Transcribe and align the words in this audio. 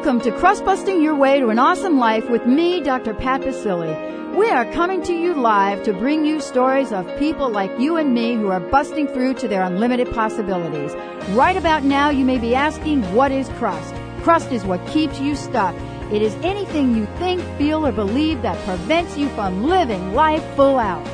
Welcome 0.00 0.22
to 0.22 0.32
Crust 0.38 0.64
Busting 0.64 1.02
Your 1.02 1.14
Way 1.14 1.40
to 1.40 1.50
an 1.50 1.58
Awesome 1.58 1.98
Life 1.98 2.30
with 2.30 2.46
me, 2.46 2.80
Dr. 2.80 3.12
Pat 3.12 3.42
Baccili. 3.42 4.34
We 4.34 4.48
are 4.48 4.64
coming 4.72 5.02
to 5.02 5.12
you 5.12 5.34
live 5.34 5.82
to 5.82 5.92
bring 5.92 6.24
you 6.24 6.40
stories 6.40 6.90
of 6.90 7.06
people 7.18 7.50
like 7.50 7.78
you 7.78 7.98
and 7.98 8.14
me 8.14 8.32
who 8.32 8.48
are 8.48 8.60
busting 8.60 9.08
through 9.08 9.34
to 9.34 9.46
their 9.46 9.62
unlimited 9.62 10.10
possibilities. 10.12 10.94
Right 11.36 11.54
about 11.54 11.84
now, 11.84 12.08
you 12.08 12.24
may 12.24 12.38
be 12.38 12.54
asking, 12.54 13.02
what 13.14 13.30
is 13.30 13.50
crust? 13.50 13.94
Crust 14.22 14.52
is 14.52 14.64
what 14.64 14.84
keeps 14.86 15.20
you 15.20 15.36
stuck. 15.36 15.74
It 16.10 16.22
is 16.22 16.34
anything 16.36 16.96
you 16.96 17.04
think, 17.18 17.42
feel, 17.58 17.86
or 17.86 17.92
believe 17.92 18.40
that 18.40 18.56
prevents 18.64 19.18
you 19.18 19.28
from 19.28 19.64
living 19.64 20.14
life 20.14 20.42
full 20.56 20.78
out. 20.78 21.04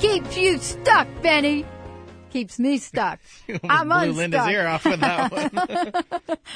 Keeps 0.00 0.38
you 0.38 0.56
stuck, 0.56 1.06
Benny. 1.20 1.66
Keeps 2.30 2.58
me 2.58 2.78
stuck. 2.78 3.20
I'm 3.68 3.88
blew 3.88 3.98
unstuck. 3.98 4.16
Linda's 4.16 4.46
ear 4.48 4.66
off 4.66 4.86
with 4.86 5.00
that 5.00 6.22
one. 6.26 6.38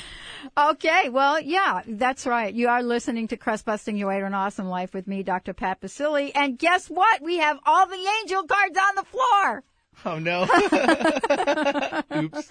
Okay, 0.56 1.08
well, 1.08 1.40
yeah, 1.40 1.82
that's 1.86 2.26
right. 2.26 2.52
You 2.52 2.68
are 2.68 2.82
listening 2.82 3.28
to 3.28 3.36
Crust 3.36 3.64
Busting 3.64 3.96
Your 3.96 4.08
Way 4.08 4.20
to 4.20 4.26
an 4.26 4.34
Awesome 4.34 4.68
Life 4.68 4.94
with 4.94 5.06
me, 5.06 5.22
Dr. 5.22 5.52
Pat 5.52 5.80
Baccili. 5.80 6.32
And 6.34 6.58
guess 6.58 6.88
what? 6.88 7.22
We 7.22 7.38
have 7.38 7.58
all 7.66 7.86
the 7.86 8.08
angel 8.22 8.44
cards 8.44 8.78
on 8.78 8.94
the 8.96 9.04
floor. 9.04 9.64
Oh 10.04 10.18
no. 10.18 10.42
Oops. 12.16 12.50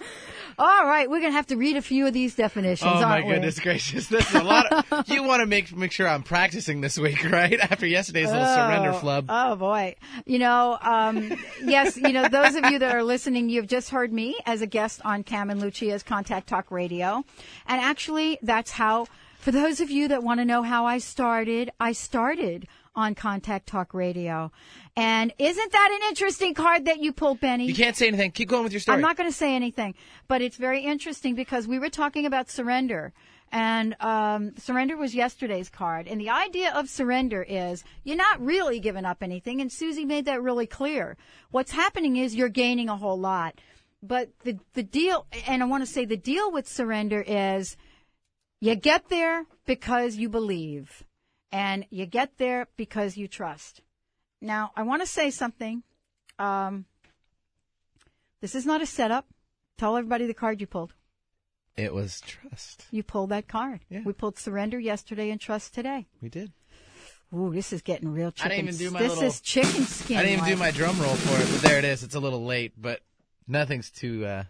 All 0.58 0.84
right, 0.86 1.08
we're 1.08 1.20
going 1.20 1.32
to 1.32 1.36
have 1.36 1.46
to 1.48 1.56
read 1.56 1.76
a 1.76 1.82
few 1.82 2.06
of 2.06 2.12
these 2.12 2.34
definitions, 2.34 2.90
Oh 2.92 3.00
my 3.00 3.04
aren't 3.16 3.26
we? 3.26 3.32
goodness 3.34 3.58
gracious. 3.60 4.08
This 4.08 4.28
is 4.28 4.34
a 4.34 4.42
lot 4.42 4.66
of, 4.66 5.08
you 5.08 5.22
want 5.22 5.40
to 5.40 5.46
make 5.46 5.74
make 5.74 5.92
sure 5.92 6.06
I'm 6.08 6.22
practicing 6.22 6.80
this 6.80 6.98
week, 6.98 7.24
right? 7.30 7.58
After 7.58 7.86
yesterday's 7.86 8.30
little 8.30 8.46
surrender 8.46 8.92
flub. 8.92 9.26
Oh 9.28 9.56
boy. 9.56 9.96
You 10.26 10.38
know, 10.38 10.78
um, 10.82 11.36
yes, 11.64 11.96
you 11.96 12.12
know, 12.12 12.28
those 12.28 12.54
of 12.56 12.66
you 12.66 12.78
that 12.78 12.94
are 12.94 13.02
listening, 13.02 13.48
you've 13.48 13.68
just 13.68 13.90
heard 13.90 14.12
me 14.12 14.36
as 14.46 14.60
a 14.62 14.66
guest 14.66 15.00
on 15.04 15.22
Cam 15.24 15.50
and 15.50 15.60
Lucia's 15.60 16.02
Contact 16.02 16.46
Talk 16.48 16.70
Radio. 16.70 17.24
And 17.66 17.80
actually, 17.80 18.38
that's 18.42 18.72
how, 18.72 19.06
for 19.38 19.50
those 19.52 19.80
of 19.80 19.90
you 19.90 20.08
that 20.08 20.22
want 20.22 20.40
to 20.40 20.44
know 20.44 20.62
how 20.62 20.84
I 20.84 20.98
started, 20.98 21.70
I 21.80 21.92
started 21.92 22.66
on 22.94 23.14
Contact 23.14 23.66
Talk 23.66 23.94
Radio. 23.94 24.50
And 24.96 25.32
isn't 25.38 25.72
that 25.72 25.98
an 26.00 26.08
interesting 26.08 26.54
card 26.54 26.86
that 26.86 27.00
you 27.00 27.12
pulled, 27.12 27.40
Benny? 27.40 27.66
You 27.66 27.74
can't 27.74 27.96
say 27.96 28.08
anything. 28.08 28.32
Keep 28.32 28.48
going 28.48 28.64
with 28.64 28.72
your 28.72 28.80
story. 28.80 28.96
I'm 28.96 29.02
not 29.02 29.16
going 29.16 29.28
to 29.28 29.36
say 29.36 29.54
anything, 29.54 29.94
but 30.28 30.42
it's 30.42 30.56
very 30.56 30.82
interesting 30.82 31.34
because 31.34 31.66
we 31.66 31.78
were 31.78 31.90
talking 31.90 32.26
about 32.26 32.50
surrender. 32.50 33.12
And 33.52 33.96
um, 34.00 34.56
surrender 34.56 34.96
was 34.96 35.14
yesterday's 35.14 35.68
card. 35.68 36.06
And 36.06 36.20
the 36.20 36.30
idea 36.30 36.72
of 36.72 36.88
surrender 36.88 37.42
is 37.42 37.82
you're 38.04 38.16
not 38.16 38.40
really 38.40 38.78
giving 38.78 39.04
up 39.04 39.22
anything. 39.22 39.60
And 39.60 39.72
Susie 39.72 40.04
made 40.04 40.26
that 40.26 40.42
really 40.42 40.66
clear. 40.66 41.16
What's 41.50 41.72
happening 41.72 42.16
is 42.16 42.36
you're 42.36 42.48
gaining 42.48 42.88
a 42.88 42.96
whole 42.96 43.18
lot. 43.18 43.60
But 44.02 44.30
the, 44.44 44.58
the 44.74 44.82
deal, 44.82 45.26
and 45.46 45.62
I 45.62 45.66
want 45.66 45.82
to 45.82 45.86
say 45.86 46.04
the 46.04 46.16
deal 46.16 46.50
with 46.50 46.68
surrender 46.68 47.22
is 47.26 47.76
you 48.60 48.74
get 48.76 49.08
there 49.08 49.46
because 49.66 50.16
you 50.16 50.28
believe. 50.28 51.04
And 51.52 51.86
you 51.90 52.06
get 52.06 52.38
there 52.38 52.68
because 52.76 53.16
you 53.16 53.26
trust. 53.28 53.80
Now, 54.40 54.70
I 54.76 54.82
want 54.82 55.02
to 55.02 55.06
say 55.06 55.30
something. 55.30 55.82
Um, 56.38 56.86
this 58.40 58.54
is 58.54 58.64
not 58.64 58.80
a 58.82 58.86
setup. 58.86 59.26
Tell 59.76 59.96
everybody 59.96 60.26
the 60.26 60.34
card 60.34 60.60
you 60.60 60.66
pulled. 60.66 60.94
It 61.76 61.92
was 61.94 62.20
trust. 62.20 62.86
You 62.90 63.02
pulled 63.02 63.30
that 63.30 63.48
card. 63.48 63.80
Yeah. 63.88 64.00
We 64.04 64.12
pulled 64.12 64.38
surrender 64.38 64.78
yesterday 64.78 65.30
and 65.30 65.40
trust 65.40 65.74
today. 65.74 66.06
We 66.20 66.28
did. 66.28 66.52
Ooh, 67.34 67.52
this 67.52 67.72
is 67.72 67.80
getting 67.82 68.12
real 68.12 68.32
I 68.42 68.48
didn't 68.48 68.64
even 68.64 68.76
do 68.76 68.90
my 68.90 68.98
this 69.00 69.10
little- 69.10 69.24
is 69.24 69.40
chicken 69.40 69.84
skin. 69.84 70.18
I 70.18 70.22
didn't 70.22 70.40
even 70.40 70.56
do 70.56 70.56
my 70.56 70.72
drum 70.72 71.00
roll 71.00 71.14
for 71.14 71.40
it, 71.40 71.48
but 71.50 71.62
there 71.68 71.78
it 71.78 71.84
is. 71.84 72.02
It's 72.02 72.14
a 72.16 72.20
little 72.20 72.44
late, 72.44 72.72
but 72.76 73.00
nothing's 73.46 73.90
too 73.90 74.26
uh, 74.26 74.44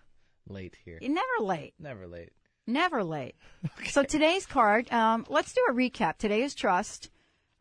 late 0.48 0.76
here. 0.84 0.98
You're 1.00 1.12
never 1.12 1.44
late. 1.44 1.74
Never 1.78 2.06
late. 2.06 2.30
Never 2.72 3.02
late. 3.04 3.34
So 3.90 4.02
today's 4.02 4.46
card. 4.46 4.90
Um, 4.92 5.26
let's 5.28 5.52
do 5.52 5.60
a 5.68 5.72
recap. 5.74 6.16
Today 6.16 6.42
is 6.42 6.54
trust, 6.54 7.10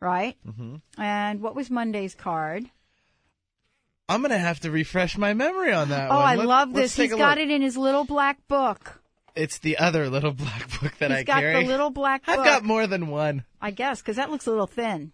right? 0.00 0.36
Mm-hmm. 0.46 0.76
And 1.00 1.42
what 1.42 1.54
was 1.54 1.68
Monday's 1.70 2.14
card? 2.14 2.70
I'm 4.08 4.22
gonna 4.22 4.38
have 4.38 4.60
to 4.60 4.70
refresh 4.70 5.16
my 5.18 5.34
memory 5.34 5.72
on 5.72 5.90
that 5.90 6.10
Oh, 6.10 6.16
one. 6.16 6.24
I 6.24 6.34
Let- 6.36 6.46
love 6.48 6.72
this. 6.72 6.96
He's 6.96 7.10
got 7.14 7.38
look. 7.38 7.46
it 7.46 7.50
in 7.50 7.62
his 7.62 7.76
little 7.76 8.04
black 8.04 8.46
book. 8.48 9.02
It's 9.36 9.58
the 9.58 9.78
other 9.78 10.08
little 10.10 10.32
black 10.44 10.68
book 10.80 10.96
that 10.98 11.10
He's 11.10 11.20
I 11.20 11.22
got 11.22 11.40
carry. 11.40 11.62
the 11.64 11.68
little 11.70 11.90
black 11.90 12.24
book. 12.26 12.38
I've 12.38 12.44
got 12.44 12.64
more 12.64 12.86
than 12.86 13.06
one. 13.08 13.44
I 13.60 13.70
guess 13.70 14.00
because 14.00 14.16
that 14.16 14.30
looks 14.30 14.46
a 14.46 14.50
little 14.50 14.66
thin. 14.66 15.12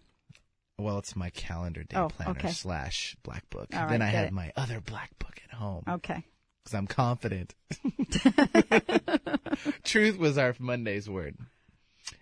Well, 0.79 0.97
it's 0.99 1.15
my 1.15 1.29
calendar 1.31 1.83
day 1.83 1.97
Oh, 1.97 2.07
planner 2.09 2.31
okay. 2.31 2.51
slash 2.51 3.15
black 3.23 3.47
book. 3.49 3.67
Right, 3.73 3.89
then 3.89 4.01
I 4.01 4.07
have 4.07 4.27
it. 4.27 4.33
my 4.33 4.51
other 4.55 4.79
black 4.79 5.11
book 5.19 5.35
at 5.47 5.55
home 5.57 5.83
Okay. 5.87 6.23
Because 6.67 6.77
I'm 6.77 6.87
confident. 6.87 7.55
Truth 9.83 10.17
was 10.17 10.37
our 10.37 10.55
Monday's 10.59 11.09
word, 11.09 11.37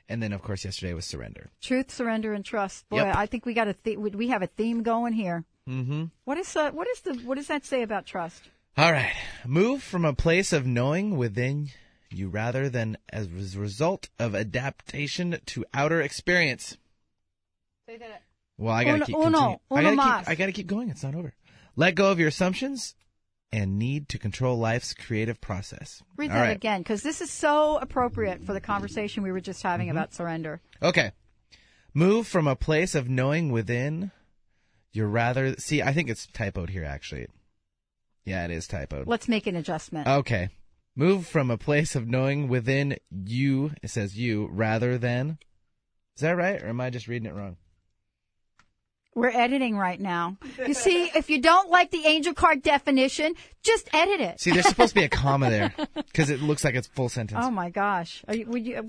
and 0.07 0.21
then 0.21 0.33
of 0.33 0.41
course 0.41 0.63
yesterday 0.65 0.93
was 0.93 1.05
surrender. 1.05 1.49
Truth, 1.61 1.91
surrender, 1.91 2.33
and 2.33 2.45
trust. 2.45 2.87
Boy, 2.89 2.97
Yep. 2.97 3.15
I 3.15 3.25
think 3.25 3.45
we 3.45 3.53
got 3.53 3.67
a 3.67 3.73
th- 3.73 3.97
we 3.97 4.27
have 4.29 4.41
a 4.43 4.47
theme 4.47 4.83
going 4.83 5.13
here. 5.13 5.43
Mm-hmm. 5.67 6.05
What 6.25 6.37
is 6.37 6.55
uh, 6.55 6.71
what 6.71 6.87
is 6.87 7.01
the 7.01 7.13
what 7.25 7.35
does 7.35 7.47
that 7.47 7.65
say 7.65 7.81
about 7.81 8.05
trust? 8.05 8.43
All 8.77 8.91
right, 8.91 9.13
move 9.45 9.81
from 9.81 10.05
a 10.05 10.13
place 10.13 10.53
of 10.53 10.65
knowing 10.67 11.17
within 11.17 11.69
you 12.11 12.29
rather 12.29 12.69
than 12.69 12.97
as 13.09 13.27
a 13.27 13.59
result 13.59 14.09
of 14.19 14.35
adaptation 14.35 15.39
to 15.47 15.65
outer 15.73 16.01
experience. 16.01 16.77
Say 17.87 17.97
that. 17.97 18.21
Well, 18.57 18.73
I 18.73 18.83
gotta 18.83 18.95
Uno- 18.97 19.05
keep. 19.05 19.15
uno, 19.15 19.23
continue- 19.23 19.57
I 19.71 19.79
uno 19.79 19.95
gotta 19.95 20.19
keep. 20.21 20.29
I 20.29 20.35
gotta 20.35 20.51
keep 20.51 20.67
going. 20.67 20.89
It's 20.89 21.03
not 21.03 21.15
over. 21.15 21.33
Let 21.75 21.95
go 21.95 22.11
of 22.11 22.19
your 22.19 22.29
assumptions 22.29 22.95
and 23.51 23.77
need 23.79 24.09
to 24.09 24.17
control 24.17 24.57
life's 24.57 24.93
creative 24.93 25.39
process. 25.39 26.03
Read 26.17 26.31
All 26.31 26.37
that 26.37 26.41
right. 26.41 26.55
again 26.55 26.81
because 26.81 27.03
this 27.03 27.21
is 27.21 27.31
so 27.31 27.77
appropriate 27.77 28.43
for 28.43 28.53
the 28.53 28.59
conversation 28.61 29.23
we 29.23 29.31
were 29.31 29.39
just 29.41 29.63
having 29.63 29.87
Mm-hmm. 29.87 29.97
about 29.97 30.13
surrender. 30.13 30.61
Okay. 30.81 31.11
Move 31.93 32.27
from 32.27 32.47
a 32.47 32.55
place 32.55 32.95
of 32.95 33.07
knowing 33.07 33.51
within 33.51 34.11
You're 34.91 35.07
rather. 35.07 35.55
See, 35.57 35.81
I 35.81 35.93
think 35.93 36.09
it's 36.09 36.27
typoed 36.27 36.69
here. 36.69 36.83
Actually, 36.83 37.27
yeah, 38.25 38.43
it 38.45 38.51
is 38.51 38.67
typoed. 38.67 39.03
Let's 39.07 39.27
make 39.29 39.47
an 39.47 39.55
adjustment. 39.55 40.07
Okay. 40.07 40.49
Move 40.97 41.25
from 41.27 41.51
a 41.51 41.57
place 41.57 41.95
of 41.95 42.07
knowing 42.07 42.47
within 42.47 42.97
you. 43.11 43.71
It 43.83 43.89
says 43.89 44.17
you 44.17 44.47
rather 44.51 44.97
than. 44.97 45.37
Is 46.15 46.21
that 46.21 46.37
right, 46.37 46.61
or 46.63 46.67
am 46.69 46.79
I 46.79 46.89
just 46.89 47.07
reading 47.09 47.27
it 47.29 47.35
wrong? 47.35 47.57
We're 49.15 49.29
editing 49.29 49.77
right 49.77 49.99
now. 49.99 50.37
You 50.67 50.73
see, 50.73 51.05
if 51.15 51.29
you 51.29 51.41
don't 51.41 51.69
like 51.69 51.89
the 51.89 52.05
angel 52.05 52.33
card 52.33 52.61
definition, 52.61 53.33
just 53.63 53.89
edit 53.93 54.19
it. 54.19 54.41
See, 54.41 54.51
there's 54.51 54.67
supposed 54.67 54.89
to 54.93 54.99
be 54.99 55.05
a 55.05 55.09
comma 55.09 55.49
there 55.49 55.73
because 55.95 56.29
it 56.29 56.41
looks 56.41 56.63
like 56.65 56.75
it's 56.75 56.87
full 56.87 57.07
sentence. 57.09 57.41
Oh 57.43 57.49
my 57.49 57.69
gosh! 57.69 58.23
Are 58.27 58.35
you, 58.35 58.45
would 58.47 58.65
you, 58.65 58.75
uh, 58.77 58.83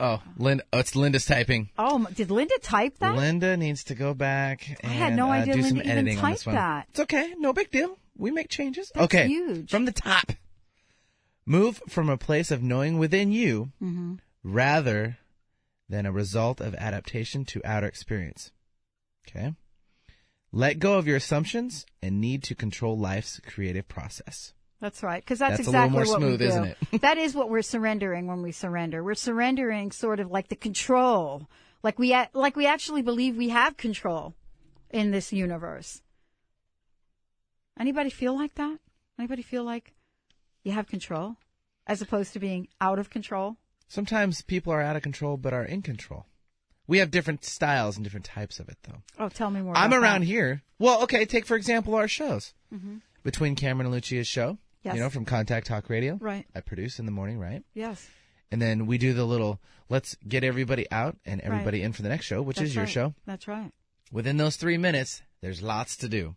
Oh, 0.00 0.22
Linda. 0.36 0.64
Oh, 0.72 0.78
it's 0.78 0.96
Linda's 0.96 1.26
typing. 1.26 1.68
oh, 1.78 2.06
did 2.14 2.30
Linda 2.30 2.58
type 2.60 2.98
that? 2.98 3.14
Linda 3.14 3.56
needs 3.56 3.84
to 3.84 3.94
go 3.94 4.14
back 4.14 4.66
and 4.82 4.90
I 4.90 4.94
had 4.94 5.14
no 5.14 5.28
uh, 5.28 5.32
idea 5.32 5.54
do 5.54 5.60
Linda 5.60 5.68
some 5.68 5.78
even 5.78 5.90
editing 5.90 6.18
on 6.18 6.30
this 6.32 6.40
typed 6.42 6.46
one. 6.46 6.54
that. 6.56 6.86
It's 6.90 7.00
okay, 7.00 7.34
no 7.38 7.52
big 7.52 7.70
deal. 7.70 7.98
We 8.16 8.30
make 8.32 8.48
changes. 8.48 8.90
That's 8.94 9.04
okay, 9.04 9.28
huge. 9.28 9.70
from 9.70 9.84
the 9.84 9.92
top. 9.92 10.32
Move 11.44 11.82
from 11.88 12.08
a 12.08 12.16
place 12.16 12.50
of 12.50 12.62
knowing 12.62 12.98
within 12.98 13.30
you 13.30 13.70
Mm-hmm. 13.82 14.14
rather 14.42 15.18
than 15.88 16.06
a 16.06 16.12
result 16.12 16.60
of 16.60 16.74
adaptation 16.76 17.44
to 17.44 17.60
outer 17.64 17.86
experience. 17.86 18.50
Okay. 19.28 19.54
Let 20.52 20.78
go 20.78 20.98
of 20.98 21.06
your 21.06 21.16
assumptions 21.16 21.86
and 22.02 22.20
need 22.20 22.42
to 22.44 22.54
control 22.54 22.98
life's 22.98 23.40
creative 23.46 23.88
process. 23.88 24.52
That's 24.80 25.02
right, 25.02 25.22
because 25.22 25.38
that's, 25.38 25.58
That's 25.58 25.68
exactly 25.68 25.98
what 25.98 26.08
smooth, 26.08 26.40
we 26.40 26.46
do. 26.46 26.50
isn't 26.50 26.64
it? 26.64 26.76
that 27.02 27.16
is 27.16 27.34
what 27.34 27.48
we're 27.48 27.62
surrendering 27.62 28.26
when 28.26 28.42
we 28.42 28.50
surrender. 28.50 29.02
We're 29.02 29.14
surrendering 29.14 29.92
sort 29.92 30.18
of 30.18 30.30
like 30.30 30.48
the 30.48 30.56
control, 30.56 31.48
like 31.84 32.00
we 32.00 32.16
like 32.34 32.56
we 32.56 32.66
actually 32.66 33.02
believe 33.02 33.36
we 33.36 33.50
have 33.50 33.76
control 33.76 34.34
in 34.90 35.12
this 35.12 35.32
universe. 35.32 36.02
Anybody 37.78 38.10
feel 38.10 38.34
like 38.34 38.54
that? 38.56 38.78
Anybody 39.18 39.42
feel 39.42 39.62
like 39.62 39.94
you 40.64 40.72
have 40.72 40.88
control, 40.88 41.36
as 41.86 42.02
opposed 42.02 42.32
to 42.32 42.40
being 42.40 42.66
out 42.80 42.98
of 42.98 43.08
control? 43.08 43.56
Sometimes 43.86 44.42
people 44.42 44.72
are 44.72 44.82
out 44.82 44.96
of 44.96 45.02
control 45.02 45.36
but 45.36 45.52
are 45.52 45.64
in 45.64 45.82
control. 45.82 46.26
We 46.86 46.98
have 46.98 47.10
different 47.10 47.44
styles 47.44 47.96
and 47.96 48.04
different 48.04 48.26
types 48.26 48.58
of 48.60 48.68
it, 48.68 48.76
though. 48.82 49.02
Oh, 49.18 49.28
tell 49.28 49.50
me 49.50 49.60
more. 49.60 49.76
I'm 49.76 49.94
around 49.94 50.20
that. 50.20 50.26
here. 50.26 50.62
Well, 50.78 51.02
okay, 51.04 51.24
take 51.24 51.46
for 51.46 51.56
example 51.56 51.94
our 51.94 52.08
shows. 52.08 52.54
Mm-hmm. 52.74 52.96
Between 53.22 53.54
Cameron 53.54 53.86
and 53.86 53.94
Lucia's 53.94 54.26
show, 54.26 54.58
Yes. 54.82 54.96
you 54.96 55.00
know, 55.00 55.10
from 55.10 55.24
Contact 55.24 55.66
Talk 55.68 55.88
Radio. 55.88 56.18
Right. 56.20 56.44
I 56.56 56.60
produce 56.60 56.98
in 56.98 57.06
the 57.06 57.12
morning, 57.12 57.38
right? 57.38 57.62
Yes. 57.72 58.08
And 58.50 58.60
then 58.60 58.86
we 58.86 58.98
do 58.98 59.12
the 59.14 59.24
little 59.24 59.60
let's 59.88 60.16
get 60.26 60.42
everybody 60.44 60.90
out 60.90 61.16
and 61.24 61.40
everybody 61.40 61.82
in 61.82 61.92
for 61.92 62.02
the 62.02 62.08
next 62.08 62.26
show, 62.26 62.42
which 62.42 62.56
That's 62.56 62.70
is 62.70 62.74
your 62.74 62.84
right. 62.84 62.92
show. 62.92 63.14
That's 63.26 63.46
right. 63.46 63.70
Within 64.10 64.36
those 64.36 64.56
three 64.56 64.76
minutes, 64.76 65.22
there's 65.40 65.62
lots 65.62 65.96
to 65.98 66.08
do. 66.08 66.34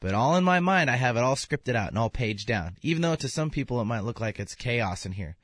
But 0.00 0.12
all 0.14 0.36
in 0.36 0.44
my 0.44 0.60
mind, 0.60 0.90
I 0.90 0.96
have 0.96 1.16
it 1.16 1.22
all 1.22 1.36
scripted 1.36 1.74
out 1.74 1.88
and 1.88 1.98
all 1.98 2.10
paged 2.10 2.46
down. 2.48 2.76
Even 2.82 3.02
though 3.02 3.14
to 3.16 3.28
some 3.28 3.50
people 3.50 3.80
it 3.80 3.84
might 3.84 4.04
look 4.04 4.20
like 4.20 4.38
it's 4.38 4.54
chaos 4.54 5.06
in 5.06 5.12
here. 5.12 5.36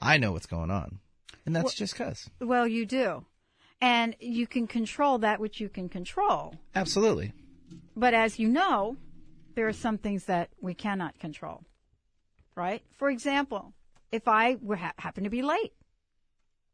I 0.00 0.18
know 0.18 0.32
what's 0.32 0.46
going 0.46 0.70
on. 0.70 0.98
And 1.46 1.54
that's 1.56 1.74
just 1.74 1.94
because. 1.94 2.28
Well, 2.40 2.66
you 2.68 2.84
do, 2.86 3.24
and 3.80 4.16
you 4.20 4.46
can 4.46 4.66
control 4.66 5.18
that 5.18 5.40
which 5.40 5.60
you 5.60 5.68
can 5.68 5.88
control. 5.88 6.54
Absolutely. 6.74 7.32
But 7.96 8.14
as 8.14 8.38
you 8.38 8.48
know, 8.48 8.96
there 9.54 9.68
are 9.68 9.72
some 9.72 9.98
things 9.98 10.24
that 10.24 10.50
we 10.60 10.74
cannot 10.74 11.18
control. 11.18 11.64
Right? 12.54 12.82
For 12.96 13.08
example, 13.08 13.72
if 14.10 14.26
I 14.26 14.56
were 14.60 14.76
ha- 14.76 14.94
happen 14.98 15.24
to 15.24 15.30
be 15.30 15.42
late 15.42 15.72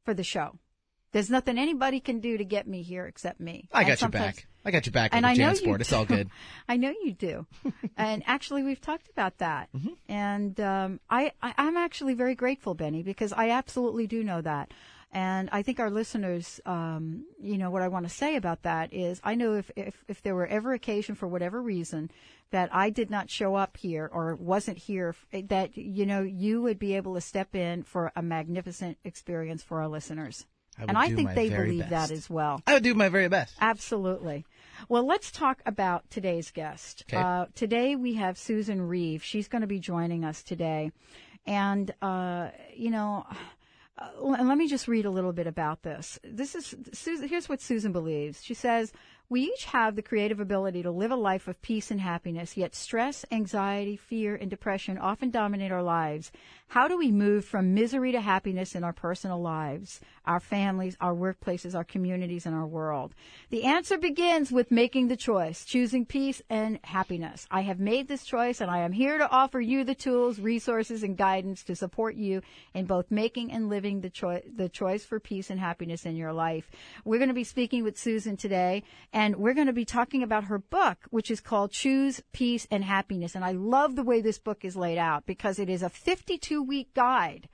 for 0.04 0.14
the 0.14 0.24
show. 0.24 0.58
There's 1.12 1.30
nothing 1.30 1.58
anybody 1.58 2.00
can 2.00 2.18
do 2.18 2.36
to 2.36 2.44
get 2.44 2.66
me 2.66 2.82
here 2.82 3.06
except 3.06 3.38
me. 3.40 3.68
I 3.72 3.82
got 3.82 3.88
your 3.88 3.96
sometimes- 3.98 4.36
back. 4.36 4.46
I 4.66 4.70
got 4.70 4.86
your 4.86 4.92
back 4.92 5.10
And 5.12 5.26
I 5.26 5.34
the 5.34 5.40
know 5.40 5.52
you 5.52 5.74
It's 5.74 5.92
all 5.92 6.06
good. 6.06 6.30
I 6.68 6.78
know 6.78 6.88
you 6.88 7.12
do. 7.12 7.46
and 7.98 8.22
actually, 8.26 8.62
we've 8.62 8.80
talked 8.80 9.10
about 9.10 9.36
that. 9.38 9.68
Mm-hmm. 9.76 9.90
And 10.08 10.58
um, 10.58 11.00
I, 11.10 11.32
I, 11.42 11.52
I'm 11.58 11.76
actually 11.76 12.14
very 12.14 12.34
grateful, 12.34 12.74
Benny, 12.74 13.02
because 13.02 13.34
I 13.34 13.50
absolutely 13.50 14.06
do 14.06 14.24
know 14.24 14.40
that. 14.40 14.72
And 15.14 15.48
I 15.52 15.62
think 15.62 15.78
our 15.78 15.90
listeners, 15.90 16.60
um, 16.66 17.24
you 17.40 17.56
know, 17.56 17.70
what 17.70 17.82
I 17.82 17.88
want 17.88 18.04
to 18.06 18.12
say 18.12 18.34
about 18.34 18.62
that 18.62 18.92
is 18.92 19.20
I 19.22 19.36
know 19.36 19.54
if, 19.54 19.70
if, 19.76 20.04
if 20.08 20.22
there 20.22 20.34
were 20.34 20.48
ever 20.48 20.72
occasion 20.72 21.14
for 21.14 21.28
whatever 21.28 21.62
reason 21.62 22.10
that 22.50 22.68
I 22.74 22.90
did 22.90 23.10
not 23.10 23.30
show 23.30 23.54
up 23.54 23.76
here 23.76 24.10
or 24.12 24.34
wasn't 24.34 24.76
here, 24.76 25.14
that, 25.32 25.76
you 25.76 26.04
know, 26.04 26.22
you 26.22 26.62
would 26.62 26.80
be 26.80 26.96
able 26.96 27.14
to 27.14 27.20
step 27.20 27.54
in 27.54 27.84
for 27.84 28.10
a 28.16 28.22
magnificent 28.22 28.98
experience 29.04 29.62
for 29.62 29.80
our 29.80 29.88
listeners. 29.88 30.46
I 30.76 30.84
and 30.88 30.98
I 30.98 31.14
think 31.14 31.32
they 31.34 31.48
believe 31.48 31.88
best. 31.88 31.90
that 31.90 32.10
as 32.10 32.28
well. 32.28 32.60
I 32.66 32.74
would 32.74 32.82
do 32.82 32.94
my 32.94 33.08
very 33.08 33.28
best. 33.28 33.54
Absolutely. 33.60 34.44
Well, 34.88 35.06
let's 35.06 35.30
talk 35.30 35.62
about 35.64 36.10
today's 36.10 36.50
guest. 36.50 37.04
Okay. 37.08 37.22
Uh, 37.22 37.46
today 37.54 37.94
we 37.94 38.14
have 38.14 38.36
Susan 38.36 38.82
Reeve. 38.82 39.22
She's 39.22 39.46
going 39.46 39.62
to 39.62 39.68
be 39.68 39.78
joining 39.78 40.24
us 40.24 40.42
today. 40.42 40.90
And, 41.46 41.94
uh, 42.02 42.48
you 42.74 42.90
know, 42.90 43.26
uh, 43.98 44.08
l- 44.16 44.46
let 44.46 44.58
me 44.58 44.66
just 44.66 44.88
read 44.88 45.04
a 45.04 45.10
little 45.10 45.32
bit 45.32 45.46
about 45.46 45.82
this. 45.82 46.18
This 46.24 46.54
is 46.54 46.74
Susan, 46.92 47.28
here's 47.28 47.48
what 47.48 47.60
Susan 47.60 47.92
believes. 47.92 48.42
She 48.42 48.54
says, 48.54 48.92
"We 49.28 49.42
each 49.42 49.66
have 49.66 49.94
the 49.94 50.02
creative 50.02 50.40
ability 50.40 50.82
to 50.82 50.90
live 50.90 51.10
a 51.10 51.16
life 51.16 51.46
of 51.46 51.62
peace 51.62 51.90
and 51.90 52.00
happiness, 52.00 52.56
yet 52.56 52.74
stress, 52.74 53.24
anxiety, 53.30 53.96
fear, 53.96 54.34
and 54.34 54.50
depression 54.50 54.98
often 54.98 55.30
dominate 55.30 55.70
our 55.72 55.82
lives. 55.82 56.32
How 56.74 56.88
do 56.88 56.98
we 56.98 57.12
move 57.12 57.44
from 57.44 57.72
misery 57.72 58.10
to 58.10 58.20
happiness 58.20 58.74
in 58.74 58.82
our 58.82 58.92
personal 58.92 59.40
lives, 59.40 60.00
our 60.24 60.40
families, 60.40 60.96
our 61.00 61.14
workplaces, 61.14 61.72
our 61.72 61.84
communities, 61.84 62.46
and 62.46 62.54
our 62.56 62.66
world? 62.66 63.14
The 63.50 63.62
answer 63.62 63.96
begins 63.96 64.50
with 64.50 64.72
making 64.72 65.06
the 65.06 65.16
choice, 65.16 65.64
choosing 65.64 66.04
peace 66.04 66.42
and 66.50 66.80
happiness. 66.82 67.46
I 67.48 67.60
have 67.60 67.78
made 67.78 68.08
this 68.08 68.24
choice 68.24 68.60
and 68.60 68.72
I 68.72 68.78
am 68.78 68.90
here 68.90 69.18
to 69.18 69.30
offer 69.30 69.60
you 69.60 69.84
the 69.84 69.94
tools, 69.94 70.40
resources, 70.40 71.04
and 71.04 71.16
guidance 71.16 71.62
to 71.62 71.76
support 71.76 72.16
you 72.16 72.42
in 72.74 72.86
both 72.86 73.08
making 73.08 73.52
and 73.52 73.68
living 73.68 74.00
the 74.00 74.10
choice, 74.10 74.42
the 74.52 74.68
choice 74.68 75.04
for 75.04 75.20
peace 75.20 75.50
and 75.50 75.60
happiness 75.60 76.04
in 76.04 76.16
your 76.16 76.32
life. 76.32 76.68
We're 77.04 77.20
going 77.20 77.28
to 77.28 77.34
be 77.34 77.44
speaking 77.44 77.84
with 77.84 77.96
Susan 77.96 78.36
today 78.36 78.82
and 79.12 79.36
we're 79.36 79.54
going 79.54 79.68
to 79.68 79.72
be 79.72 79.84
talking 79.84 80.24
about 80.24 80.46
her 80.46 80.58
book, 80.58 80.98
which 81.10 81.30
is 81.30 81.38
called 81.38 81.70
Choose 81.70 82.20
Peace 82.32 82.66
and 82.68 82.82
Happiness. 82.82 83.36
And 83.36 83.44
I 83.44 83.52
love 83.52 83.94
the 83.94 84.02
way 84.02 84.20
this 84.20 84.40
book 84.40 84.64
is 84.64 84.74
laid 84.74 84.98
out 84.98 85.24
because 85.24 85.60
it 85.60 85.70
is 85.70 85.84
a 85.84 85.88
52 85.88 86.63
week 86.64 86.92
guide 86.94 87.48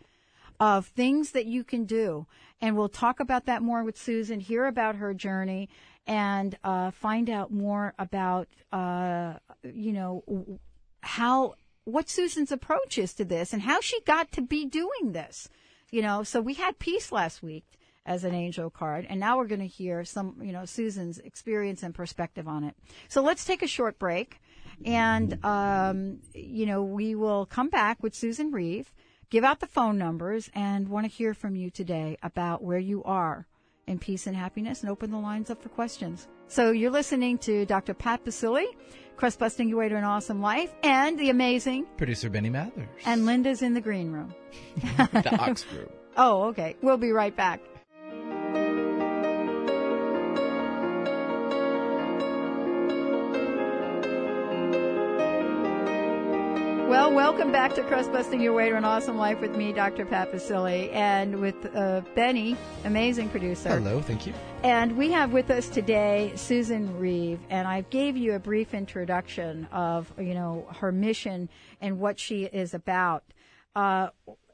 of 0.58 0.86
things 0.86 1.32
that 1.32 1.46
you 1.46 1.64
can 1.64 1.84
do. 1.84 2.26
And 2.60 2.76
we'll 2.76 2.88
talk 2.88 3.20
about 3.20 3.46
that 3.46 3.62
more 3.62 3.82
with 3.82 3.96
Susan, 3.98 4.40
hear 4.40 4.66
about 4.66 4.96
her 4.96 5.14
journey, 5.14 5.68
and 6.06 6.56
uh, 6.62 6.90
find 6.90 7.30
out 7.30 7.50
more 7.52 7.94
about, 7.98 8.48
uh, 8.72 9.34
you 9.62 9.92
know, 9.92 10.58
how, 11.02 11.54
what 11.84 12.10
Susan's 12.10 12.52
approach 12.52 12.98
is 12.98 13.14
to 13.14 13.24
this 13.24 13.52
and 13.52 13.62
how 13.62 13.80
she 13.80 14.00
got 14.02 14.30
to 14.32 14.42
be 14.42 14.66
doing 14.66 15.12
this. 15.12 15.48
You 15.90 16.02
know, 16.02 16.22
so 16.22 16.40
we 16.40 16.54
had 16.54 16.78
peace 16.78 17.10
last 17.10 17.42
week 17.42 17.64
as 18.06 18.24
an 18.24 18.34
angel 18.34 18.70
card, 18.70 19.06
and 19.08 19.20
now 19.20 19.36
we're 19.36 19.46
going 19.46 19.60
to 19.60 19.66
hear 19.66 20.04
some, 20.04 20.36
you 20.42 20.52
know, 20.52 20.64
Susan's 20.64 21.18
experience 21.18 21.82
and 21.82 21.94
perspective 21.94 22.48
on 22.48 22.64
it. 22.64 22.74
So 23.08 23.22
let's 23.22 23.44
take 23.44 23.62
a 23.62 23.66
short 23.66 23.98
break, 23.98 24.39
and 24.84 25.44
um, 25.44 26.18
you 26.34 26.66
know, 26.66 26.82
we 26.82 27.14
will 27.14 27.46
come 27.46 27.68
back 27.68 28.02
with 28.02 28.14
Susan 28.14 28.50
Reeve, 28.52 28.92
give 29.30 29.44
out 29.44 29.60
the 29.60 29.66
phone 29.66 29.98
numbers, 29.98 30.50
and 30.54 30.88
want 30.88 31.04
to 31.04 31.10
hear 31.10 31.34
from 31.34 31.56
you 31.56 31.70
today 31.70 32.16
about 32.22 32.62
where 32.62 32.78
you 32.78 33.02
are 33.04 33.46
in 33.86 33.98
peace 33.98 34.26
and 34.26 34.36
happiness, 34.36 34.82
and 34.82 34.90
open 34.90 35.10
the 35.10 35.18
lines 35.18 35.50
up 35.50 35.62
for 35.62 35.68
questions. 35.68 36.28
So 36.48 36.70
you're 36.70 36.90
listening 36.90 37.38
to 37.38 37.64
Dr. 37.66 37.94
Pat 37.94 38.24
Baccili, 38.24 38.66
Crust 39.16 39.38
Busting 39.38 39.68
Your 39.68 39.78
Way 39.78 39.88
to 39.88 39.96
an 39.96 40.04
Awesome 40.04 40.40
Life, 40.40 40.72
and 40.82 41.18
the 41.18 41.30
amazing, 41.30 41.86
Producer 41.96 42.28
Benny 42.30 42.50
Mathers. 42.50 42.88
and 43.04 43.26
Linda's 43.26 43.62
in 43.62 43.74
the 43.74 43.80
green 43.80 44.10
room. 44.12 44.34
the 44.96 45.36
Ox 45.38 45.64
Group. 45.64 45.92
Oh, 46.16 46.48
okay. 46.48 46.76
We'll 46.82 46.96
be 46.98 47.12
right 47.12 47.34
back. 47.34 47.60
Welcome 57.30 57.52
back 57.52 57.74
to 57.74 57.84
Crust 57.84 58.10
Busting 58.10 58.40
Your 58.40 58.52
Way 58.54 58.70
to 58.70 58.76
an 58.76 58.84
Awesome 58.84 59.16
Life 59.16 59.40
with 59.40 59.54
me, 59.54 59.72
Dr. 59.72 60.04
Pat 60.04 60.32
Baccili, 60.32 60.92
and 60.92 61.40
with 61.40 61.54
uh, 61.76 62.00
Benny, 62.16 62.56
amazing 62.84 63.28
producer. 63.28 63.68
Hello, 63.68 64.02
thank 64.02 64.26
you. 64.26 64.34
And 64.64 64.96
we 64.96 65.12
have 65.12 65.32
with 65.32 65.48
us 65.48 65.68
today 65.68 66.32
Susan 66.34 66.98
Reeve, 66.98 67.38
and 67.48 67.68
I 67.68 67.82
gave 67.82 68.16
you 68.16 68.34
a 68.34 68.40
brief 68.40 68.74
introduction 68.74 69.68
of 69.70 70.12
you 70.18 70.34
know 70.34 70.66
her 70.80 70.90
mission 70.90 71.48
and 71.80 72.00
what 72.00 72.18
she 72.18 72.46
is 72.46 72.74
about. 72.74 73.22
Uh, 73.76 74.08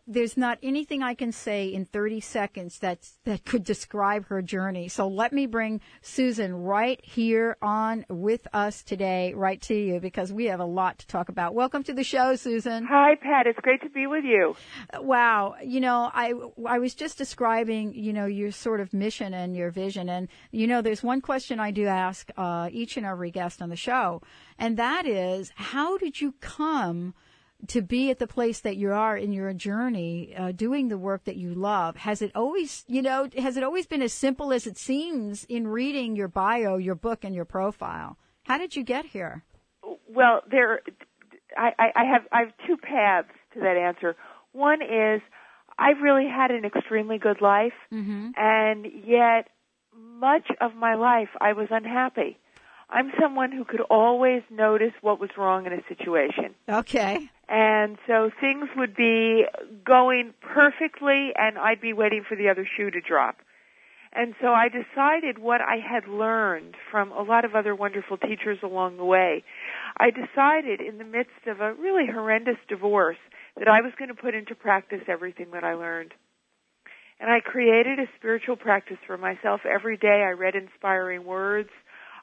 there's 0.06 0.37
not 0.37 0.58
anything 0.62 1.03
I 1.03 1.14
can 1.14 1.32
say 1.32 1.67
in 1.67 1.85
30 1.85 2.20
seconds 2.20 2.79
that's 2.79 3.19
that 3.25 3.44
could 3.44 3.64
describe 3.64 4.26
her 4.26 4.41
journey. 4.41 4.88
So 4.88 5.08
let 5.08 5.32
me 5.32 5.47
bring 5.47 5.81
Susan 6.00 6.55
right 6.55 7.05
here 7.05 7.56
on 7.61 8.06
with 8.08 8.47
us 8.53 8.82
today, 8.82 9.35
right 9.35 9.61
to 9.62 9.75
you, 9.75 9.99
because 9.99 10.32
we 10.32 10.44
have 10.44 10.61
a 10.61 10.64
lot 10.64 10.99
to 11.00 11.06
talk 11.08 11.29
about. 11.29 11.55
Welcome 11.55 11.82
to 11.85 11.93
the 11.93 12.05
show, 12.05 12.37
Susan. 12.37 12.87
Hi, 12.87 13.17
Pat. 13.17 13.49
It's 13.49 13.58
great 13.58 13.82
to 13.82 13.91
be 13.91 14.06
with 14.06 14.25
you. 14.25 14.55
Wow. 15.00 15.56
You 15.62 15.81
know, 15.81 16.11
I, 16.14 16.35
I 16.67 16.79
was 16.79 16.94
just 16.94 17.19
describing, 17.19 17.94
you 17.94 18.12
know, 18.12 18.26
your 18.26 18.53
sort 18.53 18.81
of 18.81 18.94
mission 18.94 19.35
and 19.35 19.56
your 19.56 19.70
vision. 19.70 20.08
And, 20.08 20.29
you 20.53 20.69
know, 20.69 20.82
there's 20.82 21.03
one 21.03 21.20
question 21.20 21.58
I 21.58 21.73
do 21.73 21.87
ask 21.87 22.31
uh, 22.37 22.69
each 22.70 22.97
and 22.97 23.05
every 23.05 23.32
guest 23.32 23.61
on 23.61 23.70
the 23.70 23.76
show, 23.76 24.23
and 24.58 24.76
that 24.76 25.05
is, 25.05 25.50
how 25.56 25.99
did 25.99 26.20
you 26.20 26.32
come 26.41 27.14
to 27.69 27.82
be 27.82 28.11
at 28.11 28.19
the 28.19 28.26
place 28.26 28.61
that 28.61 28.76
you 28.76 28.93
are 28.93 29.17
in 29.17 29.32
your 29.32 29.53
journey, 29.53 30.35
uh, 30.37 30.53
doing 30.53 30.88
the 30.88 30.99
work 30.99 31.25
that 31.25 31.37
you 31.37 31.55
love? 31.55 31.97
Has 31.97 32.23
it 32.23 32.32
always, 32.35 32.85
you 32.87 33.03
know, 33.03 33.29
has 33.38 33.56
it 33.56 33.62
always 33.64 33.87
been 33.87 34.03
as 34.03 34.12
simple 34.12 34.53
as 34.53 34.67
it 34.67 34.76
seems 34.79 35.44
in 35.44 35.67
reading 35.67 36.17
your 36.17 36.29
bio, 36.29 36.76
your 36.76 36.94
book, 36.94 37.25
and 37.25 37.35
your 37.35 37.44
profile? 37.47 38.19
How 38.44 38.58
did 38.58 38.76
you 38.76 38.85
get 38.85 39.06
here? 39.06 39.44
Well, 40.08 40.43
there, 40.50 40.81
I, 41.56 41.70
I 41.79 41.93
I 41.97 42.05
have 42.05 42.23
I 42.32 42.38
have 42.41 42.53
two 42.67 42.76
paths 42.76 43.29
to 43.55 43.61
that 43.61 43.76
answer. 43.76 44.17
One 44.53 44.81
is 44.82 45.20
I've 45.79 46.01
really 46.03 46.29
had 46.29 46.51
an 46.51 46.65
extremely 46.65 47.19
good 47.19 47.41
life, 47.41 47.75
Mm-hmm. 47.93 48.31
and 48.36 48.86
yet 49.05 49.48
much 49.94 50.46
of 50.60 50.75
my 50.75 50.94
life 50.94 51.29
I 51.41 51.53
was 51.55 51.69
unhappy. 51.70 52.39
I'm 52.88 53.10
someone 53.20 53.52
who 53.52 53.64
could 53.64 53.81
always 53.90 54.43
notice 54.50 54.93
what 55.00 55.19
was 55.20 55.31
wrong 55.36 55.66
in 55.66 55.72
a 55.72 55.82
situation. 55.88 56.55
Okay. 56.69 57.28
And 57.48 57.98
so 58.06 58.31
things 58.40 58.69
would 58.76 58.94
be 58.94 59.44
going 59.84 60.34
perfectly 60.40 61.32
and 61.36 61.58
I'd 61.58 61.81
be 61.81 61.93
waiting 61.93 62.24
for 62.28 62.36
the 62.36 62.48
other 62.48 62.66
shoe 62.76 62.90
to 62.90 63.00
drop. 63.00 63.36
And 64.12 64.34
so 64.40 64.48
I 64.48 64.69
decided 64.69 65.38
what 65.38 65.60
I 65.60 65.76
had 65.76 66.08
learned 66.08 66.74
from 66.90 67.12
a 67.12 67.22
lot 67.22 67.44
of 67.44 67.55
other 67.55 67.74
wonderful 67.74 68.16
teachers 68.16 68.58
along 68.62 68.96
the 68.96 69.05
way. 69.05 69.44
I 69.98 70.10
decided 70.10 70.81
in 70.81 70.98
the 70.98 71.05
midst 71.05 71.46
of 71.46 71.60
a 71.60 71.74
really 71.74 72.06
horrendous 72.06 72.56
divorce 72.66 73.19
that 73.58 73.69
I 73.69 73.82
was 73.82 73.93
going 73.98 74.08
to 74.08 74.14
put 74.14 74.34
into 74.34 74.55
practice 74.55 75.02
everything 75.06 75.48
that 75.52 75.64
I 75.64 75.74
learned. 75.74 76.14
And 77.20 77.31
I 77.31 77.40
created 77.40 77.98
a 77.98 78.06
spiritual 78.19 78.56
practice 78.56 78.98
for 79.06 79.19
myself. 79.19 79.62
Every 79.66 79.96
day 79.96 80.24
I 80.26 80.32
read 80.32 80.55
inspiring 80.55 81.24
words. 81.24 81.70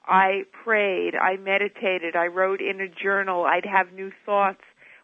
I 0.05 0.43
prayed. 0.63 1.15
I 1.15 1.38
meditated. 1.38 2.15
I 2.15 2.27
wrote 2.27 2.62
in 2.62 2.81
a 2.81 2.88
journal. 2.88 3.45
I'd 3.45 3.65
have 3.65 3.93
new 3.93 4.12
thoughts 4.25 4.62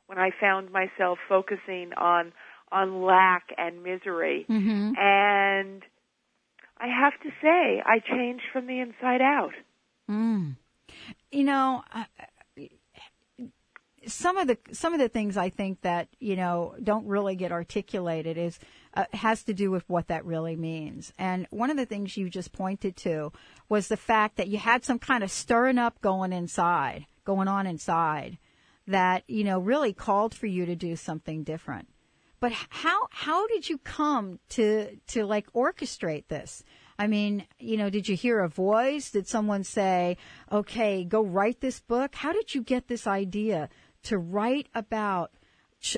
when 0.08 0.18
I 0.18 0.32
found 0.40 0.72
myself 0.72 1.20
focusing 1.28 1.92
on 1.96 2.34
on 2.72 3.04
lack 3.04 3.50
and 3.58 3.82
misery. 3.84 4.46
Mm-hmm. 4.48 4.94
And 4.98 5.84
I 6.78 6.88
have 6.88 7.14
to 7.24 7.30
say, 7.42 7.82
I 7.86 8.00
changed 8.00 8.44
from 8.54 8.68
the 8.68 8.80
inside 8.80 9.22
out. 9.22 9.54
Mm. 10.10 10.56
You 11.32 11.44
know, 11.44 11.84
uh, 11.94 12.04
some 14.08 14.38
of 14.38 14.48
the 14.48 14.58
some 14.72 14.94
of 14.94 15.00
the 15.00 15.10
things 15.10 15.38
I 15.38 15.50
think 15.50 15.82
that 15.82 16.08
you 16.20 16.36
know 16.36 16.76
don't 16.82 17.06
really 17.06 17.36
get 17.36 17.52
articulated 17.52 18.38
is 18.38 18.60
uh, 18.94 19.06
has 19.14 19.44
to 19.44 19.54
do 19.54 19.72
with 19.72 19.88
what 19.88 20.08
that 20.08 20.26
really 20.26 20.56
means. 20.56 21.14
And 21.18 21.48
one 21.52 21.70
of 21.70 21.78
the 21.78 21.86
things 21.86 22.18
you 22.18 22.30
just 22.30 22.52
pointed 22.52 22.96
to 22.98 23.32
was 23.68 23.88
the 23.88 23.98
fact 23.98 24.38
that 24.38 24.48
you 24.48 24.58
had 24.58 24.84
some 24.84 25.00
kind 25.00 25.24
of 25.24 25.32
stirring 25.32 25.78
up 25.78 26.02
going 26.02 26.34
inside, 26.34 27.06
going 27.24 27.48
on 27.48 27.68
inside, 27.68 28.38
that 28.88 29.24
you 29.28 29.44
know 29.44 29.60
really 29.60 29.94
called 29.94 30.34
for 30.34 30.48
you 30.48 30.66
to 30.66 30.76
do 30.76 30.96
something 30.96 31.44
different. 31.44 31.88
But 32.40 32.52
how 32.70 33.08
how 33.12 33.48
did 33.48 33.70
you 33.70 33.78
come 33.78 34.40
to 34.50 34.98
to 35.08 35.26
like 35.26 35.52
orchestrate 35.54 36.28
this? 36.28 36.64
I 36.98 37.08
mean, 37.08 37.46
you 37.60 37.78
know, 37.78 37.90
did 37.90 38.10
you 38.10 38.16
hear 38.16 38.42
a 38.42 38.50
voice? 38.50 39.12
Did 39.12 39.28
someone 39.28 39.64
say, 39.64 40.18
"Okay, 40.52 41.04
go 41.04 41.24
write 41.24 41.62
this 41.62 41.80
book"? 41.80 42.16
How 42.16 42.34
did 42.34 42.56
you 42.56 42.64
get 42.64 42.88
this 42.88 43.06
idea 43.06 43.70
to 44.04 44.18
write 44.18 44.68
about 44.74 45.32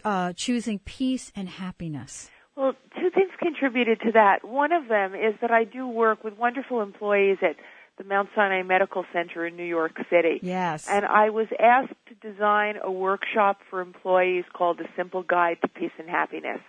uh, 0.03 0.33
choosing 0.33 0.79
peace 0.79 1.31
and 1.35 1.47
happiness? 1.47 2.29
Well, 2.55 2.73
two 2.99 3.09
things 3.09 3.31
contributed 3.39 4.01
to 4.01 4.11
that. 4.13 4.43
One 4.43 4.71
of 4.71 4.87
them 4.87 5.15
is 5.15 5.35
that 5.41 5.51
I 5.51 5.63
do 5.63 5.87
work 5.87 6.23
with 6.23 6.37
wonderful 6.37 6.81
employees 6.81 7.37
at 7.41 7.55
the 7.97 8.03
Mount 8.03 8.29
Sinai 8.35 8.63
Medical 8.63 9.05
Center 9.13 9.45
in 9.45 9.55
New 9.55 9.63
York 9.65 9.93
City. 10.09 10.39
Yes. 10.41 10.87
And 10.89 11.05
I 11.05 11.29
was 11.29 11.47
asked 11.59 11.93
to 12.07 12.31
design 12.31 12.75
a 12.81 12.91
workshop 12.91 13.59
for 13.69 13.81
employees 13.81 14.43
called 14.53 14.79
The 14.79 14.87
Simple 14.95 15.23
Guide 15.23 15.57
to 15.61 15.67
Peace 15.67 15.91
and 15.97 16.09
Happiness. 16.09 16.59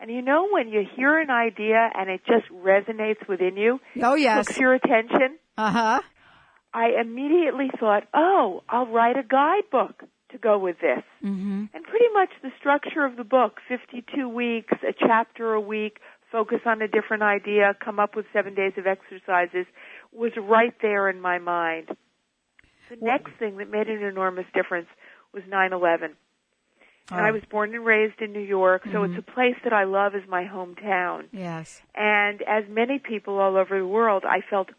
And 0.00 0.10
you 0.10 0.22
know 0.22 0.48
when 0.50 0.68
you 0.68 0.84
hear 0.96 1.18
an 1.18 1.30
idea 1.30 1.90
and 1.94 2.08
it 2.08 2.20
just 2.26 2.48
resonates 2.52 3.26
within 3.28 3.56
you, 3.56 3.80
oh 4.02 4.14
yes. 4.14 4.46
hooks 4.46 4.58
your 4.58 4.74
attention, 4.74 5.38
Uh 5.56 5.70
huh. 5.70 6.00
I 6.72 7.00
immediately 7.00 7.70
thought, 7.80 8.04
oh, 8.14 8.62
I'll 8.68 8.86
write 8.86 9.16
a 9.16 9.22
guidebook 9.22 10.04
to 10.30 10.38
go 10.38 10.58
with 10.58 10.76
this. 10.80 11.02
Mm-hmm. 11.24 11.64
And 11.72 11.84
pretty 11.84 12.08
much 12.12 12.30
the 12.42 12.50
structure 12.58 13.04
of 13.04 13.16
the 13.16 13.24
book, 13.24 13.60
52 13.68 14.28
weeks, 14.28 14.72
a 14.86 14.92
chapter 14.92 15.54
a 15.54 15.60
week, 15.60 15.98
focus 16.30 16.60
on 16.66 16.82
a 16.82 16.88
different 16.88 17.22
idea, 17.22 17.74
come 17.82 17.98
up 17.98 18.14
with 18.14 18.26
seven 18.32 18.54
days 18.54 18.72
of 18.76 18.86
exercises, 18.86 19.66
was 20.12 20.32
right 20.36 20.74
there 20.82 21.08
in 21.08 21.20
my 21.20 21.38
mind. 21.38 21.88
The 22.90 22.96
next 23.00 23.32
thing 23.38 23.56
that 23.58 23.70
made 23.70 23.88
an 23.88 24.02
enormous 24.02 24.46
difference 24.54 24.88
was 25.32 25.42
9-11. 25.48 26.16
And 27.10 27.20
I 27.20 27.30
Oh. 27.30 27.32
was 27.34 27.44
born 27.46 27.74
and 27.74 27.84
raised 27.84 28.20
in 28.20 28.32
New 28.32 28.40
York, 28.40 28.84
so 28.84 29.00
Mhm. 29.00 29.10
it's 29.16 29.18
a 29.18 29.32
place 29.32 29.56
that 29.64 29.72
I 29.72 29.84
love 29.84 30.14
as 30.14 30.26
my 30.28 30.44
hometown. 30.44 31.28
Yes. 31.32 31.82
And 31.94 32.42
as 32.42 32.68
many 32.68 32.98
people 32.98 33.38
all 33.38 33.56
over 33.56 33.78
the 33.78 33.86
world, 33.86 34.24
I 34.26 34.42
felt 34.42 34.70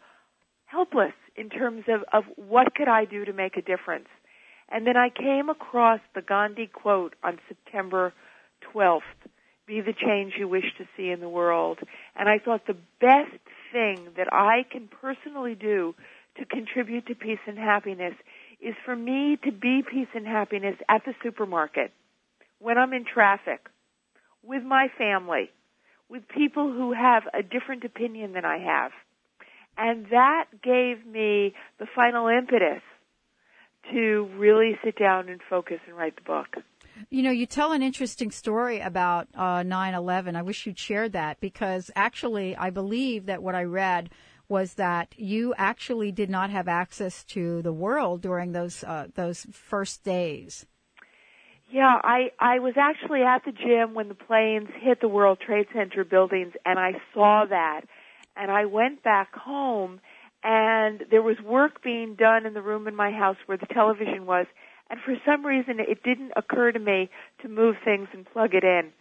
helpless 0.66 1.14
in 1.34 1.50
terms 1.50 1.88
of, 1.88 2.04
of 2.12 2.24
what 2.36 2.74
could 2.76 2.86
I 2.86 3.04
do 3.04 3.24
to 3.24 3.32
make 3.32 3.56
a 3.56 3.62
difference. 3.62 4.08
And 4.70 4.86
then 4.86 4.96
I 4.96 5.10
came 5.10 5.48
across 5.48 6.00
the 6.14 6.22
Gandhi 6.22 6.66
quote 6.66 7.14
on 7.24 7.38
September 7.48 8.12
12th, 8.72 9.00
be 9.66 9.80
the 9.80 9.92
change 9.92 10.34
you 10.38 10.48
wish 10.48 10.64
to 10.78 10.84
see 10.96 11.10
in 11.10 11.20
the 11.20 11.28
world. 11.28 11.78
And 12.16 12.28
I 12.28 12.38
thought 12.38 12.66
the 12.66 12.76
best 13.00 13.36
thing 13.72 14.08
that 14.16 14.32
I 14.32 14.64
can 14.70 14.88
personally 15.00 15.54
do 15.54 15.94
to 16.38 16.44
contribute 16.44 17.06
to 17.06 17.14
peace 17.14 17.38
and 17.46 17.58
happiness 17.58 18.14
is 18.60 18.74
for 18.84 18.94
me 18.94 19.38
to 19.44 19.52
be 19.52 19.82
peace 19.88 20.08
and 20.14 20.26
happiness 20.26 20.76
at 20.88 21.04
the 21.04 21.14
supermarket, 21.22 21.92
when 22.58 22.78
I'm 22.78 22.92
in 22.92 23.04
traffic, 23.04 23.68
with 24.42 24.62
my 24.62 24.88
family, 24.98 25.50
with 26.08 26.28
people 26.28 26.72
who 26.72 26.92
have 26.92 27.24
a 27.32 27.42
different 27.42 27.84
opinion 27.84 28.32
than 28.32 28.44
I 28.44 28.58
have. 28.58 28.92
And 29.78 30.06
that 30.10 30.46
gave 30.62 31.06
me 31.06 31.54
the 31.78 31.86
final 31.94 32.28
impetus 32.28 32.82
to 33.92 34.28
really 34.36 34.78
sit 34.84 34.98
down 34.98 35.28
and 35.28 35.40
focus 35.48 35.78
and 35.86 35.96
write 35.96 36.16
the 36.16 36.22
book. 36.22 36.64
You 37.08 37.22
know, 37.22 37.30
you 37.30 37.46
tell 37.46 37.72
an 37.72 37.82
interesting 37.82 38.30
story 38.30 38.80
about 38.80 39.28
uh, 39.34 39.62
9/11. 39.62 40.36
I 40.36 40.42
wish 40.42 40.66
you'd 40.66 40.78
shared 40.78 41.12
that 41.12 41.40
because 41.40 41.90
actually, 41.96 42.56
I 42.56 42.70
believe 42.70 43.26
that 43.26 43.42
what 43.42 43.54
I 43.54 43.64
read 43.64 44.10
was 44.48 44.74
that 44.74 45.14
you 45.16 45.54
actually 45.56 46.12
did 46.12 46.28
not 46.28 46.50
have 46.50 46.68
access 46.68 47.24
to 47.24 47.62
the 47.62 47.72
world 47.72 48.20
during 48.20 48.52
those 48.52 48.84
uh, 48.84 49.06
those 49.14 49.46
first 49.50 50.04
days. 50.04 50.66
Yeah, 51.70 52.00
I 52.02 52.32
I 52.38 52.58
was 52.58 52.74
actually 52.76 53.22
at 53.22 53.44
the 53.44 53.52
gym 53.52 53.94
when 53.94 54.08
the 54.08 54.14
planes 54.14 54.68
hit 54.80 55.00
the 55.00 55.08
World 55.08 55.38
Trade 55.44 55.68
Center 55.72 56.04
buildings 56.04 56.52
and 56.66 56.78
I 56.78 57.00
saw 57.14 57.44
that. 57.48 57.82
And 58.36 58.50
I 58.50 58.66
went 58.66 59.02
back 59.02 59.34
home 59.34 60.00
and 60.42 61.04
there 61.10 61.22
was 61.22 61.36
work 61.44 61.82
being 61.82 62.14
done 62.14 62.46
in 62.46 62.54
the 62.54 62.62
room 62.62 62.88
in 62.88 62.94
my 62.96 63.10
house 63.10 63.36
where 63.46 63.58
the 63.58 63.66
television 63.66 64.26
was 64.26 64.46
and 64.88 64.98
for 65.04 65.14
some 65.24 65.44
reason 65.46 65.78
it 65.78 66.02
didn't 66.02 66.32
occur 66.36 66.72
to 66.72 66.78
me 66.78 67.08
to 67.42 67.48
move 67.48 67.76
things 67.84 68.08
and 68.12 68.26
plug 68.26 68.54
it 68.54 68.64
in. 68.64 68.92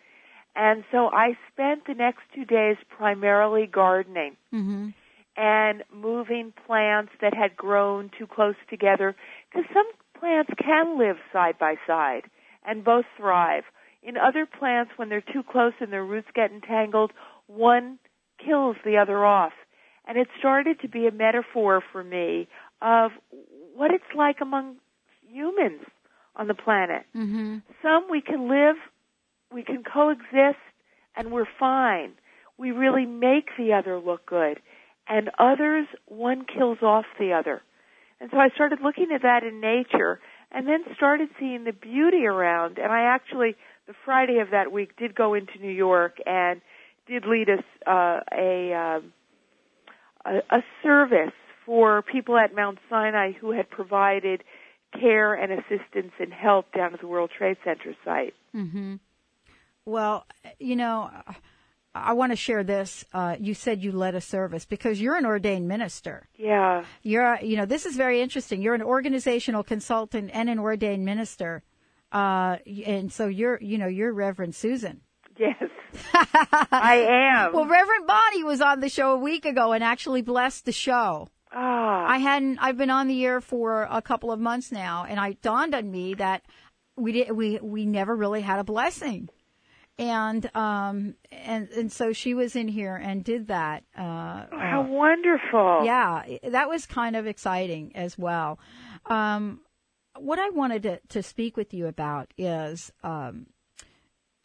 And 0.55 0.83
so 0.91 1.09
I 1.13 1.37
spent 1.51 1.85
the 1.87 1.93
next 1.93 2.21
2 2.35 2.45
days 2.45 2.77
primarily 2.89 3.65
gardening 3.65 4.35
Mm-hmm. 4.53 4.89
and 5.37 5.83
moving 5.93 6.53
plants 6.67 7.11
that 7.21 7.33
had 7.33 7.55
grown 7.55 8.09
too 8.17 8.27
close 8.27 8.55
together 8.69 9.15
because 9.49 9.69
some 9.73 9.87
plants 10.19 10.51
can 10.61 10.97
live 10.99 11.17
side 11.31 11.57
by 11.57 11.75
side 11.87 12.23
and 12.65 12.83
both 12.83 13.05
thrive. 13.15 13.63
In 14.03 14.17
other 14.17 14.45
plants, 14.45 14.91
when 14.97 15.09
they're 15.09 15.21
too 15.21 15.43
close 15.49 15.73
and 15.79 15.93
their 15.93 16.03
roots 16.03 16.27
get 16.33 16.51
entangled, 16.51 17.11
one 17.47 17.99
kills 18.43 18.75
the 18.83 18.97
other 18.97 19.25
off. 19.25 19.53
And 20.09 20.17
it 20.17 20.27
started 20.39 20.79
to 20.81 20.89
be 20.89 21.05
a 21.05 21.11
metaphor 21.11 21.83
for 21.91 22.03
me 22.03 22.47
of 22.81 23.11
what 23.75 23.91
it's 23.91 24.03
like 24.17 24.37
among 24.41 24.77
humans 25.31 25.81
on 26.35 26.47
the 26.47 26.55
planet. 26.55 27.03
Mm-hmm. 27.15 27.57
Some 27.83 28.07
we 28.09 28.19
can 28.19 28.49
live, 28.49 28.75
we 29.53 29.61
can 29.61 29.83
coexist, 29.83 30.57
and 31.15 31.31
we're 31.31 31.47
fine. 31.59 32.13
We 32.57 32.71
really 32.71 33.05
make 33.05 33.49
the 33.55 33.73
other 33.73 33.99
look 33.99 34.25
good. 34.25 34.59
And 35.07 35.29
others, 35.37 35.85
one 36.07 36.43
kills 36.45 36.79
off 36.81 37.05
the 37.19 37.33
other. 37.33 37.61
And 38.19 38.31
so 38.31 38.37
I 38.37 38.49
started 38.49 38.79
looking 38.81 39.09
at 39.13 39.21
that 39.21 39.43
in 39.43 39.61
nature 39.61 40.19
and 40.51 40.67
then 40.67 40.83
started 40.95 41.29
seeing 41.39 41.65
the 41.65 41.71
beauty 41.71 42.25
around. 42.25 42.79
And 42.79 42.91
I 42.91 43.03
actually, 43.03 43.55
the 43.85 43.93
Friday 44.05 44.39
of 44.39 44.49
that 44.49 44.71
week, 44.71 44.97
did 44.97 45.13
go 45.13 45.35
into 45.35 45.59
New 45.61 45.71
York 45.71 46.17
and 46.25 46.61
did 47.07 47.25
lead 47.27 47.47
us 47.49 47.63
uh, 47.85 48.21
a, 48.35 48.73
um, 48.73 49.13
a 50.25 50.37
a 50.49 50.63
service 50.83 51.33
for 51.65 52.01
people 52.01 52.37
at 52.37 52.55
Mount 52.55 52.79
Sinai 52.89 53.33
who 53.33 53.51
had 53.51 53.69
provided 53.69 54.43
care 54.99 55.33
and 55.33 55.51
assistance 55.51 56.13
and 56.19 56.33
help 56.33 56.73
down 56.73 56.93
at 56.93 57.01
the 57.01 57.07
World 57.07 57.31
Trade 57.37 57.57
Center 57.63 57.95
site. 58.03 58.33
Mm-hmm. 58.55 58.95
Well, 59.85 60.25
you 60.59 60.75
know, 60.75 61.11
I 61.93 62.13
want 62.13 62.31
to 62.31 62.35
share 62.35 62.63
this. 62.63 63.05
Uh, 63.13 63.35
you 63.39 63.53
said 63.53 63.83
you 63.83 63.91
led 63.91 64.15
a 64.15 64.21
service 64.21 64.65
because 64.65 65.01
you're 65.01 65.15
an 65.15 65.25
ordained 65.25 65.67
minister. 65.67 66.27
Yeah. 66.37 66.85
You're, 67.01 67.39
you 67.41 67.57
know, 67.57 67.65
this 67.65 67.85
is 67.85 67.95
very 67.95 68.21
interesting. 68.21 68.61
You're 68.61 68.75
an 68.75 68.83
organizational 68.83 69.63
consultant 69.63 70.31
and 70.33 70.49
an 70.49 70.59
ordained 70.59 71.05
minister. 71.05 71.63
Uh, 72.11 72.57
and 72.85 73.11
so 73.11 73.27
you're, 73.27 73.59
you 73.61 73.77
know, 73.77 73.87
you're 73.87 74.13
Reverend 74.13 74.55
Susan. 74.55 75.01
Yes. 75.39 75.55
I 76.13 77.05
am. 77.09 77.53
Well, 77.53 77.65
Reverend 77.65 78.05
Bonnie 78.07 78.43
was 78.43 78.61
on 78.61 78.81
the 78.81 78.89
show 78.89 79.13
a 79.13 79.17
week 79.17 79.45
ago 79.45 79.71
and 79.71 79.83
actually 79.83 80.21
blessed 80.21 80.65
the 80.65 80.71
show. 80.73 81.29
ah. 81.53 82.05
I 82.07 82.17
hadn't, 82.17 82.59
I've 82.59 82.77
been 82.77 82.89
on 82.89 83.07
the 83.07 83.25
air 83.25 83.39
for 83.39 83.87
a 83.89 84.01
couple 84.01 84.31
of 84.31 84.39
months 84.39 84.71
now 84.71 85.05
and 85.07 85.19
I 85.19 85.33
dawned 85.41 85.73
on 85.73 85.89
me 85.89 86.13
that 86.15 86.43
we 86.97 87.13
did, 87.13 87.31
we, 87.31 87.57
we 87.61 87.85
never 87.85 88.15
really 88.15 88.41
had 88.41 88.59
a 88.59 88.63
blessing. 88.65 89.29
And, 89.97 90.49
um, 90.55 91.15
and, 91.31 91.69
and 91.69 91.91
so 91.91 92.13
she 92.13 92.33
was 92.33 92.55
in 92.55 92.67
here 92.67 92.95
and 92.95 93.23
did 93.23 93.47
that. 93.47 93.83
Uh, 93.97 94.45
How 94.51 94.85
uh, 94.85 94.89
wonderful. 94.91 95.81
yeah, 95.85 96.23
that 96.49 96.69
was 96.69 96.85
kind 96.85 97.15
of 97.15 97.27
exciting 97.27 97.91
as 97.95 98.17
well. 98.17 98.59
Um, 99.05 99.61
what 100.17 100.39
I 100.39 100.49
wanted 100.49 100.83
to, 100.83 100.99
to 101.09 101.23
speak 101.23 101.55
with 101.57 101.73
you 101.73 101.87
about 101.87 102.33
is, 102.37 102.91
um, 103.03 103.47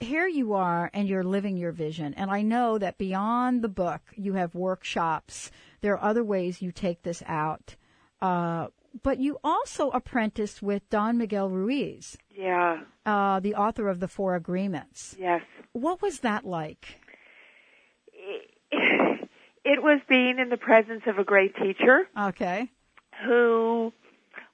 here 0.01 0.27
you 0.27 0.53
are 0.55 0.91
and 0.93 1.09
you're 1.09 1.25
living 1.25 1.57
your 1.57 1.73
vision. 1.73 2.15
And 2.15 2.31
I 2.31 2.43
know 2.43 2.79
that 2.79 2.99
beyond 2.99 3.63
the 3.63 3.69
book, 3.69 4.03
you 4.17 4.35
have 4.35 4.55
workshops. 4.55 5.51
There 5.81 5.95
are 5.97 6.03
other 6.11 6.25
ways 6.25 6.61
you 6.63 6.73
take 6.73 7.03
this 7.03 7.23
out. 7.27 7.77
Uh, 8.21 8.69
but 9.03 9.19
you 9.19 9.39
also 9.43 9.91
apprenticed 9.91 10.63
with 10.63 10.89
Don 10.89 11.19
Miguel 11.19 11.49
Ruiz, 11.51 12.17
Yeah. 12.31 12.83
uh, 13.05 13.41
the 13.41 13.55
author 13.55 13.89
of 13.89 13.99
The 14.01 14.09
Four 14.09 14.35
Agreements. 14.37 15.17
Yes. 15.19 15.43
What 15.73 16.01
was 16.03 16.21
that 16.21 16.45
like? 16.45 17.01
It 19.67 19.83
was 19.83 19.99
being 20.11 20.39
in 20.39 20.51
the 20.51 20.59
presence 20.59 21.05
of 21.07 21.19
a 21.19 21.25
great 21.25 21.57
teacher 21.57 22.07
Okay. 22.21 22.71
who 23.27 23.95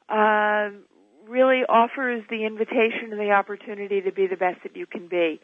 um, 0.09 0.85
really 1.31 1.63
offers 1.69 2.25
the 2.29 2.45
invitation 2.45 3.13
and 3.13 3.21
the 3.21 3.31
opportunity 3.31 4.01
to 4.03 4.13
be 4.13 4.27
the 4.27 4.37
best 4.37 4.59
that 4.65 4.77
you 4.77 4.85
can 4.85 5.07
be. 5.09 5.41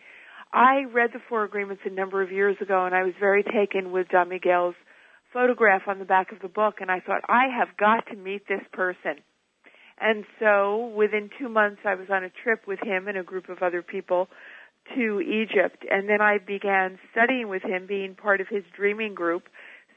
I 0.53 0.85
read 0.93 1.11
the 1.13 1.21
Four 1.29 1.45
Agreements 1.45 1.83
a 1.87 1.91
number 1.91 2.23
of 2.23 2.33
years 2.33 2.57
ago, 2.61 2.85
and 2.85 2.95
I 2.95 3.05
was 3.05 3.15
very 3.21 3.45
taken 3.45 3.93
with 3.93 4.09
Don 4.09 4.29
Miguel's 4.29 4.75
photograph 5.33 5.83
on 5.87 5.99
the 5.99 6.05
back 6.05 6.33
of 6.33 6.41
the 6.41 6.49
book, 6.49 6.77
and 6.81 6.91
I 6.91 7.01
thought, 7.01 7.23
I 7.29 7.47
have 7.57 7.77
got 7.77 8.07
to 8.11 8.17
meet 8.17 8.49
this 8.49 8.63
person. 8.73 9.23
And 10.01 10.25
so 10.41 10.93
within 10.97 11.31
two 11.39 11.49
months, 11.49 11.81
I 11.85 11.95
was 11.95 12.09
on 12.11 12.25
a 12.25 12.31
trip 12.43 12.67
with 12.67 12.81
him 12.83 13.09
and 13.09 13.17
a 13.17 13.23
group 13.23 13.49
of 13.49 13.63
other 13.63 13.83
people 13.83 14.29
to 14.95 15.21
Egypt, 15.21 15.85
and 15.91 16.09
then 16.09 16.21
I 16.21 16.39
began 16.39 16.99
studying 17.13 17.49
with 17.49 17.63
him, 17.63 17.87
being 17.87 18.15
part 18.15 18.41
of 18.41 18.49
his 18.49 18.63
dreaming 18.77 19.15
group. 19.15 19.45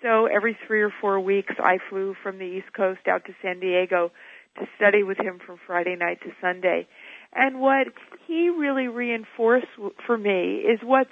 So 0.01 0.25
every 0.25 0.57
three 0.65 0.81
or 0.81 0.93
four 1.01 1.19
weeks, 1.19 1.53
I 1.59 1.77
flew 1.89 2.15
from 2.23 2.37
the 2.37 2.45
East 2.45 2.73
Coast 2.75 3.01
out 3.07 3.25
to 3.25 3.33
San 3.41 3.59
Diego 3.59 4.11
to 4.57 4.65
study 4.75 5.03
with 5.03 5.17
him 5.17 5.39
from 5.45 5.57
Friday 5.65 5.95
night 5.95 6.19
to 6.23 6.31
Sunday. 6.41 6.87
And 7.33 7.59
what 7.59 7.87
he 8.27 8.49
really 8.49 8.87
reinforced 8.87 9.67
for 10.05 10.17
me 10.17 10.57
is 10.57 10.79
what's 10.83 11.09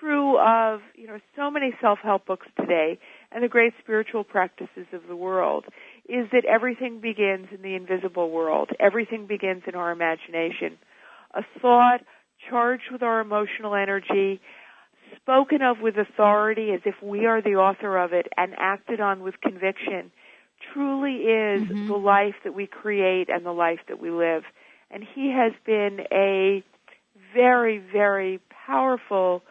true 0.00 0.38
of, 0.38 0.80
you 0.94 1.06
know, 1.06 1.18
so 1.36 1.50
many 1.50 1.72
self-help 1.80 2.26
books 2.26 2.46
today 2.60 2.98
and 3.32 3.42
the 3.42 3.48
great 3.48 3.72
spiritual 3.82 4.24
practices 4.24 4.86
of 4.92 5.02
the 5.08 5.16
world 5.16 5.64
is 6.08 6.26
that 6.32 6.44
everything 6.44 7.00
begins 7.00 7.48
in 7.50 7.62
the 7.62 7.74
invisible 7.74 8.30
world. 8.30 8.70
Everything 8.78 9.26
begins 9.26 9.62
in 9.66 9.74
our 9.74 9.90
imagination. 9.90 10.76
A 11.34 11.42
thought 11.60 12.00
charged 12.50 12.90
with 12.92 13.02
our 13.02 13.20
emotional 13.20 13.74
energy, 13.74 14.40
spoken 15.16 15.62
of 15.62 15.80
with 15.80 15.96
authority 15.96 16.72
as 16.72 16.80
if 16.84 16.96
we 17.02 17.24
are 17.24 17.40
the 17.40 17.54
author 17.54 17.96
of 17.96 18.12
it, 18.12 18.26
and 18.36 18.52
acted 18.58 19.00
on 19.00 19.22
with 19.22 19.40
conviction, 19.40 20.10
truly 20.72 21.16
is 21.26 21.62
Mhm. 21.68 21.86
the 21.86 21.96
life 21.96 22.36
that 22.44 22.54
we 22.54 22.66
create 22.66 23.28
and 23.28 23.44
the 23.44 23.52
life 23.52 23.80
that 23.88 24.00
we 24.00 24.10
live. 24.10 24.44
And 24.90 25.02
he 25.04 25.30
has 25.30 25.52
been 25.64 26.06
a 26.12 26.62
very, 27.32 27.78
very 27.78 28.40
powerful 28.66 29.42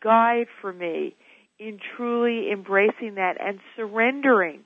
guide 0.00 0.48
for 0.60 0.72
me 0.72 1.14
in 1.58 1.78
truly 1.96 2.50
embracing 2.50 3.14
that 3.16 3.40
and 3.40 3.60
surrendering 3.76 4.64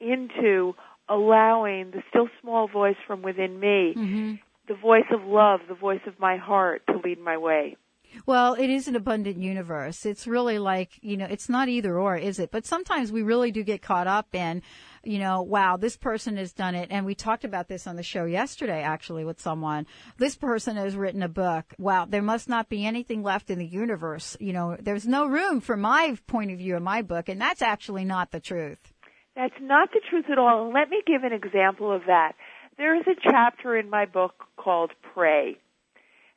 into 0.00 0.74
allowing 1.08 1.92
the 1.92 2.02
still 2.08 2.28
small 2.40 2.66
voice 2.66 2.96
from 3.06 3.22
within 3.22 3.58
me, 3.60 3.94
hmm 3.94 4.34
the 4.68 4.74
voice 4.74 5.06
of 5.12 5.22
love, 5.24 5.60
the 5.68 5.74
voice 5.76 6.00
of 6.08 6.18
my 6.18 6.36
heart 6.36 6.82
to 6.88 6.98
lead 7.04 7.20
my 7.20 7.36
way. 7.36 7.76
Well, 8.26 8.54
it 8.54 8.68
is 8.68 8.88
an 8.88 8.96
abundant 8.96 9.36
universe. 9.38 10.04
It's 10.04 10.26
really 10.26 10.58
like, 10.58 10.98
you 11.02 11.16
know, 11.16 11.26
it's 11.26 11.48
not 11.48 11.68
either 11.68 11.96
or, 11.98 12.16
is 12.16 12.40
it? 12.40 12.50
But 12.50 12.66
sometimes 12.66 13.12
we 13.12 13.22
really 13.22 13.52
do 13.52 13.62
get 13.62 13.80
caught 13.80 14.08
up 14.08 14.34
in, 14.34 14.62
you 15.06 15.18
know, 15.18 15.42
wow, 15.42 15.76
this 15.76 15.96
person 15.96 16.36
has 16.36 16.52
done 16.52 16.74
it. 16.74 16.88
And 16.90 17.06
we 17.06 17.14
talked 17.14 17.44
about 17.44 17.68
this 17.68 17.86
on 17.86 17.96
the 17.96 18.02
show 18.02 18.24
yesterday, 18.24 18.82
actually, 18.82 19.24
with 19.24 19.40
someone. 19.40 19.86
This 20.18 20.36
person 20.36 20.76
has 20.76 20.96
written 20.96 21.22
a 21.22 21.28
book. 21.28 21.64
Wow, 21.78 22.06
there 22.06 22.22
must 22.22 22.48
not 22.48 22.68
be 22.68 22.84
anything 22.84 23.22
left 23.22 23.50
in 23.50 23.58
the 23.58 23.66
universe. 23.66 24.36
You 24.40 24.52
know, 24.52 24.76
there's 24.80 25.06
no 25.06 25.26
room 25.26 25.60
for 25.60 25.76
my 25.76 26.16
point 26.26 26.50
of 26.50 26.58
view 26.58 26.76
in 26.76 26.82
my 26.82 27.02
book. 27.02 27.28
And 27.28 27.40
that's 27.40 27.62
actually 27.62 28.04
not 28.04 28.30
the 28.30 28.40
truth. 28.40 28.78
That's 29.34 29.54
not 29.60 29.90
the 29.92 30.00
truth 30.10 30.26
at 30.30 30.38
all. 30.38 30.72
Let 30.72 30.88
me 30.88 31.02
give 31.06 31.22
an 31.22 31.32
example 31.32 31.94
of 31.94 32.02
that. 32.06 32.32
There 32.78 32.96
is 32.96 33.06
a 33.06 33.20
chapter 33.22 33.76
in 33.76 33.88
my 33.88 34.06
book 34.06 34.34
called 34.56 34.92
Pray. 35.14 35.56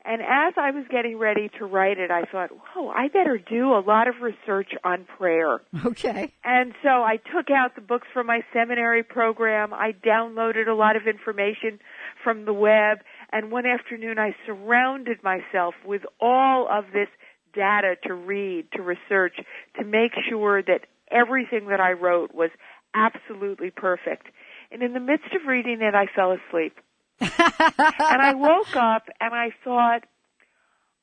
And 0.09 0.23
as 0.23 0.55
I 0.57 0.71
was 0.71 0.85
getting 0.89 1.19
ready 1.19 1.51
to 1.59 1.65
write 1.65 1.99
it, 1.99 2.09
I 2.09 2.23
thought, 2.23 2.49
whoa, 2.49 2.89
I 2.89 3.09
better 3.09 3.37
do 3.37 3.73
a 3.73 3.83
lot 3.85 4.07
of 4.07 4.15
research 4.23 4.71
on 4.83 5.05
prayer. 5.05 5.61
Okay. 5.85 6.33
And 6.43 6.73
so 6.81 6.89
I 6.89 7.17
took 7.17 7.51
out 7.51 7.75
the 7.75 7.81
books 7.81 8.07
from 8.11 8.25
my 8.25 8.41
seminary 8.51 9.03
program. 9.03 9.71
I 9.71 9.91
downloaded 9.91 10.67
a 10.67 10.73
lot 10.73 10.95
of 10.95 11.03
information 11.05 11.79
from 12.23 12.45
the 12.45 12.53
web. 12.53 12.99
And 13.31 13.51
one 13.51 13.67
afternoon 13.67 14.17
I 14.17 14.35
surrounded 14.47 15.23
myself 15.23 15.75
with 15.85 16.01
all 16.19 16.67
of 16.67 16.85
this 16.91 17.09
data 17.53 17.93
to 18.05 18.13
read, 18.15 18.65
to 18.73 18.81
research, 18.81 19.35
to 19.77 19.85
make 19.85 20.13
sure 20.27 20.63
that 20.63 20.87
everything 21.11 21.67
that 21.67 21.79
I 21.79 21.91
wrote 21.91 22.33
was 22.33 22.49
absolutely 22.95 23.69
perfect. 23.69 24.25
And 24.71 24.81
in 24.81 24.93
the 24.93 24.99
midst 24.99 25.35
of 25.35 25.47
reading 25.47 25.83
it, 25.83 25.93
I 25.93 26.07
fell 26.15 26.31
asleep. 26.31 26.73
And 27.21 28.21
I 28.21 28.33
woke 28.35 28.75
up 28.75 29.07
and 29.19 29.33
I 29.33 29.49
thought, 29.63 30.03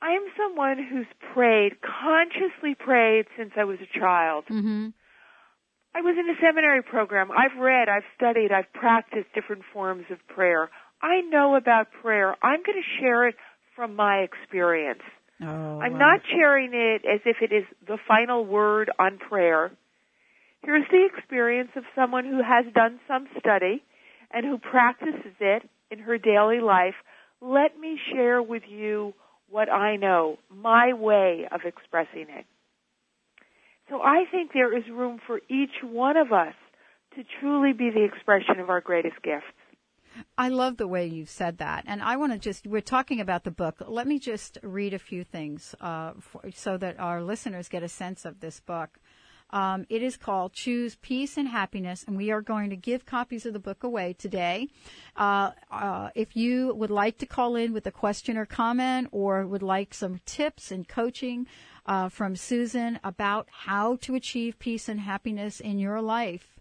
I 0.03 0.13
am 0.13 0.25
someone 0.37 0.79
who's 0.79 1.07
prayed, 1.33 1.73
consciously 1.81 2.75
prayed 2.75 3.27
since 3.37 3.53
I 3.57 3.65
was 3.65 3.79
a 3.81 3.99
child. 3.99 4.45
hmm 4.49 4.89
I 5.95 6.03
was 6.03 6.15
in 6.19 6.29
a 6.29 6.39
seminary 6.47 6.83
program. 6.83 7.31
I've 7.31 7.59
read, 7.59 7.89
I've 7.89 8.05
studied, 8.15 8.53
I've 8.53 8.71
practiced 8.75 9.33
different 9.35 9.63
forms 9.73 10.05
of 10.11 10.19
prayer. 10.29 10.69
I 11.01 11.23
know 11.23 11.57
about 11.57 11.87
prayer. 12.03 12.37
I'm 12.43 12.63
going 12.63 12.77
to 12.77 13.01
share 13.01 13.27
it 13.27 13.35
from 13.75 13.97
my 13.97 14.19
experience. 14.19 15.01
Oh, 15.41 15.81
I'm 15.81 15.97
not 15.99 16.21
sharing 16.31 16.73
it 16.75 17.03
as 17.07 17.21
if 17.25 17.39
it 17.41 17.51
is 17.51 17.65
the 17.87 17.97
final 18.07 18.45
word 18.45 18.91
on 18.99 19.17
prayer. 19.17 19.71
Here's 20.63 20.85
the 20.91 21.07
experience 21.07 21.71
of 21.77 21.85
someone 21.95 22.27
who 22.27 22.43
has 22.43 22.67
done 22.75 23.01
some 23.09 23.27
study 23.39 23.83
and 24.31 24.45
who 24.45 24.59
practices 24.59 25.33
it 25.41 25.63
in 25.91 25.99
her 26.01 26.19
daily 26.19 26.61
life. 26.61 26.95
Let 27.41 27.79
me 27.79 27.99
share 28.13 28.43
with 28.43 28.63
you 28.69 29.15
what 29.49 29.71
I 29.71 29.97
know, 29.97 30.39
my 30.51 30.93
way 30.93 31.47
of 31.51 31.61
expressing 31.65 32.27
it. 32.29 32.47
So 33.89 34.01
I 34.03 34.25
think 34.31 34.53
there 34.53 34.77
is 34.77 34.85
room 34.91 35.21
for 35.27 35.39
each 35.49 35.83
one 35.83 36.17
of 36.17 36.33
us 36.33 36.55
to 37.15 37.23
truly 37.41 37.73
be 37.73 37.91
the 37.91 38.05
expression 38.05 38.59
of 38.61 38.69
our 38.69 38.81
greatest 38.81 39.23
gifts. 39.23 39.47
I 40.37 40.49
love 40.49 40.79
the 40.79 40.89
way 40.89 41.07
you've 41.07 41.29
said 41.29 41.59
that. 41.59 41.85
And 41.87 42.03
I 42.03 42.17
want 42.17 42.33
to 42.33 42.39
just, 42.39 42.67
we're 42.67 42.81
talking 42.81 43.21
about 43.21 43.45
the 43.45 43.51
book. 43.51 43.77
Let 43.87 44.07
me 44.07 44.19
just 44.19 44.59
read 44.63 44.95
a 44.95 44.99
few 44.99 45.25
things 45.25 45.75
uh, 45.81 46.13
for, 46.19 46.43
so 46.55 46.77
that 46.79 46.99
our 46.99 47.23
listeners 47.23 47.69
get 47.69 47.83
a 47.83 47.89
sense 47.89 48.25
of 48.25 48.41
this 48.41 48.61
book. 48.61 48.99
Um, 49.51 49.87
it 49.89 50.03
is 50.03 50.17
called 50.17 50.53
Choose 50.53 50.97
Peace 50.97 51.37
and 51.37 51.47
Happiness, 51.49 52.05
and 52.07 52.17
we 52.17 52.33
are 52.33 52.43
going 52.43 52.71
to 52.71 52.77
give 52.77 53.07
copies 53.07 53.47
of 53.47 53.53
the 53.53 53.61
book 53.61 53.85
away 53.85 54.13
today. 54.13 54.69
Uh, 55.15 55.53
uh, 55.71 56.11
if 56.17 56.35
you 56.37 56.75
would 56.75 56.91
like 56.91 57.19
to 57.19 57.27
call 57.27 57.55
in 57.55 57.73
with 57.73 57.87
a 57.87 57.93
question 57.93 58.37
or 58.37 58.45
comment, 58.45 59.09
or 59.13 59.47
would 59.47 59.63
like 59.63 59.95
some 59.95 60.21
tips 60.27 60.73
and 60.73 60.89
coaching 60.89 61.47
uh, 61.87 62.09
from 62.09 62.35
Susan 62.35 62.99
about 63.05 63.47
how 63.51 63.97
to 63.97 64.17
achieve 64.17 64.59
peace 64.59 64.89
and 64.89 65.01
happiness 65.01 65.61
in 65.61 65.79
your 65.79 66.01
life, 66.01 66.59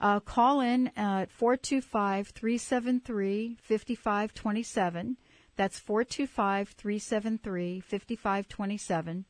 uh, 0.00 0.20
call 0.20 0.60
in 0.60 0.92
at 0.96 1.32
425 1.32 2.28
373 2.28 3.58
5527. 3.60 5.16
That's 5.56 5.80
425 5.80 6.68
373 6.68 7.80
5527 7.80 9.24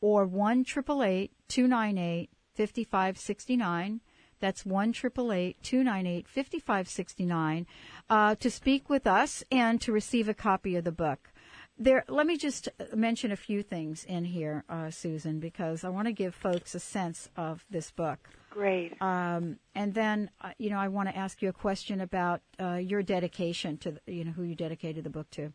or 0.00 0.26
1 0.26 0.64
298 0.64 2.30
5569. 2.54 4.00
That's 4.40 4.66
1 4.66 4.92
298 4.92 6.28
5569 6.28 7.66
uh, 8.10 8.34
to 8.34 8.50
speak 8.50 8.90
with 8.90 9.06
us 9.06 9.44
and 9.52 9.80
to 9.80 9.92
receive 9.92 10.28
a 10.28 10.34
copy 10.34 10.74
of 10.74 10.84
the 10.84 10.92
book. 10.92 11.32
There, 11.78 12.04
let 12.08 12.26
me 12.26 12.36
just 12.36 12.68
mention 12.94 13.32
a 13.32 13.36
few 13.36 13.62
things 13.62 14.04
in 14.04 14.24
here, 14.24 14.64
uh, 14.68 14.90
Susan, 14.90 15.40
because 15.40 15.84
I 15.84 15.88
want 15.88 16.06
to 16.06 16.12
give 16.12 16.34
folks 16.34 16.74
a 16.74 16.80
sense 16.80 17.28
of 17.36 17.64
this 17.70 17.90
book. 17.90 18.28
Great. 18.50 19.00
Um, 19.00 19.58
and 19.74 19.94
then, 19.94 20.30
uh, 20.40 20.50
you 20.58 20.70
know, 20.70 20.78
I 20.78 20.88
want 20.88 21.08
to 21.08 21.16
ask 21.16 21.40
you 21.40 21.48
a 21.48 21.52
question 21.54 22.00
about 22.00 22.42
uh, 22.60 22.74
your 22.74 23.02
dedication 23.02 23.78
to, 23.78 23.92
the, 23.92 24.00
you 24.12 24.24
know, 24.24 24.32
who 24.32 24.42
you 24.42 24.54
dedicated 24.54 25.04
the 25.04 25.10
book 25.10 25.30
to. 25.30 25.52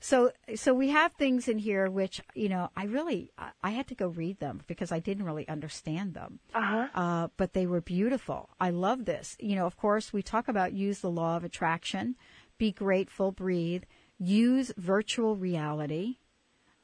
So, 0.00 0.32
so 0.54 0.74
we 0.74 0.90
have 0.90 1.12
things 1.14 1.48
in 1.48 1.58
here 1.58 1.90
which, 1.90 2.20
you 2.34 2.48
know, 2.48 2.70
I 2.76 2.84
really, 2.84 3.30
I, 3.62 3.70
had 3.70 3.86
to 3.88 3.94
go 3.94 4.08
read 4.08 4.38
them 4.38 4.60
because 4.66 4.92
I 4.92 4.98
didn't 4.98 5.24
really 5.24 5.48
understand 5.48 6.14
them. 6.14 6.40
Uh-huh. 6.54 6.88
Uh, 6.94 7.28
but 7.36 7.54
they 7.54 7.66
were 7.66 7.80
beautiful. 7.80 8.50
I 8.60 8.70
love 8.70 9.06
this. 9.06 9.36
You 9.40 9.56
know, 9.56 9.66
of 9.66 9.76
course, 9.76 10.12
we 10.12 10.22
talk 10.22 10.48
about 10.48 10.72
use 10.74 11.00
the 11.00 11.10
law 11.10 11.36
of 11.36 11.44
attraction, 11.44 12.16
be 12.58 12.70
grateful, 12.70 13.32
breathe, 13.32 13.84
use 14.18 14.72
virtual 14.76 15.36
reality, 15.36 16.18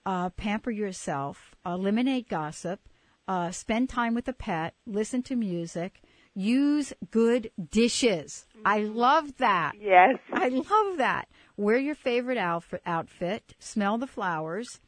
uh, 0.06 0.30
pamper 0.30 0.70
yourself, 0.70 1.54
eliminate 1.64 2.28
gossip, 2.28 2.88
uh, 3.28 3.50
spend 3.50 3.88
time 3.88 4.14
with 4.14 4.26
a 4.28 4.32
pet, 4.32 4.74
listen 4.86 5.22
to 5.22 5.36
music, 5.36 6.00
use 6.34 6.92
good 7.10 7.50
dishes. 7.70 8.46
I 8.64 8.80
love 8.80 9.36
that. 9.38 9.72
Yes. 9.80 10.18
I 10.32 10.48
love 10.48 10.98
that. 10.98 11.28
Wear 11.60 11.76
your 11.76 11.94
favorite 11.94 12.38
outfit, 12.38 12.80
outfit 12.86 13.54
smell 13.58 13.98
the 13.98 14.06
flowers, 14.06 14.80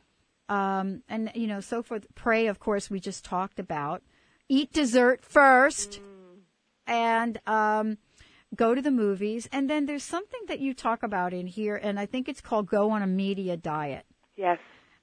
um, 0.49 1.03
and 1.07 1.31
you 1.35 1.47
know, 1.47 1.61
so 1.61 1.83
forth. 1.83 2.07
Pray, 2.15 2.47
of 2.47 2.61
course, 2.61 2.89
we 2.89 2.99
just 2.99 3.27
talked 3.27 3.59
about. 3.59 4.03
Eat 4.49 4.73
dessert 4.73 5.23
first, 5.23 6.01
and 6.87 7.39
um, 7.47 7.99
go 8.57 8.75
to 8.75 8.81
the 8.81 8.91
movies. 8.91 9.47
And 9.53 9.69
then 9.69 9.85
there's 9.85 10.03
something 10.03 10.41
that 10.49 10.61
you 10.61 10.73
talk 10.73 11.03
about 11.03 11.35
in 11.35 11.47
here, 11.47 11.77
and 11.77 12.01
I 12.01 12.07
think 12.07 12.27
it's 12.27 12.41
called 12.41 12.69
go 12.69 12.91
on 12.91 13.03
a 13.03 13.07
media 13.07 13.59
diet. 13.59 14.07
Yes. 14.35 14.59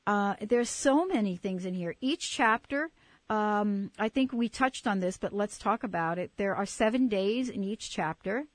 Uh, 0.07 0.33
there's 0.41 0.71
so 0.71 1.05
many 1.05 1.35
things 1.35 1.65
in 1.65 1.75
here. 1.75 1.93
Each 2.01 2.31
chapter, 2.31 2.89
um, 3.29 3.91
I 3.99 4.09
think 4.09 4.33
we 4.33 4.49
touched 4.49 4.87
on 4.87 5.01
this, 5.01 5.19
but 5.19 5.33
let's 5.33 5.59
talk 5.59 5.83
about 5.83 6.17
it. 6.17 6.31
There 6.35 6.55
are 6.55 6.65
seven 6.65 7.07
days 7.09 7.47
in 7.47 7.63
each 7.63 7.91
chapter, 7.91 8.45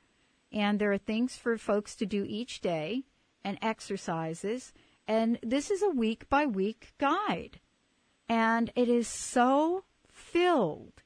and 0.54 0.78
there 0.78 0.92
are 0.92 0.98
things 0.98 1.36
for 1.36 1.58
folks 1.58 1.96
to 1.96 2.06
do 2.06 2.24
each 2.26 2.60
day 2.60 3.02
and 3.44 3.58
exercises. 3.60 4.72
And 5.06 5.38
this 5.42 5.70
is 5.70 5.82
a 5.82 5.90
week 5.90 6.28
by 6.28 6.46
week 6.46 6.94
guide. 6.96 7.60
And 8.28 8.70
it 8.76 8.88
is 8.88 9.08
so 9.08 9.84
filled 10.08 11.02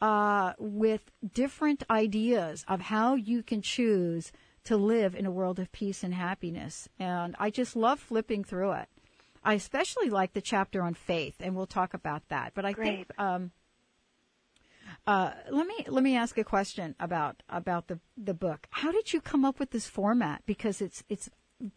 uh, 0.00 0.52
with 0.58 1.10
different 1.34 1.82
ideas 1.90 2.64
of 2.68 2.82
how 2.82 3.16
you 3.16 3.42
can 3.42 3.60
choose 3.60 4.32
to 4.62 4.76
live 4.76 5.14
in 5.14 5.26
a 5.26 5.30
world 5.30 5.58
of 5.58 5.72
peace 5.72 6.04
and 6.04 6.14
happiness. 6.14 6.88
And 6.98 7.34
I 7.38 7.50
just 7.50 7.76
love 7.76 7.98
flipping 8.00 8.44
through 8.44 8.72
it. 8.72 8.88
I 9.42 9.54
especially 9.54 10.08
like 10.08 10.32
the 10.32 10.40
chapter 10.40 10.82
on 10.82 10.94
faith, 10.94 11.34
and 11.40 11.54
we'll 11.54 11.66
talk 11.66 11.92
about 11.92 12.28
that. 12.28 12.52
But 12.54 12.64
I 12.64 12.72
think 12.72 13.10
um, 13.18 13.50
uh, 15.06 15.32
let 15.50 15.66
me 15.66 15.84
let 15.88 16.02
me 16.02 16.16
ask 16.16 16.38
a 16.38 16.44
question 16.44 16.94
about 16.98 17.42
about 17.48 17.88
the 17.88 18.00
the 18.16 18.34
book. 18.34 18.66
How 18.70 18.90
did 18.90 19.12
you 19.12 19.20
come 19.20 19.44
up 19.44 19.58
with 19.58 19.70
this 19.70 19.86
format? 19.86 20.42
Because 20.46 20.80
it's 20.80 21.04
it's 21.08 21.28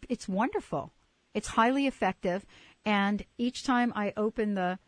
it's 0.08 0.28
wonderful. 0.28 0.92
It's 1.34 1.48
highly 1.48 1.86
effective, 1.86 2.46
and 2.84 3.24
each 3.36 3.64
time 3.64 3.92
I 3.94 4.12
open 4.16 4.54
the 4.54 4.78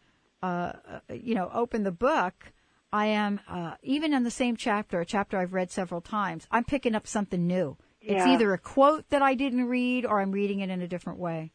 uh, 0.42 0.46
uh, 0.46 1.00
you 1.12 1.34
know 1.34 1.50
open 1.52 1.82
the 1.82 1.92
book, 1.92 2.52
I 2.92 3.06
am 3.06 3.40
uh, 3.48 3.74
even 3.82 4.14
in 4.14 4.24
the 4.24 4.30
same 4.30 4.56
chapter, 4.56 5.00
a 5.00 5.06
chapter 5.06 5.36
I've 5.38 5.52
read 5.52 5.70
several 5.70 6.00
times. 6.00 6.46
I'm 6.50 6.64
picking 6.64 6.94
up 6.94 7.06
something 7.06 7.46
new. 7.46 7.76
It's 8.00 8.26
either 8.26 8.54
a 8.54 8.58
quote 8.58 9.10
that 9.10 9.20
I 9.20 9.34
didn't 9.34 9.66
read, 9.66 10.06
or 10.06 10.20
I'm 10.20 10.32
reading 10.32 10.60
it 10.60 10.70
in 10.70 10.80
a 10.80 10.88
different 10.88 11.18
way. 11.18 11.52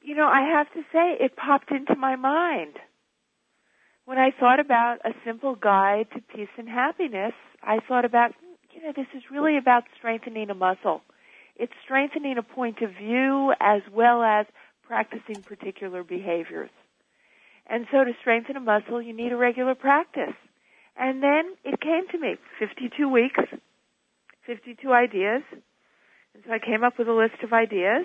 you 0.00 0.14
know, 0.14 0.26
I 0.26 0.40
have 0.56 0.72
to 0.72 0.80
say, 0.92 1.16
it 1.20 1.36
popped 1.36 1.70
into 1.70 1.94
my 1.96 2.16
mind. 2.16 2.74
When 4.06 4.18
I 4.18 4.32
thought 4.38 4.60
about 4.60 4.98
a 5.04 5.12
simple 5.24 5.54
guide 5.54 6.08
to 6.14 6.20
peace 6.20 6.52
and 6.58 6.68
happiness, 6.68 7.32
I 7.62 7.78
thought 7.88 8.04
about, 8.04 8.32
you 8.72 8.82
know, 8.82 8.92
this 8.94 9.06
is 9.16 9.22
really 9.30 9.56
about 9.56 9.84
strengthening 9.96 10.50
a 10.50 10.54
muscle. 10.54 11.00
It's 11.56 11.72
strengthening 11.84 12.36
a 12.36 12.42
point 12.42 12.82
of 12.82 12.90
view 12.90 13.54
as 13.60 13.80
well 13.90 14.22
as 14.22 14.44
practicing 14.86 15.42
particular 15.42 16.04
behaviors. 16.04 16.68
And 17.66 17.86
so 17.90 18.04
to 18.04 18.12
strengthen 18.20 18.56
a 18.56 18.60
muscle, 18.60 19.00
you 19.00 19.14
need 19.14 19.32
a 19.32 19.36
regular 19.36 19.74
practice. 19.74 20.36
And 20.96 21.22
then 21.22 21.54
it 21.64 21.80
came 21.80 22.06
to 22.12 22.18
me, 22.18 22.36
52 22.58 23.08
weeks, 23.08 23.40
52 24.46 24.92
ideas. 24.92 25.42
And 26.34 26.42
so 26.46 26.52
I 26.52 26.58
came 26.58 26.84
up 26.84 26.98
with 26.98 27.08
a 27.08 27.12
list 27.12 27.42
of 27.42 27.54
ideas 27.54 28.04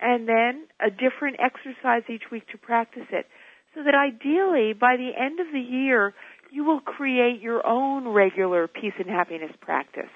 and 0.00 0.26
then 0.26 0.66
a 0.80 0.90
different 0.90 1.36
exercise 1.40 2.02
each 2.08 2.30
week 2.30 2.48
to 2.48 2.58
practice 2.58 3.06
it. 3.10 3.26
So 3.76 3.82
that 3.82 3.94
ideally, 3.94 4.72
by 4.72 4.96
the 4.96 5.10
end 5.22 5.38
of 5.38 5.48
the 5.52 5.60
year, 5.60 6.14
you 6.50 6.64
will 6.64 6.80
create 6.80 7.42
your 7.42 7.64
own 7.66 8.08
regular 8.08 8.66
peace 8.66 8.94
and 8.98 9.06
happiness 9.06 9.52
practice. 9.60 10.08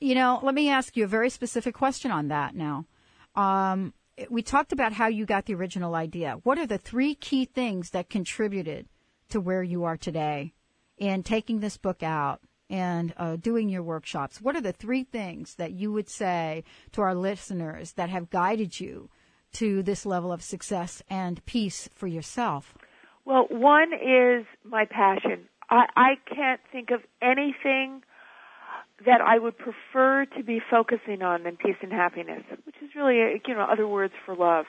You 0.00 0.16
know, 0.16 0.40
let 0.42 0.52
me 0.52 0.68
ask 0.68 0.96
you 0.96 1.04
a 1.04 1.08
very 1.08 1.30
specific 1.30 1.76
question 1.76 2.10
on 2.10 2.26
that 2.26 2.56
now. 2.56 2.86
Um, 3.36 3.94
we 4.28 4.42
talked 4.42 4.72
about 4.72 4.92
how 4.92 5.06
you 5.06 5.26
got 5.26 5.46
the 5.46 5.54
original 5.54 5.94
idea. 5.94 6.40
What 6.42 6.58
are 6.58 6.66
the 6.66 6.76
three 6.76 7.14
key 7.14 7.44
things 7.44 7.90
that 7.90 8.10
contributed 8.10 8.88
to 9.28 9.40
where 9.40 9.62
you 9.62 9.84
are 9.84 9.96
today 9.96 10.54
in 10.96 11.22
taking 11.22 11.60
this 11.60 11.76
book 11.76 12.02
out 12.02 12.40
and 12.68 13.14
uh, 13.16 13.36
doing 13.36 13.68
your 13.68 13.84
workshops? 13.84 14.40
What 14.40 14.56
are 14.56 14.60
the 14.60 14.72
three 14.72 15.04
things 15.04 15.54
that 15.54 15.70
you 15.70 15.92
would 15.92 16.08
say 16.08 16.64
to 16.92 17.02
our 17.02 17.14
listeners 17.14 17.92
that 17.92 18.10
have 18.10 18.28
guided 18.28 18.80
you 18.80 19.08
to 19.52 19.82
this 19.82 20.06
level 20.06 20.32
of 20.32 20.42
success 20.42 21.02
and 21.08 21.44
peace 21.46 21.88
for 21.94 22.06
yourself? 22.06 22.74
Well, 23.24 23.46
one 23.50 23.92
is 23.92 24.46
my 24.64 24.84
passion. 24.84 25.48
I, 25.70 25.86
I 25.96 26.14
can't 26.34 26.60
think 26.72 26.90
of 26.90 27.00
anything 27.20 28.02
that 29.04 29.20
I 29.20 29.38
would 29.38 29.56
prefer 29.56 30.26
to 30.36 30.42
be 30.42 30.60
focusing 30.70 31.22
on 31.22 31.44
than 31.44 31.56
peace 31.56 31.76
and 31.82 31.92
happiness, 31.92 32.42
which 32.64 32.76
is 32.82 32.90
really, 32.96 33.40
you 33.46 33.54
know, 33.54 33.66
other 33.70 33.86
words 33.86 34.14
for 34.24 34.34
love. 34.34 34.66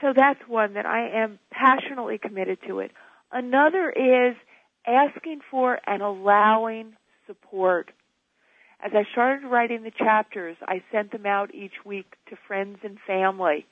So 0.00 0.12
that's 0.14 0.40
one 0.46 0.74
that 0.74 0.84
I 0.84 1.08
am 1.22 1.38
passionately 1.50 2.18
committed 2.18 2.58
to 2.66 2.80
it. 2.80 2.90
Another 3.32 3.90
is 3.90 4.36
asking 4.86 5.40
for 5.50 5.78
and 5.86 6.02
allowing 6.02 6.94
support. 7.26 7.90
As 8.80 8.92
I 8.94 9.04
started 9.12 9.46
writing 9.46 9.82
the 9.82 9.90
chapters, 9.90 10.56
I 10.62 10.82
sent 10.92 11.10
them 11.10 11.26
out 11.26 11.54
each 11.54 11.84
week 11.84 12.14
to 12.28 12.36
friends 12.46 12.78
and 12.84 12.98
family. 13.06 13.66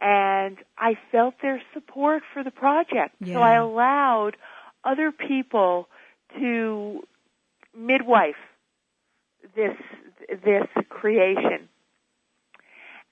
And 0.00 0.58
I 0.76 0.94
felt 1.10 1.34
their 1.40 1.62
support 1.72 2.22
for 2.32 2.44
the 2.44 2.50
project. 2.50 3.14
Yeah. 3.20 3.34
So 3.34 3.40
I 3.40 3.54
allowed 3.54 4.36
other 4.84 5.12
people 5.12 5.88
to 6.38 7.02
midwife 7.76 8.34
this 9.56 9.76
this 10.44 10.66
creation. 10.88 11.68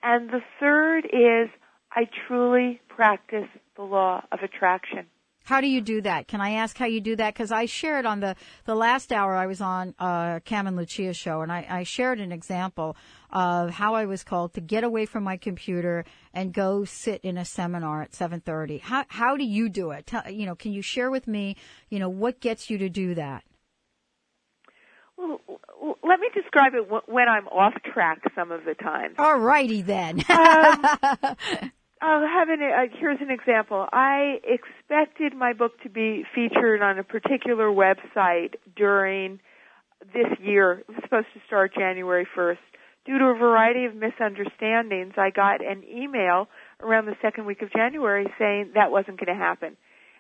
And 0.03 0.31
the 0.31 0.41
third 0.59 1.05
is 1.07 1.51
I 1.93 2.09
truly 2.27 2.81
practice 2.89 3.49
the 3.77 3.83
law 3.83 4.25
of 4.33 4.41
attraction. 4.43 5.07
How 5.51 5.61
do 5.61 5.67
you 5.67 5.81
do 5.81 6.01
that? 6.03 6.29
Can 6.29 6.41
I 6.41 6.53
ask 6.53 6.79
how 6.79 6.87
you 6.87 7.01
do 7.01 7.17
that? 7.17 7.35
Because 7.35 7.51
I 7.51 7.67
shared 7.67 8.07
on 8.07 8.21
the, 8.21 8.37
the 8.67 8.77
last 8.77 9.13
hour 9.13 9.35
I 9.35 9.49
was 9.49 9.61
on 9.61 9.97
uh, 9.99 10.39
Cam 10.45 10.69
and 10.69 10.77
Lucia 10.77 11.13
show, 11.13 11.41
and 11.41 11.51
I, 11.51 11.67
I 11.69 11.83
shared 11.83 12.21
an 12.21 12.31
example 12.31 12.97
of 13.33 13.71
how 13.71 13.97
I 13.97 14.05
was 14.05 14.23
called 14.23 14.55
to 14.55 14.61
get 14.61 14.85
away 14.85 15.07
from 15.07 15.25
my 15.25 15.37
computer 15.37 16.05
and 16.33 16.53
go 16.53 16.85
sit 16.85 17.21
in 17.23 17.37
a 17.37 17.45
seminar 17.45 18.01
at 18.01 18.13
7:30. 18.13 18.81
How 18.81 19.05
how 19.09 19.37
do 19.37 19.43
you 19.43 19.69
do 19.69 19.91
it? 19.91 20.07
Tell, 20.07 20.31
you 20.31 20.47
know, 20.47 20.55
can 20.55 20.73
you 20.73 20.83
share 20.83 21.11
with 21.11 21.27
me, 21.27 21.57
you 21.89 21.99
know, 21.99 22.09
what 22.09 22.39
gets 22.39 22.71
you 22.71 22.79
to 22.79 22.89
do 22.89 23.17
that? 23.17 23.43
Well, 25.17 25.41
let 26.05 26.21
me 26.21 26.29
describe 26.33 26.75
it 26.75 26.89
when 27.09 27.29
I'm 27.29 27.49
off 27.49 27.75
track 27.93 28.23
some 28.37 28.53
of 28.53 28.65
the 28.65 28.75
time. 28.75 29.15
All 29.19 29.41
righty 29.41 29.83
then. 29.83 30.23
Um, 30.31 30.87
I'll 32.03 32.27
have 32.27 32.49
an, 32.49 32.61
uh, 32.63 32.97
here's 32.99 33.21
an 33.21 33.31
example. 33.31 33.87
I 33.93 34.39
expected 34.43 35.35
my 35.35 35.53
book 35.53 35.73
to 35.83 35.91
be 35.91 36.25
featured 36.35 36.81
on 36.81 36.99
a 36.99 37.05
particular 37.05 37.67
website 37.67 38.55
during 38.75 39.41
this 40.15 40.39
year. 40.41 40.81
It 40.81 40.89
was 40.89 40.97
supposed 41.03 41.27
to 41.35 41.41
start 41.47 41.75
January 41.75 42.27
1st. 42.37 42.57
Due 43.05 43.19
to 43.19 43.25
a 43.27 43.35
variety 43.35 43.85
of 43.85 43.95
misunderstandings, 43.95 45.15
I 45.17 45.31
got 45.31 45.65
an 45.65 45.85
email 45.85 46.49
around 46.81 47.07
the 47.07 47.17
second 47.21 47.45
week 47.45 47.63
of 47.63 47.73
January 47.73 48.27
saying 48.39 48.73
that 48.75 48.91
wasn't 48.91 49.19
going 49.19 49.37
to 49.37 49.43
happen. 49.43 49.77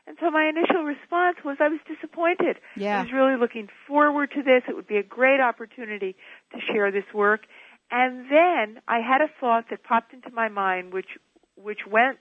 And 0.06 0.16
so 0.20 0.30
my 0.30 0.48
initial 0.48 0.82
response 0.82 1.36
was 1.44 1.58
I 1.60 1.68
was 1.68 1.80
disappointed. 1.86 2.56
Yeah. 2.76 2.98
I 2.98 3.02
was 3.02 3.12
really 3.12 3.36
looking 3.36 3.68
forward 3.86 4.32
to 4.32 4.42
this. 4.42 4.62
It 4.68 4.74
would 4.74 4.88
be 4.88 4.96
a 4.96 5.02
great 5.02 5.40
opportunity 5.40 6.16
to 6.52 6.58
share 6.72 6.90
this 6.90 7.04
work. 7.14 7.42
And 7.90 8.26
then 8.30 8.82
I 8.88 9.00
had 9.00 9.20
a 9.20 9.28
thought 9.40 9.66
that 9.70 9.82
popped 9.82 10.12
into 10.12 10.30
my 10.30 10.48
mind 10.48 10.92
which 10.92 11.08
which 11.62 11.86
went, 11.86 12.18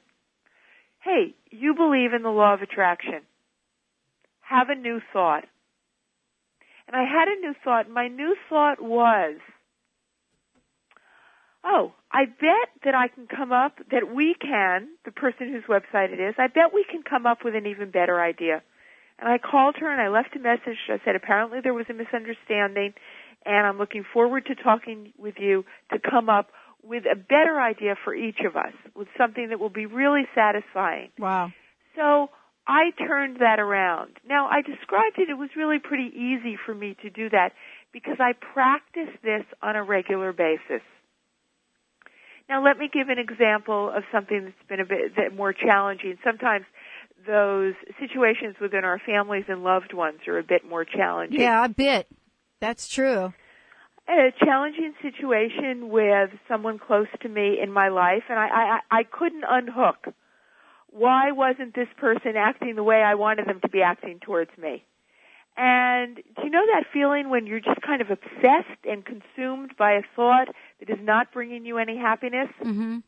"Hey, 1.00 1.36
you 1.50 1.74
believe 1.74 2.14
in 2.14 2.24
the 2.24 2.32
law 2.32 2.54
of 2.54 2.62
attraction. 2.62 3.26
Have 4.42 4.70
a 4.70 4.76
new 4.76 5.00
thought." 5.14 5.46
And 6.88 6.96
I 6.96 7.04
had 7.04 7.28
a 7.28 7.40
new 7.40 7.54
thought. 7.54 7.90
My 7.90 8.08
new 8.08 8.36
thought 8.50 8.82
was, 8.82 9.40
"Oh, 11.64 11.94
I 12.12 12.26
bet 12.26 12.70
that 12.84 12.96
I 12.96 13.08
can 13.08 13.28
come 13.28 13.52
up 13.52 13.80
that 13.92 14.10
we 14.10 14.34
can, 14.34 14.98
the 15.04 15.12
person 15.12 15.50
whose 15.50 15.66
website 15.66 16.12
it 16.12 16.20
is, 16.20 16.36
I 16.38 16.48
bet 16.48 16.74
we 16.74 16.84
can 16.84 17.04
come 17.04 17.26
up 17.26 17.44
with 17.44 17.56
an 17.56 17.66
even 17.66 17.92
better 17.92 18.20
idea." 18.20 18.64
And 19.20 19.30
I 19.30 19.38
called 19.38 19.76
her 19.78 19.92
and 19.92 20.02
I 20.02 20.08
left 20.08 20.36
a 20.36 20.40
message. 20.40 20.78
I 20.88 21.00
said, 21.04 21.16
apparently 21.16 21.60
there 21.62 21.74
was 21.74 21.90
a 21.90 21.94
misunderstanding 21.94 22.94
and 23.46 23.68
I'm 23.68 23.78
looking 23.78 24.04
forward 24.04 24.46
to 24.48 24.56
talking 24.56 25.14
with 25.18 25.36
you 25.40 25.66
to 25.92 26.00
come 26.00 26.30
up 26.30 26.52
with 26.84 27.04
a 27.06 27.16
better 27.16 27.60
idea 27.60 27.96
for 28.04 28.14
each 28.16 28.40
of 28.46 28.56
us, 28.56 28.74
with 28.96 29.08
something 29.18 29.50
that 29.50 29.60
will 29.60 29.70
be 29.70 29.86
really 29.86 30.24
satisfying. 30.34 31.10
wow. 31.18 31.52
So 31.96 32.30
I 32.68 32.92
turned 32.98 33.38
that 33.40 33.60
around. 33.60 34.18
Now 34.28 34.48
I 34.48 34.62
described 34.62 35.18
it, 35.18 35.30
it 35.30 35.38
was 35.38 35.50
really 35.58 35.80
pretty 35.80 36.12
easy 36.16 36.58
for 36.66 36.74
me 36.74 36.96
to 37.02 37.10
do 37.10 37.30
that 37.32 37.54
because 37.92 38.18
I 38.20 38.34
practice 38.34 39.10
this 39.24 39.44
on 39.62 39.76
a 39.76 39.84
regular 39.84 40.32
basis. 40.32 40.82
Now 42.48 42.64
let 42.64 42.78
me 42.78 42.90
give 42.92 43.10
an 43.10 43.20
example 43.20 43.90
of 43.90 44.04
something 44.12 44.46
that's 44.46 44.68
been 44.68 44.80
a 44.80 44.86
bit 44.86 45.16
that 45.18 45.36
more 45.36 45.54
challenging. 45.54 46.18
Sometimes 46.24 46.66
those 47.28 47.74
situations 48.00 48.56
within 48.62 48.86
our 48.86 49.00
families 49.00 49.46
and 49.48 49.64
loved 49.64 49.94
ones 49.94 50.20
are 50.28 50.38
a 50.38 50.44
bit 50.44 50.68
more 50.68 50.86
challenging. 50.86 51.42
Yeah, 51.42 51.66
a 51.66 51.70
bit. 51.70 52.08
That's 52.60 52.88
true. 52.88 53.34
A 54.10 54.32
challenging 54.44 54.94
situation 55.02 55.90
with 55.90 56.32
someone 56.48 56.80
close 56.80 57.08
to 57.22 57.30
me 57.30 57.60
in 57.62 57.72
my 57.72 57.90
life 57.90 58.24
and 58.30 58.40
I, 58.40 58.48
I, 58.48 58.80
I 59.00 59.04
couldn't 59.04 59.44
unhook. 59.48 60.08
Why 60.92 61.32
wasn't 61.32 61.76
this 61.76 61.88
person 61.98 62.34
acting 62.36 62.76
the 62.76 62.84
way 62.84 63.04
I 63.04 63.16
wanted 63.16 63.46
them 63.48 63.60
to 63.62 63.70
be 63.70 63.82
acting 63.84 64.20
towards 64.20 64.50
me? 64.58 64.84
And 65.56 66.16
do 66.16 66.44
you 66.44 66.50
know 66.50 66.66
that 66.74 66.86
feeling 66.92 67.30
when 67.30 67.46
you're 67.46 67.60
just 67.60 67.82
kind 67.82 68.02
of 68.02 68.10
obsessed 68.10 68.82
and 68.86 69.06
consumed 69.06 69.76
by 69.78 69.94
a 69.94 70.02
thought 70.16 70.48
that 70.80 70.90
is 70.90 71.00
not 71.02 71.32
bringing 71.34 71.66
you 71.66 71.78
any 71.78 71.98
happiness? 71.98 72.50
Mhm. 72.64 73.04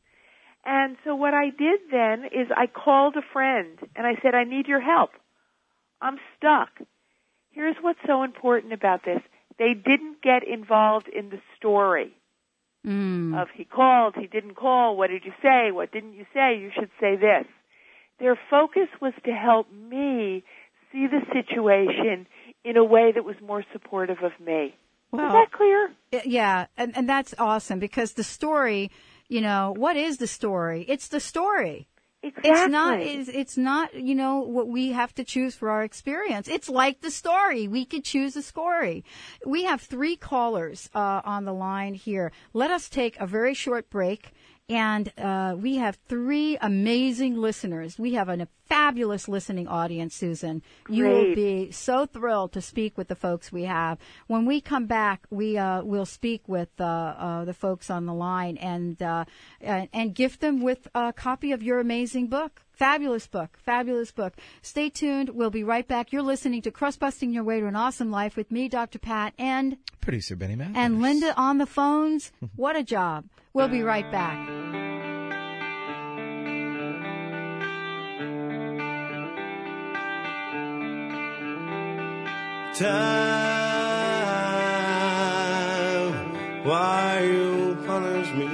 And 0.66 0.98
so 1.04 1.16
what 1.16 1.34
I 1.34 1.50
did 1.50 1.80
then 1.90 2.26
is 2.26 2.52
I 2.56 2.68
called 2.68 3.16
a 3.16 3.22
friend 3.34 3.80
and 3.96 4.06
I 4.06 4.16
said, 4.22 4.36
I 4.36 4.44
need 4.44 4.68
your 4.68 4.82
help. 4.82 5.12
I'm 6.02 6.20
stuck. 6.38 6.70
Here's 7.52 7.76
what's 7.82 8.00
so 8.06 8.24
important 8.24 8.74
about 8.74 9.04
this. 9.04 9.22
They 9.58 9.74
didn't 9.74 10.22
get 10.22 10.48
involved 10.48 11.08
in 11.08 11.30
the 11.30 11.40
story 11.58 12.14
Mm. 12.86 13.40
of 13.40 13.48
he 13.54 13.64
called, 13.64 14.16
he 14.16 14.26
didn't 14.26 14.56
call, 14.56 14.98
what 14.98 15.12
did 15.12 15.24
you 15.24 15.34
say, 15.40 15.72
what 15.72 15.92
didn't 15.92 16.14
you 16.14 16.26
say, 16.34 16.58
you 16.58 16.72
should 16.74 16.90
say 17.00 17.16
this. 17.16 17.46
Their 18.20 18.36
focus 18.50 18.88
was 19.00 19.14
to 19.24 19.32
help 19.32 19.72
me 19.72 20.44
see 20.92 21.06
the 21.06 21.22
situation 21.32 22.26
in 22.64 22.78
a 22.78 22.84
way 22.84 23.12
that 23.12 23.24
was 23.24 23.36
more 23.40 23.64
supportive 23.72 24.24
of 24.24 24.32
me. 24.44 24.76
Well, 25.12 25.28
Is 25.28 25.34
that 25.34 25.52
clear? 25.52 25.92
Yeah, 26.26 26.66
and, 26.76 26.98
and 26.98 27.08
that's 27.08 27.36
awesome 27.38 27.78
because 27.78 28.14
the 28.14 28.24
story, 28.24 28.90
you 29.30 29.42
know, 29.42 29.76
what 29.78 29.96
is 29.96 30.18
the 30.18 30.28
story? 30.28 30.84
It's 30.88 31.08
the 31.08 31.20
story. 31.20 31.88
Exactly. 32.24 32.52
It's 32.52 32.72
not. 32.72 33.00
It's, 33.02 33.30
it's 33.30 33.58
not. 33.58 33.94
You 33.96 34.14
know 34.16 34.40
what 34.40 34.68
we 34.68 34.92
have 34.92 35.14
to 35.16 35.24
choose 35.24 35.56
for 35.56 35.70
our 35.72 35.84
experience. 35.84 36.48
It's 36.48 36.70
like 36.70 37.02
the 37.02 37.10
story. 37.10 37.68
We 37.68 37.84
could 37.86 38.04
choose 38.04 38.36
a 38.36 38.44
story. 38.44 39.04
We 39.46 39.64
have 39.64 39.82
three 39.82 40.16
callers 40.18 40.88
uh, 40.94 41.22
on 41.26 41.46
the 41.46 41.54
line 41.54 41.96
here. 41.96 42.32
Let 42.54 42.70
us 42.70 42.90
take 42.90 43.20
a 43.20 43.26
very 43.26 43.56
short 43.56 43.90
break, 43.90 44.32
And 44.70 45.12
uh, 45.18 45.56
we 45.58 45.76
have 45.78 45.98
three 46.08 46.58
amazing 46.62 47.36
listeners. 47.36 48.00
We 48.00 48.14
have 48.14 48.30
a 48.30 48.48
fabulous 48.72 49.28
listening 49.28 49.68
audience, 49.68 50.16
Susan. 50.16 50.62
You 50.88 51.04
will 51.04 51.36
be 51.36 51.72
so 51.72 52.06
thrilled 52.06 52.54
to 52.54 52.62
speak 52.62 52.98
with 52.98 53.10
the 53.10 53.16
folks 53.16 53.52
we 53.52 53.64
have. 53.66 53.98
When 54.28 54.46
we 54.46 54.62
come 54.62 54.86
back, 54.86 55.26
we 55.30 55.58
uh, 55.58 55.84
will 55.84 56.06
speak 56.06 56.48
with 56.48 56.70
uh, 56.80 56.86
uh, 56.86 57.46
the 57.46 57.54
folks 57.54 57.90
on 57.90 58.06
the 58.06 58.14
line 58.14 58.56
and 58.58 59.02
uh, 59.04 59.26
and, 59.60 59.90
and 59.92 60.16
gift 60.16 60.40
them 60.40 60.62
with 60.62 60.88
a 60.96 61.12
copy 61.12 61.52
of 61.52 61.62
your 61.62 61.82
amazing 61.82 62.28
book. 62.28 62.62
Fabulous 62.72 63.28
book, 63.28 63.58
fabulous 63.60 64.12
book. 64.12 64.34
Stay 64.62 64.90
tuned. 64.90 65.30
We'll 65.30 65.52
be 65.52 65.66
right 65.66 65.88
back. 65.88 66.14
You're 66.14 66.22
listening 66.24 66.62
to 66.64 66.72
Crust 66.72 67.00
Busting 67.00 67.34
Your 67.34 67.44
Way 67.44 67.60
to 67.60 67.68
an 67.68 67.76
Awesome 67.76 68.10
Life 68.10 68.38
with 68.38 68.50
me, 68.52 68.70
Dr. 68.70 69.00
Pat, 69.00 69.34
and 69.38 69.78
Producer 70.00 70.36
Benny 70.38 70.56
Mathers. 70.56 70.78
and 70.78 71.02
Linda 71.02 71.36
on 71.36 71.58
the 71.58 71.68
phones. 71.68 72.32
What 72.56 72.78
a 72.78 72.84
job. 72.84 73.26
We'll 73.54 73.68
be 73.68 73.84
right 73.84 74.10
back. 74.12 74.90
Time, 82.82 82.96
why 86.65 87.22
you 87.24 87.78
punish 87.86 88.34
me? 88.34 88.48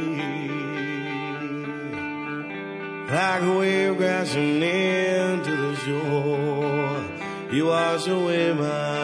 Like 3.10 3.42
a 3.42 3.58
wave 3.58 3.96
crashing 3.96 4.62
into 4.62 5.56
the 5.56 5.76
shore, 5.78 7.06
you 7.54 7.68
wash 7.68 8.08
away 8.08 8.52
my 8.52 8.97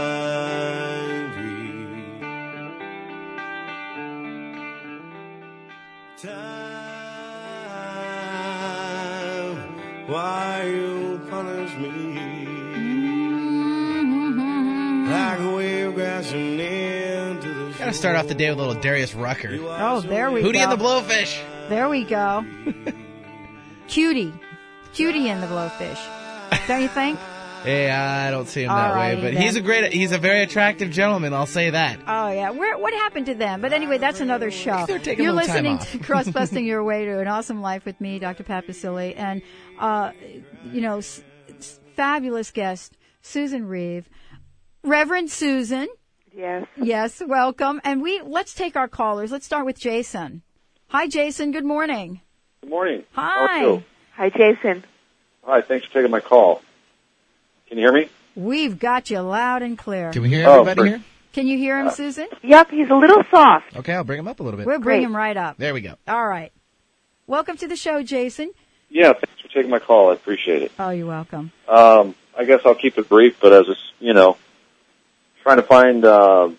into 17.96 18.02
the 18.02 18.08
Gotta 18.08 18.16
start 18.16 18.16
off 18.16 18.28
the 18.28 18.36
day 18.36 18.50
with 18.50 18.60
a 18.60 18.62
little 18.62 18.82
Darius 18.82 19.14
Rucker. 19.14 19.58
Oh, 19.62 20.02
there 20.02 20.32
we 20.32 20.42
Hootie 20.42 20.54
go. 20.54 20.60
Hootie 20.60 20.64
and 20.64 20.72
the 20.72 20.84
Blowfish. 20.84 21.70
There 21.70 21.90
we 21.90 22.04
go. 22.04 22.46
Cutie. 23.88 24.34
Cutie 24.94 25.30
and 25.30 25.42
the 25.42 25.48
blowfish. 25.48 26.68
Don't 26.68 26.82
you 26.82 26.88
think? 26.88 27.20
Yeah, 27.66 28.26
I 28.28 28.30
don't 28.30 28.46
see 28.50 28.64
him 28.64 28.68
that 28.68 28.94
way, 28.98 29.16
but 29.16 29.22
then. 29.34 29.38
he's 29.42 29.56
a 29.56 29.62
great, 29.62 29.94
he's 29.94 30.12
a 30.12 30.18
very 30.18 30.42
attractive 30.42 30.92
gentleman. 30.92 31.34
I'll 31.34 31.46
say 31.46 31.70
that. 31.70 31.98
Oh 32.06 32.30
yeah, 32.30 32.50
Where, 32.50 32.78
what 32.78 32.92
happened 32.94 33.28
to 33.28 33.36
them? 33.36 33.62
But 33.62 33.72
anyway, 33.72 34.00
that's 34.00 34.20
another 34.20 34.52
show. 34.52 34.84
They're 34.86 35.00
taking 35.00 35.24
You're 35.24 35.32
little 35.32 35.48
time 35.48 35.64
listening 35.64 35.78
off. 35.78 35.92
to 35.94 36.00
Crust 36.00 36.34
Busting 36.34 36.66
Your 36.66 36.84
Way 36.84 37.06
to 37.06 37.20
an 37.22 37.30
Awesome 37.30 37.62
Life 37.62 37.86
with 37.86 38.02
me, 38.02 38.20
Dr. 38.20 38.44
Pat 38.44 38.68
Baccili, 38.68 39.14
and 39.16 39.42
uh, 39.80 40.12
you 40.74 40.82
know, 40.82 40.98
s- 40.98 41.24
s- 41.58 41.80
fabulous 41.96 42.52
guest 42.52 42.98
Susan 43.22 43.66
Reeve, 43.66 44.10
Reverend 44.84 45.32
Susan. 45.32 45.88
Yes. 46.36 46.68
Yes, 46.78 47.22
welcome. 47.26 47.80
And 47.84 48.02
we 48.02 48.22
let's 48.22 48.54
take 48.54 48.76
our 48.76 48.88
callers. 48.88 49.32
Let's 49.32 49.46
start 49.46 49.66
with 49.66 49.80
Jason. 49.80 50.42
Hi, 50.88 51.08
Jason. 51.08 51.52
Good 51.52 51.66
morning. 51.66 52.22
Good 52.62 52.70
morning. 52.70 53.04
Hi. 53.14 53.84
Hi, 54.16 54.30
Jason. 54.30 54.84
Hi, 55.44 55.62
thanks 55.62 55.86
for 55.88 55.94
taking 55.94 56.12
my 56.12 56.20
call. 56.22 56.62
Can 57.68 57.78
you 57.78 57.84
hear 57.86 57.94
me? 57.94 58.10
We've 58.36 58.80
got 58.80 59.10
you 59.10 59.20
loud 59.20 59.62
and 59.62 59.78
clear. 59.78 60.12
Can 60.12 60.22
we 60.24 60.30
hear 60.30 60.48
Oh, 60.48 60.62
everybody 60.62 60.76
for- 60.82 60.86
here? 60.98 61.04
Can 61.34 61.48
you 61.48 61.58
hear 61.58 61.80
him, 61.80 61.90
Susan? 61.90 62.28
Yep, 62.44 62.70
he's 62.70 62.90
a 62.92 62.96
little 62.96 63.24
soft. 63.32 63.76
Okay, 63.76 63.94
I'll 63.94 64.04
bring 64.04 64.20
him 64.20 64.28
up 64.28 64.40
a 64.40 64.44
little 64.44 64.58
bit. 64.58 64.68
We'll 64.68 64.78
bring 64.80 65.00
Great. 65.00 65.04
him 65.04 65.16
right 65.16 65.36
up. 65.36 65.58
There 65.58 65.74
we 65.74 65.82
go. 65.82 65.96
All 66.08 66.28
right. 66.28 66.52
Welcome 67.26 67.58
to 67.58 67.68
the 67.68 67.76
show, 67.76 68.04
Jason. 68.04 68.52
Yeah, 68.90 69.14
thanks 69.14 69.42
for 69.42 69.48
taking 69.48 69.72
my 69.72 69.80
call. 69.80 70.12
I 70.12 70.14
appreciate 70.14 70.62
it. 70.62 70.72
Oh, 70.78 70.92
you're 70.92 71.08
welcome. 71.08 71.52
Um, 71.68 72.14
I 72.38 72.46
guess 72.46 72.62
I'll 72.66 72.76
keep 72.76 73.00
it 73.00 73.10
brief, 73.10 73.38
but 73.42 73.52
as 73.52 73.68
a, 73.68 73.72
s- 73.72 73.78
you 74.00 74.14
know, 74.14 74.38
trying 75.44 75.58
to 75.58 75.64
find 75.64 76.06
uh, 76.06 76.50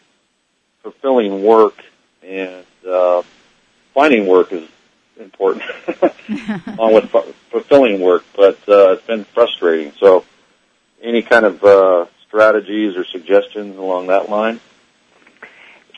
fulfilling 0.83 1.43
work 1.43 1.75
and 2.23 2.65
uh, 2.87 3.23
finding 3.95 4.27
work 4.27 4.53
is 4.53 4.69
important 5.19 5.65
along 6.79 6.95
with 6.95 7.11
fu- 7.11 7.33
fulfilling 7.51 8.01
work, 8.01 8.25
but 8.37 8.57
uh, 8.69 8.93
it's 8.93 9.07
been 9.07 9.25
frustrating. 9.25 9.93
So, 9.99 10.25
any 11.03 11.23
kind 11.23 11.45
of 11.45 11.65
uh, 11.65 12.07
strategies 12.27 12.97
or 12.97 13.05
suggestions 13.05 13.77
along 13.77 14.09
that 14.09 14.29
line? 14.29 14.61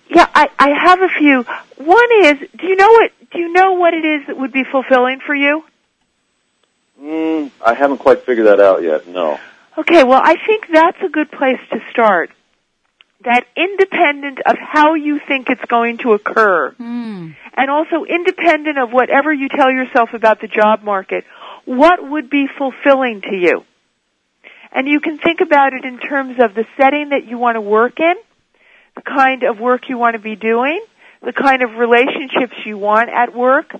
Yeah, 0.08 0.28
I, 0.34 0.48
I 0.58 0.70
have 0.70 1.00
a 1.00 1.08
few. 1.08 1.44
One 1.84 2.08
is, 2.24 2.38
do 2.56 2.66
you 2.66 2.76
know 2.76 2.88
what 2.88 3.12
do 3.32 3.38
you 3.38 3.52
know 3.52 3.72
what 3.72 3.94
it 3.94 4.04
is 4.04 4.26
that 4.28 4.38
would 4.38 4.52
be 4.52 4.62
fulfilling 4.64 5.20
for 5.20 5.34
you? 5.34 5.64
Mm, 7.00 7.50
I 7.64 7.74
haven't 7.74 7.98
quite 7.98 8.24
figured 8.24 8.46
that 8.46 8.60
out 8.60 8.82
yet. 8.82 9.08
No. 9.08 9.38
Okay, 9.76 10.04
well, 10.04 10.20
I 10.22 10.36
think 10.46 10.68
that's 10.72 11.00
a 11.02 11.08
good 11.08 11.30
place 11.30 11.60
to 11.70 11.80
start. 11.90 12.30
That 13.26 13.44
independent 13.56 14.38
of 14.46 14.54
how 14.56 14.94
you 14.94 15.18
think 15.18 15.50
it's 15.50 15.64
going 15.64 15.98
to 15.98 16.12
occur, 16.12 16.70
Hmm. 16.78 17.30
and 17.56 17.68
also 17.68 18.04
independent 18.04 18.78
of 18.78 18.92
whatever 18.92 19.32
you 19.32 19.48
tell 19.48 19.68
yourself 19.68 20.14
about 20.14 20.40
the 20.40 20.46
job 20.46 20.84
market, 20.84 21.24
what 21.64 22.08
would 22.08 22.30
be 22.30 22.46
fulfilling 22.46 23.22
to 23.22 23.34
you? 23.34 23.64
And 24.70 24.86
you 24.86 25.00
can 25.00 25.18
think 25.18 25.40
about 25.40 25.72
it 25.72 25.84
in 25.84 25.98
terms 25.98 26.38
of 26.38 26.54
the 26.54 26.66
setting 26.76 27.08
that 27.08 27.24
you 27.24 27.36
want 27.36 27.56
to 27.56 27.60
work 27.60 27.98
in, 27.98 28.14
the 28.94 29.02
kind 29.02 29.42
of 29.42 29.58
work 29.58 29.88
you 29.88 29.98
want 29.98 30.14
to 30.14 30.20
be 30.20 30.36
doing, 30.36 30.80
the 31.20 31.32
kind 31.32 31.62
of 31.64 31.74
relationships 31.74 32.54
you 32.64 32.78
want 32.78 33.10
at 33.10 33.34
work. 33.34 33.74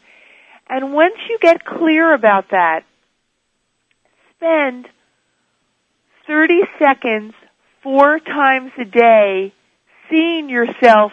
And 0.69 0.93
once 0.93 1.15
you 1.29 1.39
get 1.41 1.65
clear 1.65 2.13
about 2.13 2.51
that, 2.51 2.83
spend 4.37 4.89
30 6.27 6.63
seconds 6.81 7.35
four 7.87 8.19
times 8.19 8.73
a 8.79 8.85
day 8.85 9.53
seeing 10.11 10.49
yourself 10.51 11.13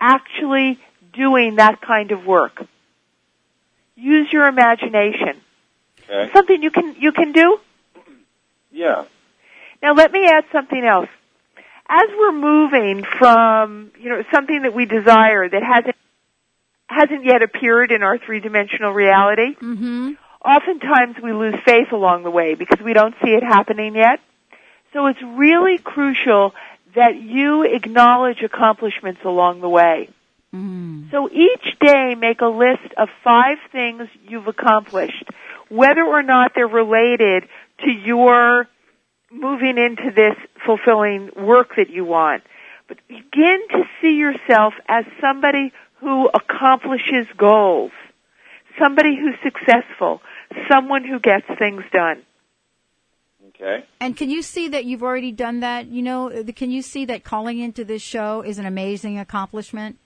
actually 0.00 0.78
doing 1.12 1.56
that 1.56 1.82
kind 1.82 2.10
of 2.10 2.24
work. 2.24 2.64
Use 3.96 4.32
your 4.32 4.48
imagination. 4.48 5.38
Okay. 6.08 6.32
Something 6.32 6.62
you 6.62 6.70
can 6.70 6.96
you 6.98 7.12
can 7.12 7.32
do? 7.32 7.58
Yeah. 8.72 9.04
Now 9.82 9.92
let 9.92 10.10
me 10.10 10.24
add 10.26 10.44
something 10.52 10.82
else. 10.82 11.08
As 11.86 12.08
we're 12.18 12.32
moving 12.32 13.04
from, 13.18 13.90
you 14.00 14.08
know, 14.08 14.22
something 14.32 14.62
that 14.62 14.72
we 14.74 14.86
desire 14.86 15.46
that 15.46 15.62
hasn't 15.62 15.96
hasn't 16.88 17.24
yet 17.26 17.42
appeared 17.42 17.92
in 17.92 18.02
our 18.02 18.16
three-dimensional 18.16 18.92
reality, 18.92 19.54
Mm-hmm. 19.60 20.12
oftentimes 20.42 21.16
we 21.22 21.32
lose 21.34 21.56
faith 21.66 21.92
along 21.92 22.22
the 22.22 22.30
way 22.30 22.54
because 22.54 22.80
we 22.82 22.94
don't 22.94 23.14
see 23.22 23.32
it 23.32 23.42
happening 23.42 23.94
yet. 23.96 24.20
So 24.96 25.08
it's 25.08 25.20
really 25.22 25.76
crucial 25.76 26.54
that 26.94 27.20
you 27.20 27.64
acknowledge 27.64 28.40
accomplishments 28.42 29.20
along 29.26 29.60
the 29.60 29.68
way. 29.68 30.08
Mm. 30.54 31.10
So 31.10 31.28
each 31.30 31.78
day 31.78 32.14
make 32.14 32.40
a 32.40 32.46
list 32.46 32.94
of 32.96 33.10
five 33.22 33.58
things 33.70 34.08
you've 34.26 34.48
accomplished, 34.48 35.22
whether 35.68 36.02
or 36.02 36.22
not 36.22 36.52
they're 36.54 36.66
related 36.66 37.44
to 37.84 37.90
your 37.90 38.68
moving 39.30 39.76
into 39.76 40.12
this 40.16 40.34
fulfilling 40.64 41.30
work 41.36 41.76
that 41.76 41.90
you 41.90 42.06
want. 42.06 42.42
But 42.88 42.96
begin 43.06 43.68
to 43.72 43.82
see 44.00 44.14
yourself 44.14 44.72
as 44.88 45.04
somebody 45.20 45.74
who 46.00 46.30
accomplishes 46.32 47.26
goals, 47.36 47.92
somebody 48.80 49.14
who's 49.14 49.36
successful, 49.42 50.22
someone 50.70 51.04
who 51.04 51.20
gets 51.20 51.46
things 51.58 51.82
done. 51.92 52.22
Okay. 53.58 53.84
And 54.00 54.16
can 54.16 54.28
you 54.28 54.42
see 54.42 54.68
that 54.68 54.84
you've 54.84 55.02
already 55.02 55.32
done 55.32 55.60
that? 55.60 55.86
You 55.86 56.02
know, 56.02 56.30
uh, 56.30 56.44
can 56.54 56.70
you 56.70 56.82
see 56.82 57.06
that 57.06 57.24
calling 57.24 57.58
into 57.58 57.84
this 57.84 58.02
show 58.02 58.42
is 58.42 58.58
an 58.58 58.66
amazing 58.66 59.18
accomplishment? 59.18 59.98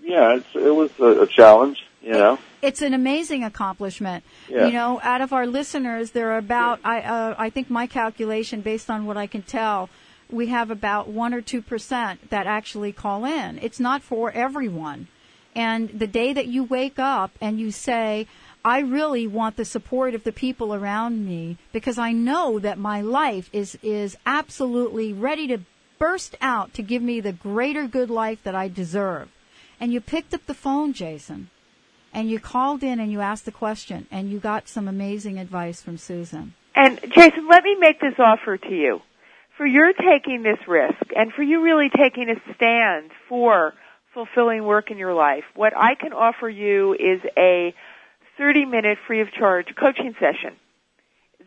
Yeah, 0.00 0.36
it's, 0.36 0.46
it 0.54 0.74
was 0.74 0.90
a, 0.98 1.22
a 1.22 1.26
challenge, 1.26 1.84
you 2.00 2.12
know. 2.12 2.38
It's 2.62 2.80
an 2.80 2.94
amazing 2.94 3.44
accomplishment. 3.44 4.24
Yeah. 4.48 4.66
You 4.66 4.72
know, 4.72 5.00
out 5.02 5.20
of 5.20 5.32
our 5.32 5.46
listeners, 5.46 6.12
there 6.12 6.32
are 6.32 6.38
about 6.38 6.80
I 6.84 7.00
uh, 7.00 7.34
I 7.36 7.50
think 7.50 7.68
my 7.68 7.86
calculation, 7.86 8.60
based 8.60 8.88
on 8.88 9.04
what 9.04 9.16
I 9.16 9.26
can 9.26 9.42
tell, 9.42 9.90
we 10.30 10.46
have 10.46 10.70
about 10.70 11.08
one 11.08 11.34
or 11.34 11.42
two 11.42 11.60
percent 11.60 12.30
that 12.30 12.46
actually 12.46 12.92
call 12.92 13.24
in. 13.24 13.58
It's 13.60 13.80
not 13.80 14.02
for 14.02 14.30
everyone. 14.30 15.08
And 15.54 15.88
the 15.88 16.06
day 16.06 16.32
that 16.32 16.46
you 16.46 16.64
wake 16.64 16.98
up 16.98 17.32
and 17.40 17.58
you 17.58 17.70
say, 17.70 18.26
I 18.66 18.80
really 18.80 19.28
want 19.28 19.56
the 19.56 19.64
support 19.64 20.12
of 20.12 20.24
the 20.24 20.32
people 20.32 20.74
around 20.74 21.24
me 21.24 21.56
because 21.72 21.98
I 21.98 22.10
know 22.10 22.58
that 22.58 22.80
my 22.80 23.00
life 23.00 23.48
is, 23.52 23.78
is 23.80 24.16
absolutely 24.26 25.12
ready 25.12 25.46
to 25.46 25.60
burst 26.00 26.34
out 26.40 26.74
to 26.74 26.82
give 26.82 27.00
me 27.00 27.20
the 27.20 27.32
greater 27.32 27.86
good 27.86 28.10
life 28.10 28.42
that 28.42 28.56
I 28.56 28.66
deserve. 28.66 29.28
And 29.78 29.92
you 29.92 30.00
picked 30.00 30.34
up 30.34 30.46
the 30.46 30.52
phone, 30.52 30.94
Jason, 30.94 31.48
and 32.12 32.28
you 32.28 32.40
called 32.40 32.82
in 32.82 32.98
and 32.98 33.12
you 33.12 33.20
asked 33.20 33.44
the 33.44 33.52
question 33.52 34.08
and 34.10 34.32
you 34.32 34.40
got 34.40 34.68
some 34.68 34.88
amazing 34.88 35.38
advice 35.38 35.80
from 35.80 35.96
Susan. 35.96 36.54
And 36.74 36.98
Jason, 37.14 37.46
let 37.48 37.62
me 37.62 37.76
make 37.78 38.00
this 38.00 38.18
offer 38.18 38.56
to 38.56 38.74
you. 38.74 39.00
For 39.56 39.64
your 39.64 39.92
taking 39.92 40.42
this 40.42 40.58
risk 40.66 41.04
and 41.14 41.32
for 41.32 41.44
you 41.44 41.62
really 41.62 41.88
taking 41.96 42.28
a 42.30 42.54
stand 42.56 43.12
for 43.28 43.74
fulfilling 44.12 44.64
work 44.64 44.90
in 44.90 44.98
your 44.98 45.14
life, 45.14 45.44
what 45.54 45.72
I 45.76 45.94
can 45.94 46.12
offer 46.12 46.48
you 46.48 46.94
is 46.94 47.20
a 47.38 47.72
30 48.38 48.64
minute 48.66 48.98
free 49.06 49.20
of 49.20 49.32
charge 49.32 49.68
coaching 49.78 50.14
session 50.20 50.56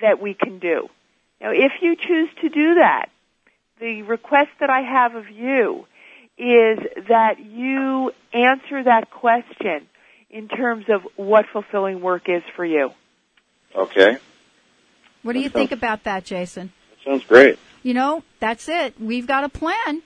that 0.02 0.22
we 0.22 0.34
can 0.34 0.60
do. 0.60 0.90
Now, 1.42 1.52
if 1.52 1.72
you 1.82 1.96
choose 1.96 2.30
to 2.42 2.50
do 2.50 2.76
that, 2.76 3.10
the 3.80 4.02
request 4.02 4.50
that 4.60 4.70
I 4.70 4.82
have 4.82 5.16
of 5.16 5.30
you 5.30 5.86
is 6.38 6.80
that 7.08 7.40
you 7.40 8.12
answer 8.34 8.84
that 8.84 9.10
question 9.10 9.88
in 10.30 10.48
terms 10.48 10.86
of 10.90 11.02
what 11.16 11.46
fulfilling 11.52 12.02
work 12.02 12.30
is 12.30 12.44
for 12.56 12.66
you. 12.66 12.92
Okay. 13.76 14.18
What 15.24 15.34
do 15.34 15.40
you 15.40 15.50
think 15.50 15.72
about 15.72 16.04
that, 16.04 16.24
Jason? 16.24 16.72
That 16.90 17.12
sounds 17.12 17.26
great. 17.26 17.60
You 17.84 17.94
know, 17.94 18.24
that's 18.40 18.70
it. 18.70 19.00
We've 19.00 19.28
got 19.28 19.44
a 19.44 19.50
plan. 19.50 20.02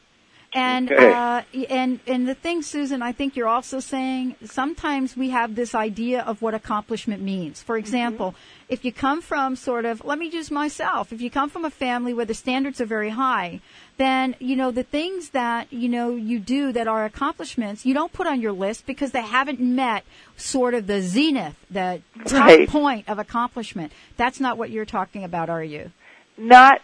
And 0.55 0.91
Okay. 0.91 1.11
uh, 1.13 1.41
and 1.69 1.99
and 2.05 2.27
the 2.27 2.35
thing, 2.35 2.61
Susan, 2.61 3.01
I 3.01 3.11
think 3.11 3.35
you're 3.35 3.47
also 3.47 3.79
saying 3.79 4.35
sometimes 4.45 5.17
we 5.17 5.31
have 5.31 5.55
this 5.55 5.73
idea 5.73 6.21
of 6.21 6.43
what 6.43 6.53
accomplishment 6.53 7.23
means. 7.23 7.61
For 7.63 7.75
example, 7.75 8.35
if 8.69 8.85
you 8.85 8.91
come 8.93 9.21
from 9.21 9.55
sort 9.55 9.85
of, 9.85 10.05
let 10.05 10.19
me 10.19 10.27
use 10.27 10.51
myself. 10.51 11.11
If 11.11 11.21
you 11.21 11.31
come 11.31 11.49
from 11.49 11.65
a 11.65 11.71
family 11.71 12.13
where 12.13 12.25
the 12.25 12.35
standards 12.35 12.79
are 12.81 12.85
very 12.85 13.09
high, 13.09 13.61
then 13.97 14.35
you 14.39 14.55
know 14.55 14.69
the 14.69 14.83
things 14.83 15.29
that 15.29 15.73
you 15.73 15.89
know 15.89 16.15
you 16.15 16.37
do 16.39 16.71
that 16.71 16.87
are 16.87 17.03
accomplishments 17.05 17.83
you 17.85 17.95
don't 17.95 18.13
put 18.13 18.27
on 18.27 18.39
your 18.39 18.51
list 18.51 18.85
because 18.85 19.11
they 19.11 19.21
haven't 19.23 19.59
met 19.59 20.03
sort 20.37 20.75
of 20.75 20.85
the 20.85 21.01
zenith, 21.01 21.55
the 21.71 22.01
top 22.25 22.47
Right. 22.47 22.69
point 22.69 23.09
of 23.09 23.17
accomplishment. 23.17 23.91
That's 24.17 24.39
not 24.39 24.57
what 24.59 24.69
you're 24.69 24.85
talking 24.85 25.23
about, 25.23 25.49
are 25.49 25.63
you? 25.63 25.91
Not, 26.37 26.81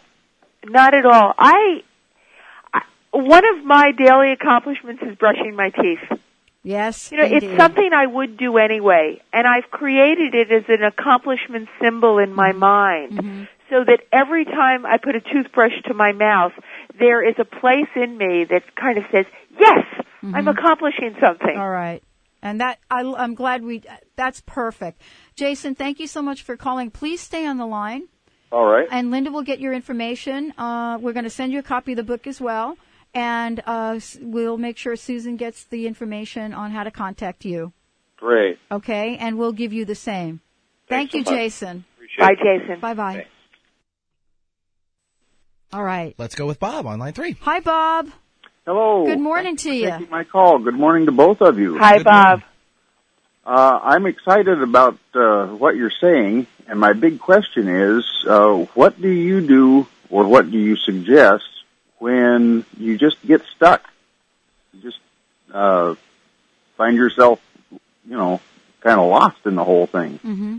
not 0.66 0.94
at 0.96 1.06
all. 1.06 1.34
I, 1.38 1.54
I 1.58 1.84
one 3.12 3.44
of 3.58 3.66
my 3.66 3.92
daily 3.92 4.32
accomplishments 4.32 5.02
is 5.04 5.16
brushing 5.18 5.56
my 5.56 5.70
teeth. 5.70 6.20
Yes. 6.64 7.12
You 7.12 7.18
know, 7.20 7.24
indeed. 7.24 7.44
it's 7.44 7.58
something 7.58 7.90
I 7.94 8.06
would 8.06 8.38
do 8.38 8.58
anyway, 8.58 9.22
and 9.32 9.48
I've 9.48 9.72
created 9.72 10.36
it 10.36 10.52
as 10.52 10.64
an 10.68 10.84
accomplishment 10.84 11.70
symbol 11.82 12.18
in 12.18 12.34
my 12.34 12.50
mm-hmm. 12.50 12.60
mind, 12.60 13.12
mm-hmm. 13.14 13.44
so 13.70 13.84
that 13.86 14.02
every 14.12 14.46
time 14.46 14.86
I 14.86 14.98
put 14.98 15.16
a 15.16 15.22
toothbrush 15.22 15.72
to 15.86 15.94
my 15.94 16.12
mouth, 16.12 16.52
there 17.00 17.28
is 17.28 17.36
a 17.40 17.46
place 17.46 17.88
in 17.96 18.18
me 18.18 18.46
that 18.50 18.76
kind 18.76 18.98
of 18.98 19.06
says, 19.12 19.26
"Yes, 19.58 19.86
I'm 20.22 20.34
mm-hmm. 20.34 20.48
accomplishing 20.50 21.16
something." 21.22 21.58
All 21.58 21.70
right. 21.70 22.04
And 22.42 22.62
that 22.62 22.80
I, 22.90 23.02
I'm 23.02 23.36
glad 23.36 23.64
we. 23.64 23.84
That's 24.16 24.42
perfect, 24.46 25.02
Jason. 25.36 25.76
Thank 25.76 26.00
you 26.00 26.08
so 26.08 26.22
much 26.22 26.44
for 26.44 26.58
calling. 26.58 26.92
Please 26.92 27.22
stay 27.22 27.46
on 27.46 27.58
the 27.58 27.66
line, 27.66 28.08
All 28.52 28.66
right. 28.66 28.88
and 28.92 29.12
Linda 29.12 29.32
will 29.32 29.44
get 29.44 29.60
your 29.60 29.74
information. 29.74 30.54
Uh, 30.58 30.98
we're 31.02 31.14
going 31.14 31.26
to 31.26 31.30
send 31.30 31.52
you 31.52 31.60
a 31.60 31.64
copy 31.64 31.94
of 31.94 31.98
the 31.98 32.04
book 32.04 32.28
as 32.28 32.40
well, 32.40 32.78
and 33.14 33.62
uh, 33.66 34.00
we'll 34.22 34.58
make 34.58 34.78
sure 34.78 34.96
Susan 34.96 35.36
gets 35.36 35.64
the 35.64 35.88
information 35.88 36.54
on 36.54 36.72
how 36.72 36.84
to 36.84 36.92
contact 36.92 37.46
you. 37.46 37.74
Great. 38.18 38.60
Okay, 38.72 39.18
and 39.18 39.38
we'll 39.38 39.54
give 39.54 39.74
you 39.74 39.86
the 39.86 39.96
same. 39.96 40.42
Thank 40.88 41.12
Thanks 41.12 41.28
so 41.28 41.32
you, 41.32 41.38
much. 41.38 41.44
Jason. 41.44 41.86
Appreciate 41.96 42.20
Bye. 42.20 42.36
Jason. 42.60 42.80
Bye 42.80 42.94
bye. 42.94 43.26
All 45.72 45.84
right. 45.84 46.16
Let's 46.18 46.36
go 46.36 46.48
with 46.48 46.60
Bob 46.60 46.86
on 46.88 47.00
line 47.00 47.14
three. 47.14 47.34
Hi, 47.42 47.60
Bob. 47.60 48.10
Hello. 48.66 49.06
Good 49.06 49.20
morning 49.20 49.56
Thanks 49.56 49.64
to 49.64 49.70
for 49.70 49.76
you. 49.76 49.90
Taking 49.92 50.10
my 50.10 50.24
call. 50.24 50.60
Good 50.60 50.76
morning 50.76 51.06
to 51.06 51.12
both 51.12 51.42
of 51.42 51.60
you. 51.60 51.78
Hi, 51.78 51.98
Good 51.98 52.06
Bob. 52.06 52.44
Uh, 53.46 53.80
I'm 53.82 54.06
excited 54.06 54.62
about 54.62 55.00
uh, 55.16 55.48
what 55.48 55.76
you're 55.76 55.92
saying, 56.02 56.46
and 56.68 56.80
my 56.80 56.94
big 56.94 57.20
question 57.20 57.68
is, 57.68 58.06
uh, 58.28 58.66
what 58.76 59.02
do 59.02 59.10
you 59.10 59.42
do, 59.42 59.88
or 60.10 60.26
what 60.26 60.52
do 60.52 60.58
you 60.58 60.76
suggest 60.76 61.46
when 62.00 62.66
you 62.78 62.98
just 62.98 63.18
get 63.26 63.42
stuck? 63.56 63.84
You 64.74 64.82
just 64.82 65.00
uh, 65.54 65.96
find 66.78 66.96
yourself, 66.96 67.40
you 67.72 68.18
know, 68.18 68.42
kind 68.82 69.00
of 69.00 69.10
lost 69.10 69.46
in 69.46 69.56
the 69.56 69.64
whole 69.64 69.86
thing. 69.86 70.20
Mm-hmm. 70.20 70.58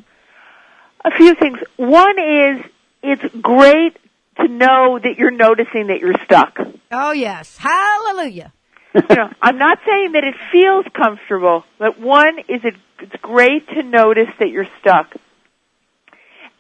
A 1.05 1.11
few 1.16 1.35
things. 1.35 1.59
One 1.76 2.18
is 2.18 2.64
it's 3.03 3.35
great 3.40 3.96
to 4.37 4.48
know 4.48 4.98
that 4.98 5.16
you're 5.18 5.31
noticing 5.31 5.88
that 5.88 6.00
you're 6.00 6.18
stuck. 6.24 6.59
Oh 6.92 7.12
yes. 7.12 7.57
Hallelujah. 7.57 8.53
you 8.94 9.16
know, 9.16 9.31
I'm 9.40 9.59
not 9.59 9.79
saying 9.87 10.12
that 10.12 10.24
it 10.24 10.35
feels 10.53 10.85
comfortable, 10.94 11.64
but 11.79 11.98
one 12.00 12.38
is 12.48 12.61
it, 12.64 12.74
it's 12.98 13.16
great 13.22 13.68
to 13.68 13.83
notice 13.83 14.29
that 14.38 14.50
you're 14.50 14.68
stuck. 14.81 15.14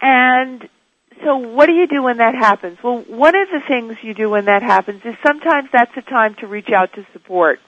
And 0.00 0.68
so 1.24 1.36
what 1.36 1.66
do 1.66 1.72
you 1.72 1.86
do 1.86 2.02
when 2.02 2.18
that 2.18 2.34
happens? 2.34 2.78
Well, 2.82 3.00
one 3.08 3.34
of 3.36 3.48
the 3.50 3.60
things 3.66 3.96
you 4.02 4.14
do 4.14 4.30
when 4.30 4.46
that 4.46 4.62
happens 4.62 5.02
is 5.04 5.14
sometimes 5.26 5.68
that's 5.72 5.96
a 5.96 6.02
time 6.02 6.34
to 6.40 6.46
reach 6.46 6.70
out 6.70 6.92
to 6.94 7.06
support 7.12 7.58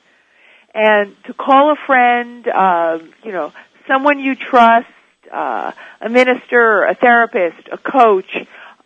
and 0.74 1.14
to 1.26 1.34
call 1.34 1.72
a 1.72 1.76
friend, 1.86 2.46
uh, 2.48 2.98
you 3.24 3.32
know, 3.32 3.52
someone 3.86 4.18
you 4.20 4.34
trust, 4.34 4.86
uh, 5.32 5.72
a 6.00 6.08
minister, 6.08 6.84
a 6.84 6.94
therapist, 6.94 7.68
a 7.70 7.78
coach, 7.78 8.30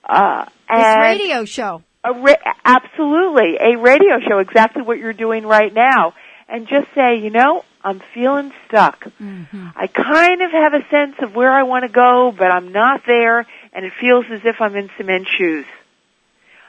uh, 0.09 0.45
This 0.71 0.97
radio 0.99 1.45
show. 1.45 1.83
a 2.05 2.13
ra- 2.13 2.35
absolutely 2.65 3.57
a 3.61 3.77
radio 3.79 4.21
show, 4.29 4.39
exactly 4.39 4.83
what 4.83 4.99
you're 4.99 5.13
doing 5.13 5.47
right 5.47 5.73
now, 5.73 6.15
and 6.49 6.67
just 6.69 6.87
say, 6.95 7.17
you 7.19 7.31
know, 7.31 7.65
I'm 7.83 8.01
feeling 8.15 8.53
stuck. 8.67 9.05
Mm-hmm. 9.21 9.69
I 9.77 9.87
kind 9.87 10.43
of 10.43 10.51
have 10.51 10.75
a 10.75 10.83
sense 10.91 11.15
of 11.23 11.35
where 11.37 11.53
I 11.53 11.63
want 11.63 11.85
to 11.85 11.89
go, 11.89 12.33
but 12.37 12.51
I'm 12.51 12.73
not 12.73 13.03
there, 13.07 13.47
and 13.77 13.85
it 13.85 13.93
feels 14.01 14.25
as 14.31 14.41
if 14.45 14.61
I'm 14.61 14.75
in 14.75 14.91
cement 14.97 15.29
shoes. 15.29 15.67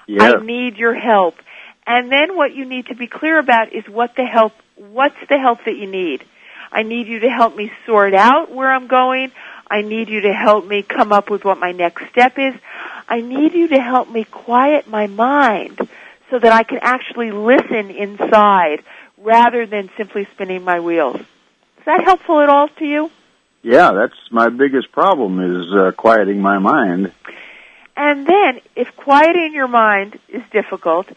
Yes. 0.07 0.35
I 0.35 0.43
need 0.43 0.75
your 0.75 0.93
help. 0.93 1.35
And 1.87 2.11
then 2.11 2.35
what 2.35 2.53
you 2.53 2.65
need 2.65 2.87
to 2.87 2.95
be 2.95 3.07
clear 3.07 3.39
about 3.39 3.73
is 3.73 3.85
what 3.87 4.15
the 4.17 4.25
help, 4.25 4.51
what's 4.75 5.15
the 5.29 5.39
help 5.39 5.59
that 5.65 5.77
you 5.77 5.87
need. 5.87 6.25
I 6.69 6.83
need 6.83 7.07
you 7.07 7.19
to 7.19 7.29
help 7.29 7.55
me 7.55 7.71
sort 7.85 8.13
out 8.13 8.51
where 8.53 8.69
I'm 8.69 8.87
going. 8.87 9.31
I 9.71 9.83
need 9.83 10.09
you 10.09 10.21
to 10.21 10.33
help 10.33 10.67
me 10.67 10.83
come 10.83 11.13
up 11.13 11.29
with 11.29 11.45
what 11.45 11.59
my 11.59 11.71
next 11.71 12.09
step 12.11 12.37
is. 12.37 12.53
I 13.07 13.21
need 13.21 13.53
you 13.53 13.69
to 13.69 13.79
help 13.79 14.11
me 14.11 14.25
quiet 14.25 14.89
my 14.89 15.07
mind 15.07 15.79
so 16.29 16.39
that 16.39 16.51
I 16.51 16.63
can 16.63 16.79
actually 16.81 17.31
listen 17.31 17.89
inside 17.89 18.83
rather 19.17 19.65
than 19.65 19.89
simply 19.95 20.27
spinning 20.33 20.63
my 20.65 20.81
wheels. 20.81 21.15
Is 21.15 21.85
that 21.85 22.03
helpful 22.03 22.41
at 22.41 22.49
all 22.49 22.67
to 22.67 22.85
you? 22.85 23.09
Yeah, 23.67 23.91
that's 23.91 24.15
my 24.31 24.47
biggest 24.47 24.93
problem 24.93 25.41
is 25.41 25.73
uh, 25.73 25.91
quieting 25.91 26.39
my 26.39 26.57
mind. 26.57 27.11
And 27.97 28.25
then, 28.25 28.61
if 28.77 28.95
quieting 28.95 29.53
your 29.53 29.67
mind 29.67 30.17
is 30.29 30.41
difficult, 30.53 31.07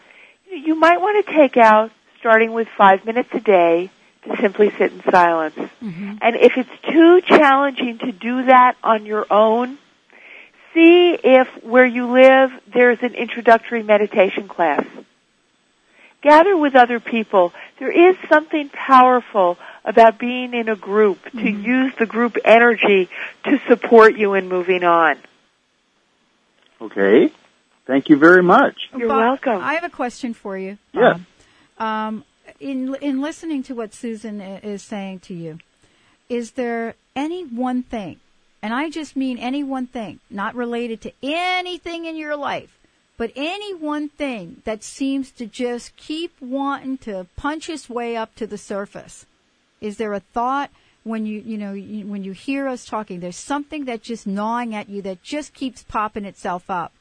you 0.49 0.75
might 0.75 0.99
want 0.99 1.25
to 1.25 1.33
take 1.33 1.55
out, 1.55 1.91
starting 2.19 2.51
with 2.51 2.67
five 2.77 3.05
minutes 3.05 3.29
a 3.31 3.39
day, 3.39 3.89
to 4.23 4.35
simply 4.41 4.69
sit 4.71 4.91
in 4.91 5.01
silence. 5.09 5.55
And 6.21 6.35
if 6.35 6.57
it's 6.57 6.69
too 6.91 7.21
challenging 7.21 7.99
to 7.99 8.11
do 8.11 8.43
that 8.43 8.75
on 8.83 9.05
your 9.05 9.25
own, 9.31 9.77
see 10.73 11.17
if 11.23 11.47
where 11.63 11.85
you 11.85 12.11
live 12.11 12.51
there's 12.67 12.99
an 13.01 13.15
introductory 13.15 13.81
meditation 13.81 14.49
class. 14.49 14.85
Gather 16.21 16.57
with 16.57 16.75
other 16.75 16.99
people. 16.99 17.53
There 17.79 18.09
is 18.09 18.17
something 18.27 18.67
powerful 18.69 19.57
about 19.83 20.19
being 20.19 20.53
in 20.53 20.69
a 20.69 20.75
group 20.75 21.19
to 21.31 21.49
use 21.49 21.93
the 21.97 22.05
group 22.05 22.37
energy 22.45 23.09
to 23.45 23.59
support 23.67 24.15
you 24.15 24.33
in 24.33 24.47
moving 24.47 24.83
on. 24.83 25.17
Okay. 26.79 27.31
Thank 27.85 28.09
you 28.09 28.17
very 28.17 28.43
much. 28.43 28.75
You're 28.95 29.07
Bob, 29.07 29.19
welcome. 29.19 29.63
I 29.63 29.73
have 29.73 29.83
a 29.83 29.89
question 29.89 30.33
for 30.33 30.57
you. 30.57 30.77
Yes. 30.93 31.19
Bob. 31.77 31.87
Um, 31.87 32.25
in 32.59 32.95
in 33.01 33.21
listening 33.21 33.63
to 33.63 33.75
what 33.75 33.93
Susan 33.93 34.39
is 34.39 34.83
saying 34.83 35.19
to 35.21 35.33
you, 35.33 35.59
is 36.29 36.51
there 36.51 36.95
any 37.15 37.43
one 37.43 37.83
thing, 37.83 38.19
and 38.61 38.73
I 38.73 38.89
just 38.89 39.15
mean 39.15 39.37
any 39.37 39.63
one 39.63 39.87
thing, 39.87 40.19
not 40.29 40.55
related 40.55 41.01
to 41.01 41.13
anything 41.23 42.05
in 42.05 42.15
your 42.15 42.35
life, 42.35 42.77
but 43.17 43.31
any 43.35 43.73
one 43.73 44.09
thing 44.09 44.61
that 44.63 44.83
seems 44.83 45.31
to 45.31 45.45
just 45.45 45.95
keep 45.95 46.39
wanting 46.39 46.97
to 46.99 47.27
punch 47.35 47.69
its 47.69 47.89
way 47.89 48.15
up 48.15 48.35
to 48.35 48.45
the 48.45 48.57
surface? 48.57 49.25
Is 49.81 49.97
there 49.97 50.13
a 50.13 50.19
thought 50.19 50.69
when 51.03 51.25
you 51.25 51.41
you 51.41 51.57
know 51.57 51.73
you, 51.73 52.05
when 52.05 52.23
you 52.23 52.31
hear 52.33 52.67
us 52.67 52.85
talking? 52.85 53.19
There's 53.19 53.35
something 53.35 53.85
that's 53.85 54.07
just 54.07 54.27
gnawing 54.27 54.75
at 54.75 54.87
you 54.87 55.01
that 55.01 55.23
just 55.23 55.53
keeps 55.53 55.83
popping 55.83 56.23
itself 56.23 56.69
up 56.69 56.93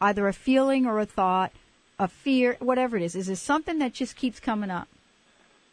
either 0.00 0.28
a 0.28 0.32
feeling 0.32 0.86
or 0.86 0.98
a 0.98 1.06
thought, 1.06 1.52
a 1.98 2.08
fear, 2.08 2.56
whatever 2.60 2.96
it 2.96 3.02
is. 3.02 3.14
Is 3.16 3.28
there 3.28 3.36
something 3.36 3.78
that 3.78 3.94
just 3.94 4.16
keeps 4.16 4.40
coming 4.40 4.70
up? 4.70 4.88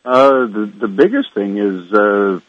Uh, 0.06 0.46
the 0.46 0.72
the 0.80 0.88
biggest 0.88 1.34
thing 1.34 1.58
is 1.58 1.92
uh, 1.92 2.40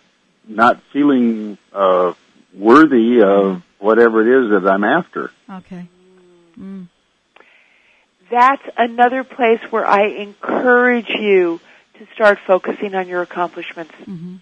not 0.46 0.82
feeling 0.92 1.56
uh, 1.72 2.12
worthy 2.52 3.22
of 3.22 3.62
whatever 3.78 4.20
it 4.20 4.44
is 4.44 4.50
that 4.50 4.70
I'm 4.70 4.84
after. 4.84 5.30
Okay. 5.50 5.88
Mm. 6.58 6.88
that's 8.30 8.62
another 8.76 9.24
place 9.24 9.60
where 9.70 9.84
I 9.84 10.06
encourage 10.06 11.08
you 11.08 11.60
to 11.98 12.06
start 12.14 12.38
focusing 12.46 12.94
on 12.94 13.08
your 13.08 13.22
accomplishments. 13.22 13.94
Mhm. 14.06 14.40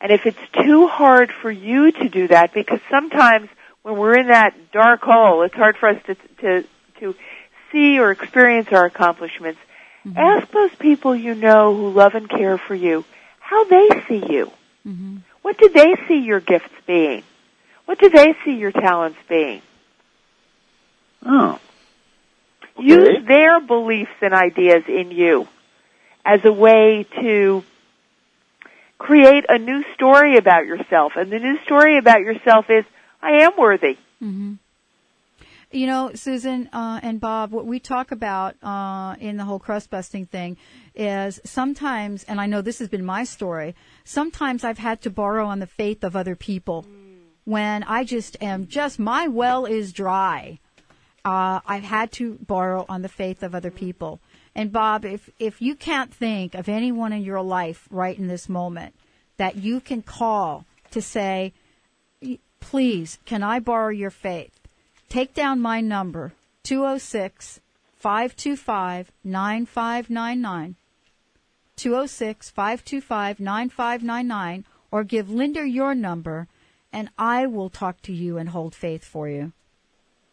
And 0.00 0.10
if 0.10 0.26
it's 0.26 0.64
too 0.64 0.88
hard 0.88 1.30
for 1.30 1.50
you 1.50 1.92
to 1.92 2.08
do 2.08 2.28
that, 2.28 2.52
because 2.52 2.80
sometimes 2.90 3.48
when 3.82 3.96
we're 3.96 4.18
in 4.18 4.28
that 4.28 4.72
dark 4.72 5.02
hole, 5.02 5.42
it's 5.42 5.54
hard 5.54 5.76
for 5.76 5.88
us 5.88 6.02
to 6.06 6.14
to 6.40 6.64
to 7.00 7.14
see 7.70 7.98
or 7.98 8.10
experience 8.10 8.68
our 8.72 8.84
accomplishments. 8.84 9.60
Ask 10.16 10.50
those 10.50 10.74
people 10.74 11.14
you 11.14 11.34
know 11.36 11.74
who 11.76 11.90
love 11.90 12.16
and 12.16 12.28
care 12.28 12.58
for 12.58 12.74
you, 12.74 13.04
how 13.38 13.62
they 13.64 13.88
see 14.08 14.24
you. 14.28 14.50
Mm-hmm. 14.86 15.18
What 15.42 15.58
do 15.58 15.68
they 15.68 15.94
see 16.08 16.18
your 16.18 16.40
gifts 16.40 16.74
being? 16.86 17.22
What 17.84 18.00
do 18.00 18.08
they 18.08 18.34
see 18.44 18.56
your 18.56 18.72
talents 18.72 19.18
being? 19.28 19.62
Oh. 21.24 21.60
Okay. 22.76 22.88
Use 22.88 23.24
their 23.26 23.60
beliefs 23.60 24.10
and 24.20 24.34
ideas 24.34 24.84
in 24.88 25.12
you 25.12 25.46
as 26.24 26.44
a 26.44 26.52
way 26.52 27.06
to 27.20 27.64
create 28.98 29.44
a 29.48 29.58
new 29.58 29.82
story 29.94 30.36
about 30.36 30.66
yourself. 30.66 31.12
And 31.16 31.30
the 31.30 31.38
new 31.38 31.58
story 31.64 31.98
about 31.98 32.20
yourself 32.20 32.66
is, 32.68 32.84
I 33.20 33.42
am 33.42 33.52
worthy. 33.58 33.96
Mm-hmm. 34.22 34.54
You 35.72 35.86
know, 35.86 36.10
Susan 36.14 36.68
uh, 36.72 37.00
and 37.02 37.18
Bob, 37.18 37.50
what 37.50 37.66
we 37.66 37.80
talk 37.80 38.12
about 38.12 38.56
uh, 38.62 39.16
in 39.18 39.38
the 39.38 39.44
whole 39.44 39.58
crust 39.58 39.90
busting 39.90 40.26
thing 40.26 40.58
is 40.94 41.40
sometimes, 41.44 42.24
and 42.24 42.40
I 42.40 42.46
know 42.46 42.60
this 42.60 42.78
has 42.78 42.88
been 42.88 43.04
my 43.04 43.24
story, 43.24 43.74
sometimes 44.04 44.64
I've 44.64 44.78
had 44.78 45.00
to 45.02 45.10
borrow 45.10 45.46
on 45.46 45.60
the 45.60 45.66
faith 45.66 46.04
of 46.04 46.14
other 46.14 46.36
people 46.36 46.86
when 47.44 47.82
I 47.84 48.04
just 48.04 48.36
am 48.42 48.66
just, 48.66 48.98
my 48.98 49.28
well 49.28 49.64
is 49.64 49.92
dry. 49.92 50.60
Uh, 51.24 51.60
I've 51.66 51.84
had 51.84 52.12
to 52.12 52.34
borrow 52.34 52.84
on 52.88 53.02
the 53.02 53.08
faith 53.08 53.42
of 53.42 53.54
other 53.54 53.70
people. 53.70 54.20
And 54.54 54.70
Bob, 54.72 55.04
if, 55.04 55.30
if 55.38 55.62
you 55.62 55.74
can't 55.74 56.12
think 56.12 56.54
of 56.54 56.68
anyone 56.68 57.12
in 57.12 57.22
your 57.22 57.42
life 57.42 57.88
right 57.90 58.18
in 58.18 58.28
this 58.28 58.48
moment 58.48 58.94
that 59.38 59.56
you 59.56 59.80
can 59.80 60.02
call 60.02 60.66
to 60.90 61.00
say, 61.00 61.52
please, 62.60 63.18
can 63.24 63.42
I 63.42 63.60
borrow 63.60 63.88
your 63.88 64.10
faith? 64.10 64.60
Take 65.08 65.34
down 65.34 65.60
my 65.60 65.80
number, 65.80 66.32
206 66.64 67.60
525 67.96 69.12
9599. 69.24 70.76
206 71.76 72.50
525 72.50 73.40
9599, 73.40 74.64
or 74.90 75.04
give 75.04 75.30
Linda 75.30 75.66
your 75.66 75.94
number, 75.94 76.46
and 76.92 77.08
I 77.18 77.46
will 77.46 77.70
talk 77.70 78.02
to 78.02 78.12
you 78.12 78.38
and 78.38 78.50
hold 78.50 78.74
faith 78.74 79.04
for 79.04 79.28
you. 79.28 79.52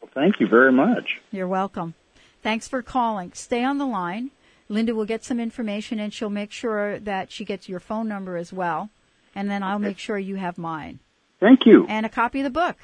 Well, 0.01 0.11
thank 0.13 0.39
you 0.39 0.47
very 0.47 0.71
much. 0.71 1.19
You're 1.31 1.47
welcome. 1.47 1.93
Thanks 2.41 2.67
for 2.67 2.81
calling. 2.81 3.31
Stay 3.33 3.63
on 3.63 3.77
the 3.77 3.85
line. 3.85 4.31
Linda 4.69 4.93
will 4.93 5.05
get 5.05 5.23
some 5.23 5.39
information 5.39 5.99
and 5.99 6.13
she'll 6.13 6.29
make 6.29 6.51
sure 6.51 6.99
that 6.99 7.31
she 7.31 7.43
gets 7.43 7.67
your 7.67 7.79
phone 7.79 8.07
number 8.07 8.37
as 8.37 8.53
well. 8.53 8.89
And 9.35 9.49
then 9.49 9.63
I'll 9.63 9.79
make 9.79 9.97
sure 9.97 10.17
you 10.17 10.35
have 10.35 10.57
mine. 10.57 10.99
Thank 11.39 11.65
you. 11.65 11.85
And 11.87 12.05
a 12.05 12.09
copy 12.09 12.39
of 12.39 12.43
the 12.43 12.49
book. 12.49 12.75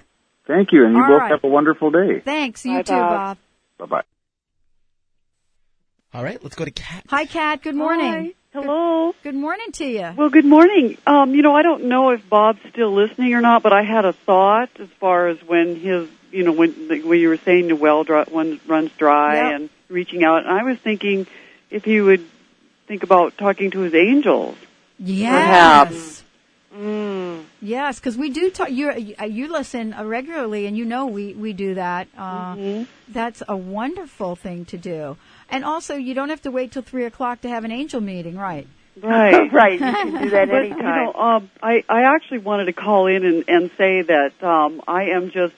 Thank 0.48 0.72
you. 0.72 0.86
And 0.86 0.96
you 0.96 1.02
All 1.02 1.10
both 1.10 1.20
right. 1.22 1.32
have 1.32 1.44
a 1.44 1.48
wonderful 1.48 1.92
day. 1.92 2.22
Thanks. 2.24 2.66
You 2.66 2.78
Bye, 2.78 2.82
too, 2.84 2.94
Bob. 2.94 3.38
Bob. 3.78 3.90
Bye 3.90 3.96
bye. 3.98 4.04
All 6.14 6.24
right, 6.24 6.42
let's 6.42 6.56
go 6.56 6.64
to 6.64 6.72
Kat. 6.72 7.04
Hi, 7.10 7.26
Kat. 7.26 7.62
Good 7.62 7.76
morning. 7.76 8.34
Hi. 8.54 8.62
Hello. 8.62 9.14
Good 9.22 9.36
morning 9.36 9.74
to 9.74 9.86
you. 9.86 10.14
Well, 10.16 10.30
good 10.30 10.46
morning. 10.46 10.98
Um, 11.06 11.36
you 11.36 11.42
know, 11.42 11.54
I 11.54 11.62
don't 11.62 11.86
know 11.86 12.12
if 12.12 12.22
Bob's 12.30 12.62
still 12.72 12.94
listening 12.94 13.34
or 13.34 13.42
not, 13.42 13.64
but 13.64 13.74
I 13.74 13.84
had 13.84 14.06
a 14.06 14.14
thought 14.14 14.70
as 14.80 14.88
far 15.02 15.28
as 15.28 15.38
when 15.46 15.78
his, 15.78 16.08
you 16.36 16.44
know, 16.44 16.52
when 16.52 16.88
the, 16.90 17.02
when 17.02 17.20
you 17.20 17.30
were 17.30 17.38
saying 17.38 17.68
the 17.70 17.76
well 17.76 18.04
dry, 18.04 18.24
one 18.26 18.60
runs 18.68 18.92
dry 18.98 19.36
Yep. 19.36 19.54
and 19.56 19.70
reaching 19.90 20.24
out, 20.24 20.40
and 20.46 20.50
I 20.50 20.64
was 20.64 20.78
thinking 20.80 21.28
if 21.70 21.84
he 21.86 22.02
would 22.02 22.24
think 22.88 23.04
about 23.04 23.38
talking 23.38 23.72
to 23.72 23.80
his 23.80 23.94
angels. 23.96 24.58
Yes. 25.00 26.24
Mm. 26.76 27.46
Yes, 27.62 28.00
because 28.00 28.18
we 28.18 28.30
do 28.32 28.50
talk. 28.52 28.70
You 28.70 28.92
you 29.26 29.48
listen 29.48 29.94
uh, 29.94 30.04
regularly, 30.04 30.66
and 30.68 30.76
you 30.78 30.84
know 30.84 31.06
we 31.06 31.34
we 31.34 31.54
do 31.54 31.76
that. 31.76 32.08
Uh, 32.18 32.56
Mm-hmm. 32.56 32.84
That's 33.14 33.42
a 33.48 33.56
wonderful 33.56 34.36
thing 34.36 34.66
to 34.66 34.78
do, 34.78 35.16
and 35.50 35.64
also 35.64 35.96
you 35.96 36.14
don't 36.14 36.30
have 36.30 36.42
to 36.42 36.52
wait 36.52 36.72
till 36.74 36.82
three 36.82 37.06
o'clock 37.06 37.42
to 37.42 37.50
have 37.50 37.64
an 37.64 37.72
angel 37.72 38.02
meeting, 38.02 38.36
right? 38.36 38.68
Right. 39.02 39.52
right, 39.62 39.74
you 39.74 39.78
can 39.80 40.24
do 40.24 40.30
that 40.32 40.48
But 40.50 40.56
anytime. 40.66 40.78
you 40.80 40.84
know, 40.84 41.14
um, 41.14 41.50
I 41.64 41.84
I 41.88 42.02
actually 42.16 42.40
wanted 42.40 42.66
to 42.66 42.74
call 42.74 43.08
in 43.08 43.24
and, 43.26 43.46
and 43.48 43.72
say 43.78 44.02
that 44.02 44.34
um, 44.44 44.82
I 44.88 45.04
am 45.16 45.32
just 45.32 45.54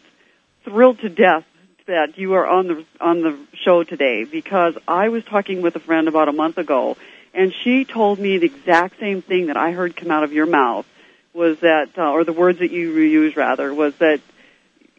thrilled 0.67 0.99
to 0.99 1.09
death 1.09 1.45
that 1.85 2.17
you 2.17 2.33
are 2.33 2.45
on 2.45 2.67
the 2.67 2.85
on 2.99 3.21
the 3.21 3.37
show 3.63 3.83
today 3.83 4.25
because 4.25 4.75
I 4.87 5.07
was 5.09 5.23
talking 5.23 5.61
with 5.61 5.75
a 5.77 5.79
friend 5.79 6.07
about 6.07 6.27
a 6.27 6.33
month 6.33 6.57
ago, 6.57 6.97
and 7.33 7.53
she 7.63 7.85
told 7.85 8.19
me 8.19 8.37
the 8.37 8.47
exact 8.47 8.99
same 8.99 9.21
thing 9.21 9.47
that 9.47 9.55
I 9.57 9.71
heard 9.71 9.95
come 9.95 10.11
out 10.11 10.23
of 10.23 10.33
your 10.33 10.45
mouth 10.45 10.85
was 11.33 11.59
that, 11.59 11.89
uh, 11.97 12.11
or 12.11 12.23
the 12.23 12.33
words 12.33 12.59
that 12.59 12.71
you 12.71 12.91
use 12.99 13.37
rather, 13.37 13.73
was 13.73 13.95
that 13.99 14.19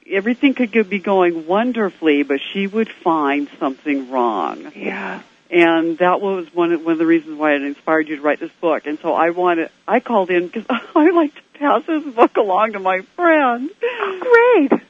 everything 0.09 0.55
could 0.55 0.89
be 0.89 1.01
going 1.01 1.47
wonderfully, 1.47 2.23
but 2.23 2.41
she 2.53 2.67
would 2.67 2.89
find 2.89 3.51
something 3.59 4.11
wrong 4.11 4.73
yeah. 4.75 5.21
and 5.51 5.99
that 5.99 6.23
was 6.23 6.47
one 6.55 6.73
of, 6.73 6.83
one 6.83 6.93
of 6.93 6.99
the 6.99 7.05
reasons 7.05 7.39
why 7.39 7.55
it 7.55 7.63
inspired 7.63 8.09
you 8.09 8.17
to 8.17 8.23
write 8.23 8.41
this 8.41 8.53
book. 8.61 8.87
And 8.87 8.99
so 9.01 9.13
I 9.13 9.31
wanted, 9.31 9.71
I 9.87 10.01
called 10.01 10.31
in 10.31 10.47
because 10.47 10.65
I 10.71 11.11
like 11.11 11.35
to 11.35 11.59
pass 11.59 11.83
this 11.87 12.05
book 12.15 12.37
along 12.37 12.73
to 12.73 12.79
my 12.79 13.01
friends. 13.17 13.73
Oh, 13.83 14.67
great. 14.71 14.81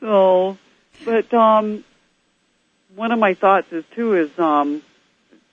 So, 0.00 0.56
but 1.04 1.32
um, 1.34 1.84
one 2.94 3.12
of 3.12 3.18
my 3.18 3.34
thoughts 3.34 3.66
is 3.72 3.84
too 3.94 4.14
is 4.14 4.30
um, 4.38 4.82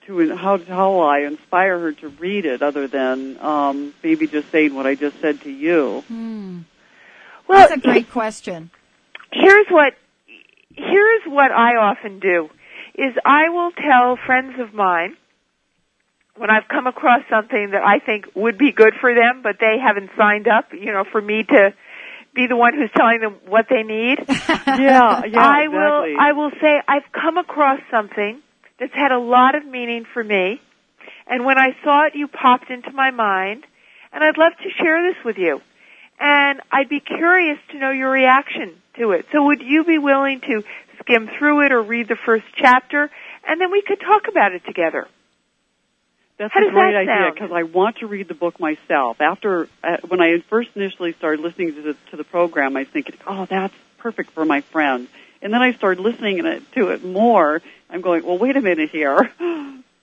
to 0.06 0.36
how 0.36 0.58
how 0.58 1.00
I 1.00 1.20
inspire 1.20 1.78
her 1.80 1.92
to 1.92 2.08
read 2.08 2.46
it, 2.46 2.62
other 2.62 2.86
than 2.88 3.38
um, 3.40 3.94
maybe 4.02 4.26
just 4.26 4.50
saying 4.50 4.74
what 4.74 4.86
I 4.86 4.94
just 4.94 5.20
said 5.20 5.40
to 5.42 5.50
you. 5.50 6.04
Hmm. 6.08 6.60
Well, 7.48 7.68
That's 7.68 7.78
a 7.78 7.80
great 7.80 8.10
question. 8.10 8.70
here's 9.32 9.66
what 9.68 9.94
here's 10.74 11.22
what 11.26 11.50
I 11.52 11.76
often 11.76 12.18
do 12.20 12.50
is 12.94 13.14
I 13.24 13.48
will 13.50 13.70
tell 13.72 14.16
friends 14.26 14.58
of 14.58 14.74
mine 14.74 15.16
when 16.36 16.50
I've 16.50 16.68
come 16.68 16.86
across 16.86 17.22
something 17.30 17.70
that 17.70 17.82
I 17.82 17.98
think 17.98 18.26
would 18.34 18.58
be 18.58 18.72
good 18.72 18.94
for 19.00 19.14
them, 19.14 19.40
but 19.42 19.56
they 19.60 19.78
haven't 19.78 20.10
signed 20.18 20.48
up, 20.48 20.72
you 20.72 20.92
know, 20.92 21.04
for 21.10 21.20
me 21.20 21.44
to 21.44 21.74
be 22.36 22.46
the 22.46 22.56
one 22.56 22.74
who's 22.74 22.90
telling 22.96 23.20
them 23.20 23.36
what 23.48 23.66
they 23.68 23.82
need. 23.82 24.18
Yeah, 24.66 25.22
yeah, 25.24 25.40
I 25.40 25.62
exactly. 25.62 25.68
will 25.68 26.16
I 26.20 26.32
will 26.32 26.50
say 26.60 26.82
I've 26.86 27.10
come 27.12 27.38
across 27.38 27.80
something 27.90 28.42
that's 28.78 28.92
had 28.92 29.10
a 29.10 29.18
lot 29.18 29.54
of 29.54 29.64
meaning 29.64 30.04
for 30.12 30.22
me, 30.22 30.60
and 31.26 31.44
when 31.46 31.58
I 31.58 31.68
saw 31.82 32.06
it, 32.06 32.14
you 32.14 32.28
popped 32.28 32.70
into 32.70 32.92
my 32.92 33.10
mind, 33.10 33.64
and 34.12 34.22
I'd 34.22 34.36
love 34.36 34.52
to 34.62 34.70
share 34.82 35.02
this 35.08 35.24
with 35.24 35.38
you. 35.38 35.60
And 36.18 36.60
I'd 36.70 36.88
be 36.88 37.00
curious 37.00 37.58
to 37.72 37.78
know 37.78 37.90
your 37.90 38.10
reaction 38.10 38.74
to 38.98 39.12
it. 39.12 39.26
So 39.32 39.44
would 39.44 39.62
you 39.62 39.84
be 39.84 39.98
willing 39.98 40.40
to 40.40 40.62
skim 41.00 41.28
through 41.38 41.66
it 41.66 41.72
or 41.72 41.82
read 41.82 42.08
the 42.08 42.16
first 42.16 42.44
chapter, 42.56 43.10
and 43.46 43.60
then 43.60 43.70
we 43.70 43.82
could 43.82 44.00
talk 44.00 44.28
about 44.28 44.52
it 44.52 44.64
together? 44.66 45.06
That's 46.38 46.52
How 46.52 46.60
a 46.60 46.64
does 46.64 46.72
great 46.72 46.92
that 46.92 47.08
idea 47.08 47.32
because 47.32 47.50
I 47.52 47.62
want 47.62 47.98
to 47.98 48.06
read 48.06 48.28
the 48.28 48.34
book 48.34 48.60
myself. 48.60 49.20
After 49.20 49.68
uh, 49.82 49.96
when 50.06 50.20
I 50.20 50.40
first 50.50 50.70
initially 50.74 51.12
started 51.14 51.40
listening 51.40 51.74
to 51.76 51.82
the 51.82 51.96
to 52.10 52.16
the 52.16 52.24
program, 52.24 52.76
I 52.76 52.80
was 52.80 52.88
thinking, 52.88 53.16
"Oh, 53.26 53.46
that's 53.46 53.74
perfect 53.98 54.30
for 54.32 54.44
my 54.44 54.60
friend." 54.60 55.08
And 55.40 55.52
then 55.52 55.62
I 55.62 55.72
started 55.74 56.02
listening 56.02 56.38
to 56.42 56.50
it, 56.56 56.72
to 56.72 56.88
it 56.90 57.04
more. 57.04 57.62
I'm 57.88 58.02
going, 58.02 58.24
"Well, 58.26 58.36
wait 58.38 58.56
a 58.56 58.60
minute 58.60 58.90
here. 58.90 59.16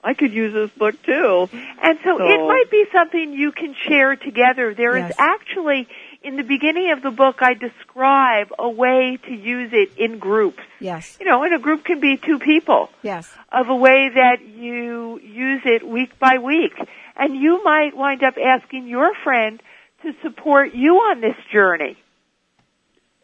I 0.06 0.16
could 0.16 0.34
use 0.34 0.54
this 0.54 0.72
book 0.72 1.02
too." 1.04 1.50
And 1.52 2.00
so, 2.04 2.18
So- 2.18 2.26
it 2.28 2.48
might 2.48 2.70
be 2.72 2.86
something 2.92 3.34
you 3.34 3.52
can 3.52 3.76
share 3.88 4.16
together. 4.16 4.74
There 4.74 4.98
is 4.98 5.04
Yes. 5.04 5.16
actually, 5.20 5.88
in 6.24 6.38
the 6.38 6.44
beginning 6.44 6.92
of 6.92 7.02
the 7.02 7.12
book, 7.12 7.38
I 7.42 7.54
describe 7.54 8.48
a 8.58 8.70
way 8.70 9.20
to 9.28 9.34
use 9.34 9.72
it 9.74 9.98
in 9.98 10.20
groups. 10.20 10.64
Yes. 10.80 11.18
You 11.20 11.26
know, 11.26 11.44
and 11.44 11.54
a 11.54 11.60
group 11.60 11.84
can 11.84 12.00
be 12.00 12.18
two 12.18 12.40
people. 12.40 12.90
Yes. 13.02 13.30
Of 13.52 13.68
a 13.70 13.76
way 13.76 14.10
that 14.16 14.38
you 14.48 15.20
use 15.20 15.62
it 15.66 15.88
week 15.88 16.18
by 16.20 16.38
week. 16.38 16.74
And 17.16 17.36
you 17.36 17.64
might 17.64 17.96
wind 17.96 18.24
up 18.24 18.36
asking 18.44 18.88
your 18.88 19.14
friend 19.24 19.62
to 20.04 20.14
support 20.24 20.74
you 20.74 20.96
on 20.96 21.22
this 21.22 21.36
journey. 21.52 21.98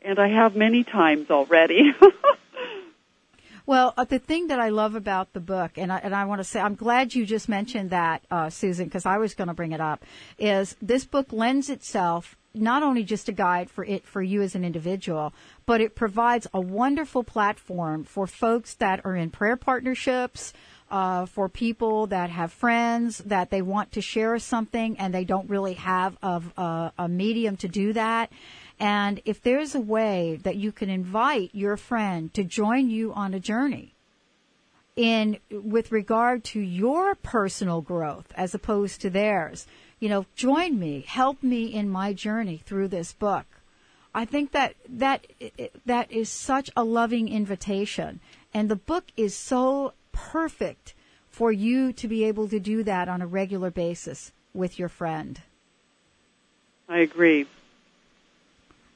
And 0.02 0.20
I 0.20 0.30
have 0.30 0.56
many 0.56 0.84
times 0.84 1.30
already. 1.30 1.94
Well, 3.70 3.94
uh, 3.98 4.04
the 4.04 4.18
thing 4.18 4.48
that 4.48 4.60
I 4.60 4.70
love 4.70 4.96
about 4.96 5.34
the 5.34 5.40
book, 5.40 5.78
and 5.78 5.94
I, 5.94 6.00
and 6.00 6.16
I 6.16 6.26
want 6.26 6.40
to 6.40 6.44
say, 6.44 6.60
I'm 6.60 6.74
glad 6.74 7.14
you 7.14 7.24
just 7.24 7.48
mentioned 7.48 7.92
that, 7.92 8.24
uh, 8.32 8.50
Susan, 8.50 8.86
because 8.86 9.06
I 9.06 9.20
was 9.20 9.36
going 9.36 9.48
to 9.48 9.54
bring 9.54 9.74
it 9.74 9.80
up, 9.80 10.04
is 10.40 10.76
this 10.82 11.06
book 11.06 11.28
lends 11.32 11.70
itself 11.70 12.36
not 12.54 12.84
only 12.84 13.04
just 13.04 13.30
a 13.30 13.32
guide 13.32 13.70
for 13.70 13.84
it 13.86 14.06
for 14.06 14.22
you 14.22 14.42
as 14.42 14.56
an 14.56 14.66
individual, 14.66 15.34
but 15.66 15.82
it 15.82 15.96
provides 15.96 16.48
a 16.54 16.60
wonderful 16.60 17.24
platform 17.24 18.04
for 18.04 18.26
folks 18.28 18.74
that 18.76 19.06
are 19.06 19.16
in 19.16 19.30
prayer 19.30 19.56
partnerships, 19.56 20.54
uh, 20.92 21.26
for 21.26 21.48
people 21.48 22.08
that 22.08 22.30
have 22.30 22.52
friends 22.52 23.20
that 23.20 23.50
they 23.50 23.62
want 23.62 23.92
to 23.92 24.02
share 24.02 24.38
something 24.40 24.98
and 24.98 25.14
they 25.14 25.24
don't 25.24 25.50
really 25.50 25.74
have 25.74 26.18
of 26.22 26.52
uh, 26.58 26.90
a 26.98 27.08
medium 27.08 27.56
to 27.58 27.68
do 27.68 27.94
that. 27.94 28.32
And 28.80 29.22
if 29.26 29.42
there's 29.42 29.76
a 29.76 29.82
way 29.82 30.40
that 30.44 30.56
you 30.56 30.72
can 30.72 30.90
invite 30.90 31.52
your 31.54 31.78
friend 31.78 32.34
to 32.34 32.44
join 32.44 32.90
you 32.90 33.14
on 33.14 33.34
a 33.34 33.40
journey 33.40 33.94
in 34.96 35.38
with 35.52 35.92
regard 35.92 36.44
to 36.44 36.60
your 36.60 37.16
personal 37.16 37.82
growth 37.82 38.32
as 38.36 38.56
opposed 38.56 39.02
to 39.02 39.10
theirs, 39.10 39.68
you 40.00 40.10
know, 40.10 40.26
join 40.36 40.80
me, 40.80 41.04
help 41.08 41.44
me 41.44 41.66
in 41.66 41.90
my 41.90 42.14
journey 42.14 42.58
through 42.58 42.88
this 42.88 43.14
book. 43.14 43.46
I 44.14 44.26
think 44.26 44.52
that 44.52 44.76
that 44.88 45.28
that 45.86 46.12
is 46.12 46.30
such 46.30 46.70
a 46.76 46.84
loving 46.84 47.30
invitation, 47.30 48.20
and 48.54 48.70
the 48.70 48.76
book 48.76 49.06
is 49.16 49.36
so 49.36 49.94
perfect 50.12 50.94
for 51.30 51.52
you 51.52 51.94
to 51.94 52.08
be 52.08 52.24
able 52.24 52.48
to 52.50 52.60
do 52.60 52.84
that 52.84 53.08
on 53.08 53.22
a 53.22 53.28
regular 53.28 53.70
basis. 53.70 54.32
with 54.54 54.80
your 54.80 54.90
friend. 54.90 55.42
I 56.88 57.00
agree. 57.00 57.46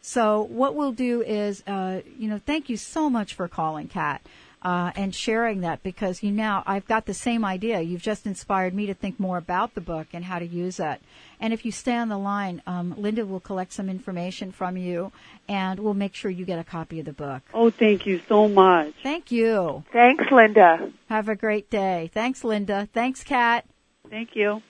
So 0.01 0.41
what 0.41 0.75
we'll 0.75 0.91
do 0.91 1.21
is, 1.21 1.63
uh, 1.65 2.01
you 2.17 2.27
know, 2.27 2.39
thank 2.43 2.69
you 2.69 2.75
so 2.75 3.09
much 3.09 3.33
for 3.33 3.47
calling, 3.47 3.87
Kat. 3.87 4.21
Uh, 4.63 4.91
and 4.95 5.13
sharing 5.13 5.59
that 5.59 5.83
because 5.83 6.23
you 6.23 6.31
now 6.31 6.63
I've 6.65 6.87
got 6.87 7.05
the 7.05 7.13
same 7.13 7.43
idea. 7.43 7.81
You've 7.81 8.01
just 8.01 8.25
inspired 8.25 8.73
me 8.73 8.85
to 8.85 8.93
think 8.93 9.19
more 9.19 9.37
about 9.37 9.75
the 9.75 9.81
book 9.81 10.07
and 10.13 10.23
how 10.23 10.39
to 10.39 10.45
use 10.45 10.79
it. 10.79 11.01
And 11.41 11.51
if 11.51 11.65
you 11.65 11.71
stay 11.73 11.97
on 11.97 12.07
the 12.07 12.17
line, 12.17 12.61
um, 12.65 12.95
Linda 12.97 13.25
will 13.25 13.41
collect 13.41 13.73
some 13.73 13.89
information 13.89 14.53
from 14.53 14.77
you, 14.77 15.11
and 15.49 15.81
we'll 15.81 15.93
make 15.93 16.15
sure 16.15 16.31
you 16.31 16.45
get 16.45 16.59
a 16.59 16.63
copy 16.63 17.01
of 17.01 17.05
the 17.05 17.11
book. 17.11 17.41
Oh, 17.53 17.69
thank 17.69 18.05
you 18.05 18.21
so 18.29 18.47
much. 18.47 18.93
Thank 19.03 19.33
you. 19.33 19.83
Thanks, 19.91 20.23
Linda. 20.31 20.93
Have 21.09 21.27
a 21.27 21.35
great 21.35 21.69
day. 21.69 22.09
Thanks, 22.13 22.45
Linda. 22.45 22.87
Thanks, 22.93 23.21
Kat. 23.21 23.65
Thank 24.09 24.33
you. 24.33 24.61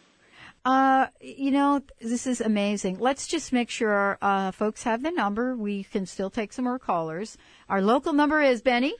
Uh, 0.65 1.07
you 1.21 1.51
know, 1.51 1.81
this 1.99 2.25
is 2.25 2.39
amazing. 2.41 2.97
Let's 2.97 3.27
just 3.27 3.53
make 3.53 3.69
sure 3.69 4.17
uh, 4.21 4.51
folks 4.51 4.83
have 4.83 5.03
the 5.03 5.11
number. 5.11 5.55
We 5.55 5.83
can 5.83 6.05
still 6.05 6.29
take 6.29 6.53
some 6.53 6.65
more 6.65 6.79
callers. 6.79 7.37
Our 7.69 7.81
local 7.81 8.13
number 8.13 8.41
is 8.41 8.61
Benny. 8.61 8.95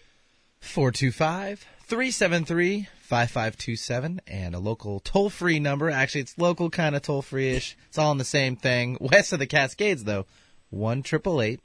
425 0.64 1.68
373 1.82 2.88
5527 3.02 4.22
and 4.26 4.56
a 4.56 4.60
local 4.60 5.00
toll 5.02 5.30
free 5.30 5.60
number. 5.60 5.90
Actually, 5.90 6.22
it's 6.22 6.38
local 6.38 6.70
kind 6.72 6.96
of 6.96 7.04
toll 7.04 7.22
free 7.22 7.50
ish. 7.52 7.78
It's 7.90 7.98
all 7.98 8.12
in 8.12 8.18
the 8.18 8.24
same 8.24 8.56
thing. 8.56 8.98
West 9.02 9.34
of 9.34 9.40
the 9.40 9.46
Cascades, 9.46 10.06
though, 10.06 10.26
1 10.72 11.04
298 11.04 11.60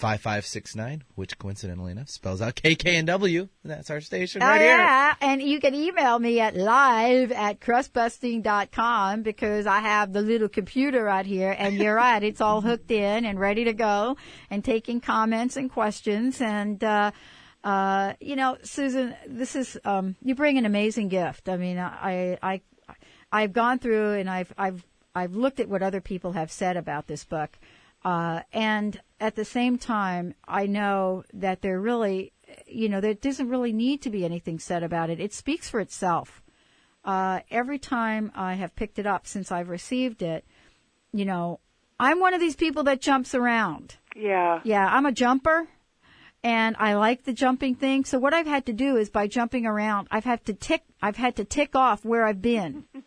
5569, 0.00 1.04
which 1.14 1.38
coincidentally 1.38 1.92
enough 1.92 2.08
spells 2.08 2.40
out 2.40 2.54
KKNW. 2.54 3.50
That's 3.62 3.90
our 3.90 4.00
station 4.00 4.40
right 4.40 4.56
oh, 4.56 4.58
here. 4.58 4.78
yeah. 4.78 5.14
And 5.20 5.42
you 5.42 5.60
can 5.60 5.74
email 5.74 6.18
me 6.18 6.40
at 6.40 6.56
live 6.56 7.30
at 7.32 7.60
crustbusting.com 7.60 9.22
because 9.22 9.66
I 9.66 9.80
have 9.80 10.14
the 10.14 10.22
little 10.22 10.48
computer 10.48 11.04
right 11.04 11.26
here. 11.26 11.54
And 11.56 11.74
you're 11.76 11.94
right. 12.06 12.22
It's 12.22 12.40
all 12.40 12.62
hooked 12.62 12.90
in 12.90 13.26
and 13.26 13.38
ready 13.38 13.64
to 13.64 13.74
go 13.74 14.16
and 14.48 14.64
taking 14.64 15.02
comments 15.02 15.58
and 15.58 15.70
questions. 15.70 16.40
And, 16.40 16.82
uh, 16.82 17.10
uh, 17.62 18.14
you 18.20 18.36
know, 18.36 18.56
Susan, 18.62 19.14
this 19.26 19.54
is, 19.54 19.78
um, 19.84 20.16
you 20.22 20.34
bring 20.34 20.56
an 20.56 20.64
amazing 20.64 21.08
gift. 21.08 21.46
I 21.46 21.58
mean, 21.58 21.78
I, 21.78 22.38
I, 22.42 22.62
I've 23.30 23.52
gone 23.52 23.78
through 23.78 24.14
and 24.14 24.30
I've, 24.30 24.54
I've, 24.56 24.82
I've 25.14 25.34
looked 25.34 25.60
at 25.60 25.68
what 25.68 25.82
other 25.82 26.00
people 26.00 26.32
have 26.32 26.50
said 26.50 26.78
about 26.78 27.06
this 27.06 27.24
book. 27.24 27.50
Uh, 28.02 28.40
and 28.50 28.98
at 29.20 29.36
the 29.36 29.44
same 29.44 29.76
time, 29.78 30.34
I 30.48 30.66
know 30.66 31.24
that 31.34 31.60
there 31.60 31.78
really, 31.78 32.32
you 32.66 32.88
know, 32.88 33.00
there 33.00 33.14
doesn't 33.14 33.48
really 33.48 33.72
need 33.72 34.02
to 34.02 34.10
be 34.10 34.24
anything 34.24 34.58
said 34.58 34.82
about 34.82 35.10
it. 35.10 35.20
It 35.20 35.34
speaks 35.34 35.68
for 35.68 35.78
itself. 35.78 36.42
Uh, 37.04 37.40
every 37.50 37.78
time 37.78 38.32
I 38.34 38.54
have 38.54 38.74
picked 38.74 38.98
it 38.98 39.06
up 39.06 39.26
since 39.26 39.52
I've 39.52 39.68
received 39.68 40.22
it, 40.22 40.44
you 41.12 41.24
know, 41.24 41.60
I'm 41.98 42.18
one 42.18 42.34
of 42.34 42.40
these 42.40 42.56
people 42.56 42.84
that 42.84 43.00
jumps 43.00 43.34
around. 43.34 43.96
Yeah. 44.16 44.60
Yeah, 44.64 44.86
I'm 44.86 45.06
a 45.06 45.12
jumper 45.12 45.68
and 46.42 46.74
I 46.78 46.94
like 46.94 47.24
the 47.24 47.32
jumping 47.34 47.74
thing. 47.74 48.04
So 48.04 48.18
what 48.18 48.32
I've 48.32 48.46
had 48.46 48.66
to 48.66 48.72
do 48.72 48.96
is 48.96 49.10
by 49.10 49.26
jumping 49.26 49.66
around, 49.66 50.08
I've 50.10 50.24
had 50.24 50.44
to 50.46 50.54
tick, 50.54 50.82
I've 51.02 51.16
had 51.16 51.36
to 51.36 51.44
tick 51.44 51.76
off 51.76 52.04
where 52.04 52.24
I've 52.24 52.40
been 52.40 52.84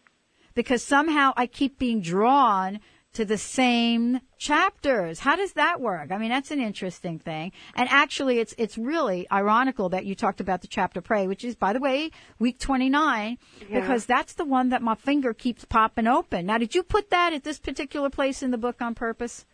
because 0.54 0.84
somehow 0.84 1.34
I 1.36 1.48
keep 1.48 1.80
being 1.80 2.02
drawn 2.02 2.80
to 3.14 3.26
the 3.26 3.38
same 3.38 4.20
chapters. 4.38 5.20
How 5.20 5.36
does 5.36 5.54
that 5.54 5.80
work? 5.80 6.12
I 6.12 6.18
mean, 6.18 6.30
that's 6.30 6.52
an 6.52 6.60
interesting 6.60 7.20
thing. 7.20 7.52
And 7.76 7.88
actually, 7.90 8.40
it's 8.40 8.54
it's 8.58 8.78
really 8.78 9.28
ironical 9.32 9.90
that 9.90 10.06
you 10.06 10.16
talked 10.16 10.42
about 10.42 10.62
the 10.62 10.68
chapter 10.68 11.00
pray, 11.02 11.28
which 11.28 11.44
is, 11.44 11.56
by 11.56 11.74
the 11.74 11.80
way, 11.80 12.12
week 12.40 12.60
29, 12.60 13.38
Yeah. 13.70 13.80
because 13.80 14.06
that's 14.06 14.34
the 14.34 14.46
one 14.46 14.70
that 14.70 14.82
my 14.82 14.96
finger 14.96 15.34
keeps 15.34 15.64
popping 15.66 16.08
open. 16.08 16.46
Now, 16.48 16.58
did 16.58 16.74
you 16.76 16.84
put 16.84 17.10
that 17.12 17.34
at 17.34 17.44
this 17.44 17.60
particular 17.60 18.10
place 18.10 18.42
in 18.44 18.52
the 18.52 18.58
book 18.58 18.82
on 18.82 18.96
purpose? 18.96 19.46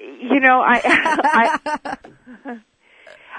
You 0.00 0.40
know, 0.40 0.60
I, 0.66 0.80
I 2.44 2.58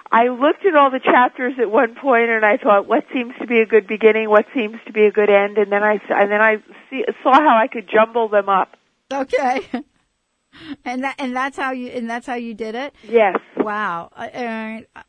I 0.10 0.28
looked 0.30 0.66
at 0.66 0.76
all 0.76 0.90
the 0.90 1.02
chapters 1.04 1.56
at 1.60 1.70
one 1.70 1.96
point, 1.96 2.30
and 2.30 2.46
I 2.46 2.56
thought, 2.58 2.88
what 2.88 3.04
seems 3.14 3.34
to 3.42 3.48
be 3.48 3.60
a 3.60 3.66
good 3.66 3.88
beginning, 3.88 4.30
what 4.30 4.46
seems 4.56 4.78
to 4.86 4.94
be 4.94 5.06
a 5.06 5.12
good 5.12 5.30
end, 5.30 5.58
and 5.58 5.70
then 5.72 5.84
I 5.84 6.00
and 6.10 6.32
then 6.32 6.42
I 6.42 6.58
see, 6.90 7.04
saw 7.24 7.34
how 7.34 7.58
I 7.58 7.68
could 7.68 7.90
jumble 7.92 8.30
them 8.30 8.48
up. 8.48 8.77
Okay. 9.12 9.62
and 10.86 11.04
that 11.04 11.16
and 11.20 11.36
that's 11.36 11.58
how 11.58 11.72
you 11.72 11.88
and 11.90 12.10
that's 12.10 12.28
how 12.28 12.36
you 12.36 12.54
did 12.54 12.76
it. 12.76 12.96
Yes. 13.08 13.38
Wow. 13.58 14.12
I, 14.16 14.86
I, 14.96 15.04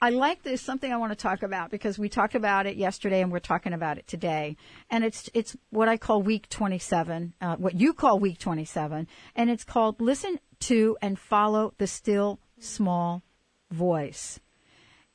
I 0.00 0.10
like 0.10 0.42
this 0.42 0.60
something 0.60 0.92
I 0.92 0.96
want 0.96 1.12
to 1.12 1.16
talk 1.16 1.42
about 1.42 1.70
because 1.70 1.98
we 1.98 2.08
talked 2.08 2.34
about 2.34 2.66
it 2.66 2.76
yesterday 2.76 3.22
and 3.22 3.32
we're 3.32 3.38
talking 3.38 3.72
about 3.72 3.96
it 3.98 4.06
today. 4.06 4.56
And 4.90 5.04
it's 5.04 5.30
it's 5.32 5.56
what 5.70 5.88
I 5.88 5.96
call 5.96 6.22
week 6.22 6.48
27, 6.48 7.34
uh, 7.40 7.56
what 7.56 7.74
you 7.74 7.94
call 7.94 8.18
week 8.18 8.38
27, 8.38 9.08
and 9.34 9.50
it's 9.50 9.64
called 9.64 10.00
listen 10.00 10.38
to 10.60 10.96
and 11.00 11.18
follow 11.18 11.72
the 11.78 11.86
still 11.86 12.38
small 12.58 13.22
voice. 13.70 14.40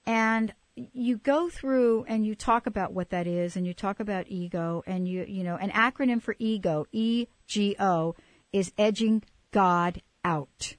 And 0.05 0.53
you 0.93 1.17
go 1.17 1.49
through 1.49 2.05
and 2.07 2.25
you 2.25 2.35
talk 2.35 2.65
about 2.67 2.93
what 2.93 3.09
that 3.09 3.27
is 3.27 3.55
and 3.55 3.65
you 3.67 3.73
talk 3.73 3.99
about 3.99 4.25
ego 4.27 4.83
and 4.87 5.07
you 5.07 5.25
you 5.27 5.43
know 5.43 5.55
an 5.55 5.69
acronym 5.71 6.21
for 6.21 6.35
ego 6.39 6.85
E 6.91 7.27
G 7.47 7.75
O 7.79 8.15
is 8.53 8.71
edging 8.77 9.23
God 9.51 10.01
out. 10.23 10.75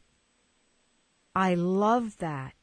I 1.34 1.54
love 1.54 2.18
that. 2.18 2.54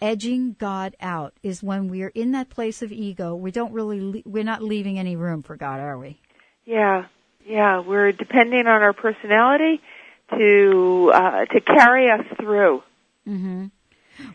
Edging 0.00 0.54
God 0.58 0.94
out 1.00 1.34
is 1.42 1.62
when 1.62 1.88
we're 1.88 2.08
in 2.14 2.32
that 2.32 2.50
place 2.50 2.82
of 2.82 2.92
ego. 2.92 3.34
We 3.34 3.50
don't 3.50 3.72
really 3.72 4.00
le- 4.00 4.22
we're 4.24 4.44
not 4.44 4.62
leaving 4.62 4.98
any 4.98 5.16
room 5.16 5.42
for 5.42 5.56
God, 5.56 5.80
are 5.80 5.98
we? 5.98 6.20
Yeah. 6.64 7.06
Yeah. 7.44 7.80
We're 7.80 8.12
depending 8.12 8.66
on 8.66 8.82
our 8.82 8.92
personality 8.92 9.80
to 10.30 11.10
uh, 11.12 11.44
to 11.46 11.60
carry 11.60 12.10
us 12.10 12.24
through. 12.38 12.82
Mhm. 13.26 13.70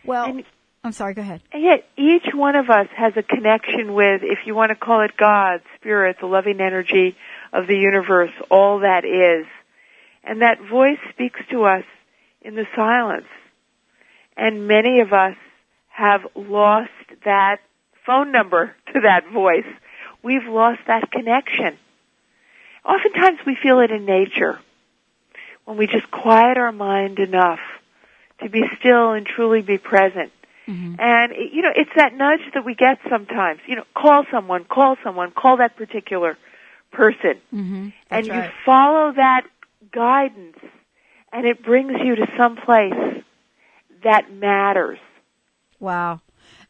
Well, 0.04 0.26
And- 0.26 0.44
I'm 0.84 0.92
sorry, 0.92 1.14
go 1.14 1.22
ahead. 1.22 1.40
And 1.50 1.62
yet 1.62 1.88
each 1.96 2.34
one 2.34 2.56
of 2.56 2.68
us 2.68 2.88
has 2.94 3.14
a 3.16 3.22
connection 3.22 3.94
with, 3.94 4.20
if 4.22 4.40
you 4.44 4.54
want 4.54 4.68
to 4.68 4.76
call 4.76 5.00
it 5.00 5.16
God, 5.16 5.62
Spirit, 5.76 6.18
the 6.20 6.26
loving 6.26 6.60
energy 6.60 7.16
of 7.54 7.66
the 7.66 7.74
universe, 7.74 8.32
all 8.50 8.80
that 8.80 9.06
is. 9.06 9.46
And 10.22 10.42
that 10.42 10.58
voice 10.60 10.98
speaks 11.10 11.40
to 11.50 11.64
us 11.64 11.84
in 12.42 12.54
the 12.54 12.66
silence. 12.76 13.26
And 14.36 14.68
many 14.68 15.00
of 15.00 15.14
us 15.14 15.36
have 15.88 16.20
lost 16.34 16.90
that 17.24 17.60
phone 18.04 18.30
number 18.30 18.76
to 18.92 19.00
that 19.04 19.22
voice. 19.32 19.66
We've 20.22 20.46
lost 20.46 20.80
that 20.86 21.10
connection. 21.10 21.78
Oftentimes 22.84 23.38
we 23.46 23.56
feel 23.62 23.80
it 23.80 23.90
in 23.90 24.04
nature 24.04 24.58
when 25.64 25.78
we 25.78 25.86
just 25.86 26.10
quiet 26.10 26.58
our 26.58 26.72
mind 26.72 27.18
enough 27.18 27.60
to 28.42 28.50
be 28.50 28.62
still 28.78 29.12
and 29.12 29.24
truly 29.24 29.62
be 29.62 29.78
present. 29.78 30.30
And 30.66 31.32
you 31.52 31.62
know, 31.62 31.72
it's 31.74 31.90
that 31.96 32.14
nudge 32.14 32.40
that 32.54 32.64
we 32.64 32.74
get 32.74 32.98
sometimes. 33.10 33.60
You 33.66 33.76
know, 33.76 33.84
call 33.94 34.24
someone, 34.30 34.64
call 34.64 34.96
someone, 35.04 35.30
call 35.32 35.58
that 35.58 35.76
particular 35.76 36.38
person, 36.90 37.40
Mhm. 37.52 37.92
and 38.10 38.26
That's 38.26 38.28
you 38.28 38.52
follow 38.64 39.12
that 39.12 39.46
guidance, 39.92 40.56
and 41.32 41.44
it 41.46 41.62
brings 41.62 41.92
you 42.04 42.16
to 42.16 42.26
some 42.38 42.56
place 42.56 43.22
that 44.04 44.32
matters. 44.32 44.98
Wow. 45.80 46.20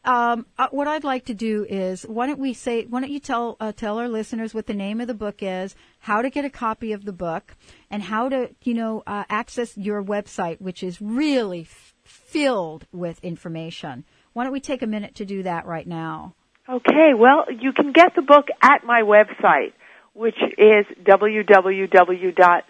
Um, 0.03 0.45
uh, 0.57 0.67
what 0.71 0.87
I'd 0.87 1.03
like 1.03 1.25
to 1.25 1.33
do 1.33 1.65
is, 1.67 2.03
why 2.03 2.27
don't 2.27 2.39
we 2.39 2.53
say, 2.53 2.85
why 2.85 3.01
don't 3.01 3.09
you 3.11 3.19
tell 3.19 3.57
uh, 3.59 3.71
tell 3.71 3.97
our 3.97 4.07
listeners 4.07 4.53
what 4.53 4.67
the 4.67 4.73
name 4.73 5.01
of 5.01 5.07
the 5.07 5.13
book 5.15 5.37
is, 5.41 5.75
how 5.99 6.21
to 6.21 6.29
get 6.29 6.45
a 6.45 6.49
copy 6.49 6.91
of 6.91 7.05
the 7.05 7.11
book, 7.13 7.55
and 7.89 8.03
how 8.03 8.29
to, 8.29 8.49
you 8.63 8.73
know, 8.73 9.03
uh, 9.07 9.23
access 9.29 9.75
your 9.77 10.03
website, 10.03 10.61
which 10.61 10.83
is 10.83 11.01
really 11.01 11.61
f- 11.61 11.93
filled 12.35 12.85
with 12.91 13.23
information. 13.23 14.03
Why 14.33 14.43
don't 14.43 14.51
we 14.51 14.59
take 14.59 14.81
a 14.81 14.87
minute 14.87 15.15
to 15.15 15.25
do 15.25 15.43
that 15.43 15.65
right 15.65 15.87
now? 15.87 16.35
Okay, 16.67 17.13
well, 17.17 17.45
you 17.49 17.71
can 17.71 17.93
get 17.93 18.13
the 18.13 18.21
book 18.21 18.49
at 18.61 18.83
my 18.83 19.03
website, 19.03 19.71
which 20.13 20.35
is 20.57 20.85
www.susan, 21.01 22.61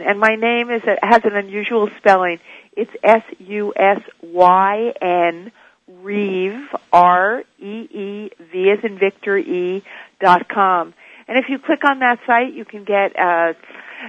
and 0.00 0.20
my 0.20 0.36
name 0.36 0.70
is 0.70 0.82
has 1.02 1.24
an 1.24 1.34
unusual 1.34 1.90
spelling. 1.98 2.38
It's 2.76 2.92
S 3.02 3.24
U 3.40 3.72
S 3.74 4.00
Y 4.22 4.92
N 5.02 5.50
Reeve 5.88 6.68
R 6.92 7.42
E 7.58 7.88
E 7.90 8.30
V 8.52 8.70
as 8.70 8.84
in 8.84 8.96
Victor 8.96 9.36
E 9.36 9.82
dot 10.20 10.48
com. 10.48 10.94
And 11.26 11.36
if 11.36 11.48
you 11.48 11.58
click 11.58 11.82
on 11.84 11.98
that 11.98 12.20
site, 12.28 12.52
you 12.52 12.64
can 12.64 12.84
get 12.84 13.18
uh, 13.18 13.54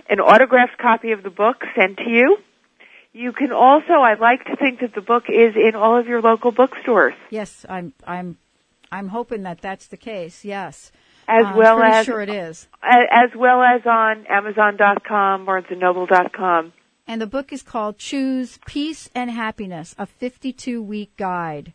an 0.08 0.20
autographed 0.20 0.78
copy 0.78 1.12
of 1.12 1.24
the 1.24 1.32
book 1.32 1.64
sent 1.76 1.98
to 1.98 2.08
you. 2.08 2.38
You 3.16 3.32
can 3.32 3.53
also, 3.53 3.93
I'd 3.93 4.20
like 4.20 4.43
to 4.43 4.57
think 4.57 4.82
that 4.82 4.93
the 4.93 4.99
book 4.99 5.30
is 5.30 5.55
in 5.55 5.74
all 5.74 5.97
of 5.97 6.05
your 6.05 6.22
local 6.22 6.51
bookstores. 6.51 7.13
Yes, 7.30 7.66
I'm, 7.70 7.93
I'm, 8.05 8.38
I'm 8.91 9.07
hoping 9.07 9.43
that 9.43 9.61
that's 9.61 9.88
the 9.88 9.95
case. 9.95 10.43
Yes, 10.43 10.91
as 11.26 11.45
I'm 11.45 11.55
well 11.55 11.82
as 11.82 12.05
sure 12.05 12.20
it 12.20 12.28
is. 12.28 12.68
as 12.84 13.30
well 13.34 13.61
as 13.61 13.86
on 13.86 14.28
Amazon.com, 14.28 15.45
BarnesandNoble.com. 15.45 16.74
And 17.07 17.22
the 17.22 17.26
book 17.26 17.53
is 17.53 17.63
called 17.63 17.97
Choose 17.97 18.59
Peace 18.66 19.09
and 19.16 19.32
Happiness, 19.32 19.95
a 19.97 20.05
52 20.05 20.84
week 20.84 21.16
guide 21.16 21.72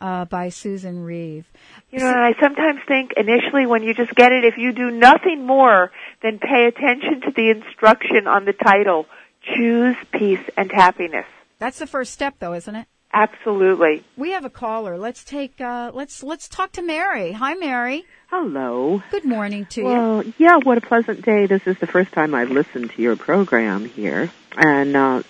uh, 0.00 0.26
by 0.26 0.50
Susan 0.50 1.02
Reeve. 1.02 1.50
You 1.90 2.00
know, 2.00 2.10
and 2.10 2.20
I 2.20 2.34
sometimes 2.42 2.80
think 2.86 3.12
initially 3.16 3.64
when 3.64 3.82
you 3.82 3.94
just 3.94 4.14
get 4.14 4.32
it, 4.32 4.44
if 4.44 4.58
you 4.58 4.74
do 4.74 4.90
nothing 4.90 5.46
more 5.46 5.92
than 6.22 6.38
pay 6.38 6.66
attention 6.66 7.22
to 7.22 7.30
the 7.34 7.48
instruction 7.48 8.26
on 8.26 8.44
the 8.44 8.52
title, 8.52 9.06
choose 9.56 9.96
peace 10.12 10.44
and 10.56 10.70
happiness. 10.70 11.26
That's 11.58 11.78
the 11.78 11.86
first 11.86 12.12
step, 12.12 12.34
though, 12.38 12.54
isn't 12.54 12.74
it? 12.74 12.86
Absolutely. 13.12 14.04
We 14.16 14.32
have 14.32 14.44
a 14.44 14.50
caller. 14.50 14.98
Let's 14.98 15.24
take. 15.24 15.60
Uh, 15.60 15.90
let's 15.94 16.22
let's 16.22 16.46
talk 16.46 16.72
to 16.72 16.82
Mary. 16.82 17.32
Hi, 17.32 17.54
Mary. 17.54 18.04
Hello. 18.28 19.02
Good 19.10 19.24
morning 19.24 19.64
to 19.70 19.80
you. 19.80 19.86
Well, 19.86 20.24
yeah, 20.36 20.58
what 20.62 20.76
a 20.76 20.82
pleasant 20.82 21.24
day. 21.24 21.46
This 21.46 21.66
is 21.66 21.78
the 21.78 21.86
first 21.86 22.12
time 22.12 22.34
I've 22.34 22.50
listened 22.50 22.90
to 22.90 23.02
your 23.02 23.16
program 23.16 23.86
here. 23.86 24.30
And 24.56 24.94
uh, 24.94 25.22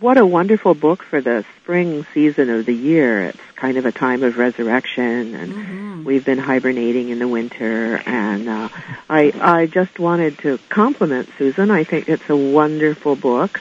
what 0.00 0.16
a 0.16 0.24
wonderful 0.24 0.74
book 0.74 1.02
for 1.02 1.20
the 1.20 1.44
spring 1.60 2.06
season 2.14 2.50
of 2.50 2.66
the 2.66 2.74
year. 2.74 3.24
It's 3.24 3.40
kind 3.56 3.76
of 3.76 3.86
a 3.86 3.92
time 3.92 4.22
of 4.22 4.38
resurrection 4.38 5.34
and 5.34 6.04
we've 6.04 6.24
been 6.24 6.38
hibernating 6.38 7.08
in 7.08 7.18
the 7.18 7.28
winter 7.28 8.00
and 8.06 8.48
uh, 8.48 8.68
I 9.10 9.32
I 9.40 9.66
just 9.66 9.98
wanted 9.98 10.38
to 10.38 10.58
compliment 10.68 11.28
Susan. 11.36 11.70
I 11.70 11.84
think 11.84 12.08
it's 12.08 12.28
a 12.30 12.36
wonderful 12.36 13.16
book. 13.16 13.60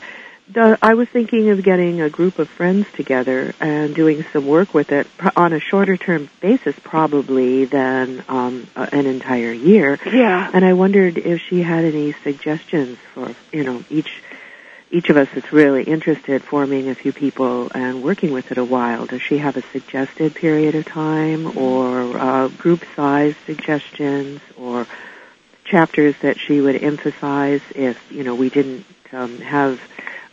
I 0.55 0.93
was 0.93 1.09
thinking 1.09 1.49
of 1.49 1.61
getting 1.61 2.01
a 2.01 2.09
group 2.09 2.39
of 2.39 2.47
friends 2.47 2.87
together 2.93 3.53
and 3.59 3.93
doing 3.93 4.23
some 4.31 4.47
work 4.47 4.73
with 4.73 4.91
it 4.91 5.07
on 5.35 5.51
a 5.51 5.59
shorter 5.59 5.97
term 5.97 6.29
basis 6.39 6.75
probably 6.79 7.65
than 7.65 8.23
um, 8.29 8.67
an 8.75 9.05
entire 9.05 9.51
year. 9.51 9.99
Yeah. 10.05 10.49
And 10.53 10.63
I 10.63 10.73
wondered 10.73 11.17
if 11.17 11.41
she 11.41 11.61
had 11.61 11.83
any 11.83 12.13
suggestions 12.13 12.97
for, 13.13 13.35
you 13.51 13.65
know, 13.65 13.83
each 13.89 14.23
each 14.89 15.09
of 15.09 15.17
us 15.17 15.27
that's 15.33 15.51
really 15.51 15.83
interested 15.83 16.43
forming 16.43 16.89
a 16.89 16.95
few 16.95 17.11
people 17.11 17.69
and 17.73 18.03
working 18.03 18.31
with 18.31 18.51
it 18.51 18.57
a 18.57 18.63
while. 18.63 19.05
Does 19.05 19.21
she 19.21 19.37
have 19.37 19.57
a 19.57 19.63
suggested 19.71 20.35
period 20.35 20.75
of 20.75 20.85
time 20.85 21.57
or 21.57 22.17
uh, 22.17 22.47
group 22.47 22.83
size 22.95 23.35
suggestions 23.45 24.39
or 24.57 24.87
chapters 25.65 26.15
that 26.21 26.39
she 26.39 26.61
would 26.61 26.81
emphasize 26.81 27.61
if, 27.75 27.97
you 28.11 28.23
know, 28.23 28.35
we 28.35 28.49
didn't 28.49 28.85
um, 29.11 29.39
have 29.39 29.79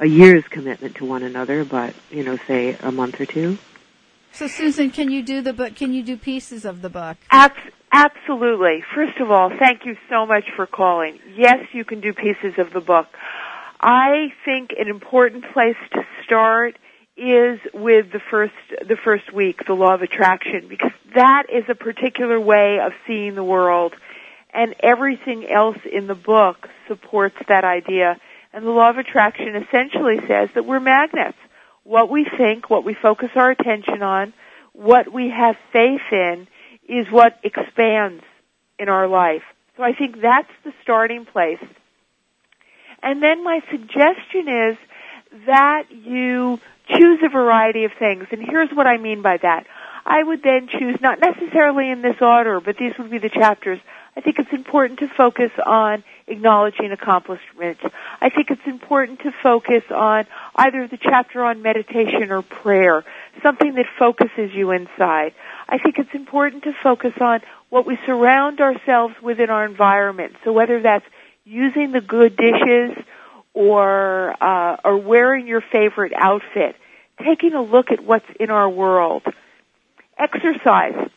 a 0.00 0.06
year's 0.06 0.44
commitment 0.48 0.96
to 0.96 1.04
one 1.04 1.22
another, 1.22 1.64
but, 1.64 1.94
you 2.10 2.22
know, 2.22 2.38
say 2.46 2.76
a 2.80 2.92
month 2.92 3.20
or 3.20 3.26
two? 3.26 3.58
So, 4.32 4.46
Susan, 4.48 4.90
can 4.90 5.10
you 5.10 5.22
do 5.22 5.42
the 5.42 5.52
book? 5.52 5.76
Can 5.76 5.92
you 5.92 6.02
do 6.02 6.16
pieces 6.16 6.64
of 6.64 6.82
the 6.82 6.90
book? 6.90 7.16
Abs- 7.30 7.54
absolutely. 7.92 8.82
First 8.94 9.18
of 9.20 9.30
all, 9.30 9.50
thank 9.58 9.84
you 9.84 9.96
so 10.08 10.26
much 10.26 10.44
for 10.56 10.66
calling. 10.66 11.18
Yes, 11.36 11.66
you 11.72 11.84
can 11.84 12.00
do 12.00 12.12
pieces 12.12 12.54
of 12.58 12.72
the 12.72 12.80
book. 12.80 13.06
I 13.80 14.32
think 14.44 14.72
an 14.78 14.88
important 14.88 15.44
place 15.52 15.76
to 15.92 16.06
start 16.24 16.76
is 17.16 17.60
with 17.72 18.10
the 18.12 18.20
first 18.30 18.54
the 18.86 18.96
first 18.96 19.32
week, 19.32 19.64
the 19.66 19.74
law 19.74 19.94
of 19.94 20.02
attraction, 20.02 20.66
because 20.68 20.92
that 21.14 21.44
is 21.52 21.64
a 21.68 21.74
particular 21.74 22.40
way 22.40 22.80
of 22.80 22.92
seeing 23.06 23.34
the 23.34 23.44
world, 23.44 23.94
and 24.52 24.74
everything 24.80 25.48
else 25.48 25.78
in 25.90 26.06
the 26.06 26.14
book 26.14 26.68
supports 26.88 27.36
that 27.48 27.64
idea. 27.64 28.18
And 28.52 28.64
the 28.64 28.70
law 28.70 28.90
of 28.90 28.98
attraction 28.98 29.54
essentially 29.56 30.18
says 30.26 30.48
that 30.54 30.64
we're 30.64 30.80
magnets. 30.80 31.38
What 31.82 32.08
we 32.08 32.24
think, 32.24 32.70
what 32.70 32.84
we 32.84 32.94
focus 32.94 33.30
our 33.34 33.50
attention 33.50 34.02
on, 34.02 34.32
what 34.72 35.12
we 35.12 35.30
have 35.30 35.56
faith 35.72 36.00
in, 36.10 36.48
is 36.88 37.06
what 37.10 37.38
expands 37.42 38.22
in 38.78 38.88
our 38.88 39.06
life. 39.08 39.42
So 39.76 39.82
I 39.82 39.92
think 39.92 40.20
that's 40.20 40.50
the 40.64 40.72
starting 40.82 41.26
place. 41.26 41.58
And 43.04 43.22
then 43.22 43.44
my 43.44 43.60
suggestion 43.70 44.48
is 44.48 44.76
that 45.46 45.84
you 45.90 46.58
choose 46.88 47.20
a 47.22 47.28
variety 47.28 47.84
of 47.84 47.92
things. 47.98 48.26
And 48.30 48.42
here's 48.42 48.70
what 48.70 48.86
I 48.86 48.96
mean 48.96 49.20
by 49.22 49.36
that. 49.36 49.66
I 50.06 50.22
would 50.22 50.42
then 50.42 50.68
choose, 50.68 50.98
not 51.00 51.18
necessarily 51.20 51.90
in 51.90 52.02
this 52.02 52.16
order, 52.20 52.60
but 52.60 52.76
these 52.78 52.92
would 52.98 53.10
be 53.10 53.18
the 53.18 53.30
chapters. 53.30 53.78
I 54.16 54.20
think 54.20 54.38
it's 54.38 54.52
important 54.52 55.00
to 55.00 55.08
focus 55.08 55.50
on 55.64 56.04
acknowledging 56.26 56.92
accomplishments. 56.92 57.82
I 58.20 58.30
think 58.30 58.50
it's 58.50 58.66
important 58.66 59.20
to 59.20 59.32
focus 59.42 59.82
on 59.90 60.26
either 60.56 60.86
the 60.86 60.98
chapter 60.98 61.44
on 61.44 61.62
meditation 61.62 62.30
or 62.30 62.42
prayer, 62.42 63.04
something 63.42 63.74
that 63.74 63.86
focuses 63.98 64.52
you 64.54 64.70
inside. 64.70 65.34
I 65.68 65.78
think 65.78 65.98
it's 65.98 66.14
important 66.14 66.64
to 66.64 66.72
focus 66.82 67.12
on 67.20 67.40
what 67.70 67.86
we 67.86 67.98
surround 68.06 68.60
ourselves 68.60 69.14
with 69.22 69.40
in 69.40 69.50
our 69.50 69.64
environment. 69.64 70.36
So 70.44 70.52
whether 70.52 70.80
that's 70.80 71.06
using 71.44 71.92
the 71.92 72.00
good 72.00 72.36
dishes 72.36 72.96
or 73.52 74.34
uh, 74.42 74.76
or 74.84 74.96
wearing 74.98 75.46
your 75.46 75.60
favorite 75.60 76.12
outfit, 76.14 76.76
taking 77.24 77.54
a 77.54 77.62
look 77.62 77.90
at 77.90 78.04
what's 78.04 78.26
in 78.40 78.50
our 78.50 78.68
world. 78.68 79.22
Exercise. 80.18 81.10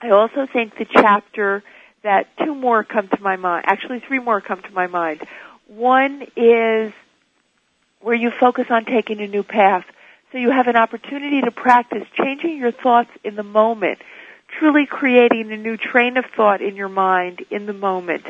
I 0.00 0.10
also 0.10 0.46
think 0.52 0.76
the 0.76 0.84
chapter 0.84 1.62
that 2.02 2.26
two 2.38 2.54
more 2.54 2.84
come 2.84 3.08
to 3.08 3.20
my 3.20 3.36
mind, 3.36 3.64
actually 3.66 4.00
three 4.00 4.18
more 4.18 4.40
come 4.40 4.60
to 4.60 4.70
my 4.72 4.86
mind. 4.86 5.22
One 5.66 6.26
is 6.36 6.92
where 8.00 8.14
you 8.14 8.30
focus 8.30 8.66
on 8.68 8.84
taking 8.84 9.20
a 9.20 9.26
new 9.26 9.42
path. 9.42 9.84
So 10.30 10.38
you 10.38 10.50
have 10.50 10.66
an 10.66 10.76
opportunity 10.76 11.40
to 11.40 11.50
practice 11.50 12.02
changing 12.14 12.58
your 12.58 12.72
thoughts 12.72 13.10
in 13.22 13.34
the 13.36 13.42
moment, 13.42 14.00
truly 14.58 14.84
creating 14.84 15.50
a 15.52 15.56
new 15.56 15.76
train 15.76 16.16
of 16.18 16.26
thought 16.36 16.60
in 16.60 16.76
your 16.76 16.88
mind 16.88 17.44
in 17.50 17.66
the 17.66 17.72
moment. 17.72 18.24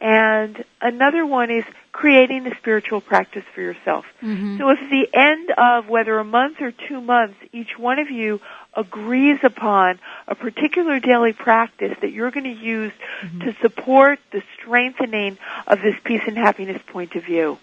And 0.00 0.64
another 0.80 1.24
one 1.24 1.50
is 1.50 1.64
creating 1.92 2.46
a 2.46 2.54
spiritual 2.56 3.00
practice 3.00 3.44
for 3.54 3.62
yourself. 3.62 4.04
Mm-hmm. 4.22 4.58
So 4.58 4.68
if 4.68 4.78
at 4.78 4.90
the 4.90 5.08
end 5.14 5.50
of 5.56 5.88
whether 5.88 6.18
a 6.18 6.24
month 6.24 6.60
or 6.60 6.70
two 6.70 7.00
months, 7.00 7.36
each 7.52 7.78
one 7.78 7.98
of 7.98 8.10
you 8.10 8.40
agrees 8.74 9.38
upon 9.42 9.98
a 10.28 10.34
particular 10.34 11.00
daily 11.00 11.32
practice 11.32 11.96
that 12.02 12.12
you're 12.12 12.30
going 12.30 12.44
to 12.44 12.62
use 12.62 12.92
to 13.40 13.56
support 13.62 14.18
the 14.32 14.42
strengthening 14.60 15.38
of 15.66 15.80
this 15.80 15.94
peace 16.04 16.20
and 16.26 16.36
happiness 16.36 16.82
point 16.92 17.14
of 17.14 17.24
view. 17.24 17.56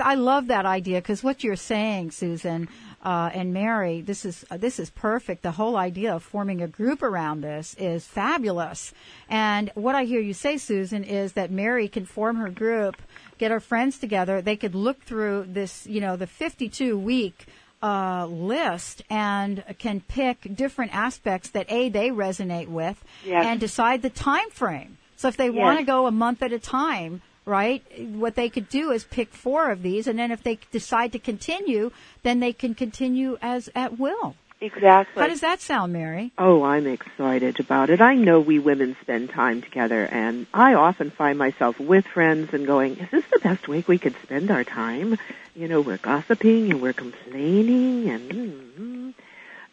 I 0.00 0.14
love 0.14 0.46
that 0.48 0.66
idea 0.66 1.00
because 1.00 1.22
what 1.22 1.42
you're 1.44 1.56
saying, 1.56 2.10
Susan 2.12 2.68
uh, 3.04 3.30
and 3.32 3.52
Mary, 3.52 4.00
this 4.00 4.24
is 4.24 4.44
uh, 4.50 4.56
this 4.56 4.78
is 4.78 4.90
perfect. 4.90 5.42
The 5.42 5.52
whole 5.52 5.76
idea 5.76 6.14
of 6.14 6.22
forming 6.22 6.60
a 6.62 6.68
group 6.68 7.02
around 7.02 7.40
this 7.42 7.74
is 7.78 8.06
fabulous. 8.06 8.92
And 9.28 9.70
what 9.74 9.94
I 9.94 10.04
hear 10.04 10.20
you 10.20 10.34
say, 10.34 10.56
Susan, 10.58 11.04
is 11.04 11.32
that 11.32 11.50
Mary 11.50 11.88
can 11.88 12.04
form 12.06 12.36
her 12.36 12.50
group, 12.50 12.96
get 13.38 13.50
her 13.50 13.60
friends 13.60 13.98
together. 13.98 14.40
They 14.42 14.56
could 14.56 14.74
look 14.74 15.02
through 15.02 15.46
this, 15.48 15.86
you 15.86 16.00
know, 16.00 16.16
the 16.16 16.26
52 16.26 16.98
week 16.98 17.46
uh, 17.82 18.26
list 18.26 19.02
and 19.08 19.64
can 19.78 20.00
pick 20.02 20.54
different 20.54 20.94
aspects 20.94 21.50
that 21.50 21.70
a 21.70 21.88
they 21.88 22.10
resonate 22.10 22.68
with 22.68 23.02
Yes. 23.24 23.46
and 23.46 23.58
decide 23.58 24.02
the 24.02 24.10
time 24.10 24.50
frame. 24.50 24.98
So 25.16 25.28
if 25.28 25.36
they 25.36 25.46
Yes. 25.50 25.54
want 25.54 25.78
to 25.78 25.84
go 25.84 26.06
a 26.06 26.10
month 26.10 26.42
at 26.42 26.52
a 26.52 26.58
time, 26.58 27.22
right? 27.44 27.82
What 27.98 28.34
they 28.34 28.48
could 28.48 28.68
do 28.68 28.90
is 28.90 29.04
pick 29.04 29.32
four 29.32 29.70
of 29.70 29.82
these, 29.82 30.06
and 30.06 30.18
then 30.18 30.30
if 30.30 30.42
they 30.42 30.58
decide 30.70 31.12
to 31.12 31.18
continue, 31.18 31.90
then 32.22 32.40
they 32.40 32.52
can 32.52 32.74
continue 32.74 33.38
as 33.42 33.68
at 33.74 33.98
will. 33.98 34.34
Exactly. 34.62 35.22
How 35.22 35.26
does 35.26 35.40
that 35.40 35.60
sound, 35.60 35.94
Mary? 35.94 36.32
Oh, 36.36 36.62
I'm 36.62 36.86
excited 36.86 37.60
about 37.60 37.88
it. 37.88 38.02
I 38.02 38.14
know 38.14 38.40
we 38.40 38.58
women 38.58 38.94
spend 39.00 39.30
time 39.30 39.62
together 39.62 40.04
and 40.04 40.46
I 40.52 40.74
often 40.74 41.10
find 41.10 41.38
myself 41.38 41.80
with 41.80 42.06
friends 42.06 42.52
and 42.52 42.66
going, 42.66 42.98
is 42.98 43.10
this 43.10 43.24
the 43.32 43.38
best 43.38 43.68
way 43.68 43.82
we 43.86 43.98
could 43.98 44.14
spend 44.22 44.50
our 44.50 44.64
time? 44.64 45.16
You 45.56 45.66
know, 45.66 45.80
we're 45.80 45.96
gossiping 45.96 46.70
and 46.70 46.82
we're 46.82 46.92
complaining 46.92 48.10
and 48.10 48.30
mm, 48.30 49.14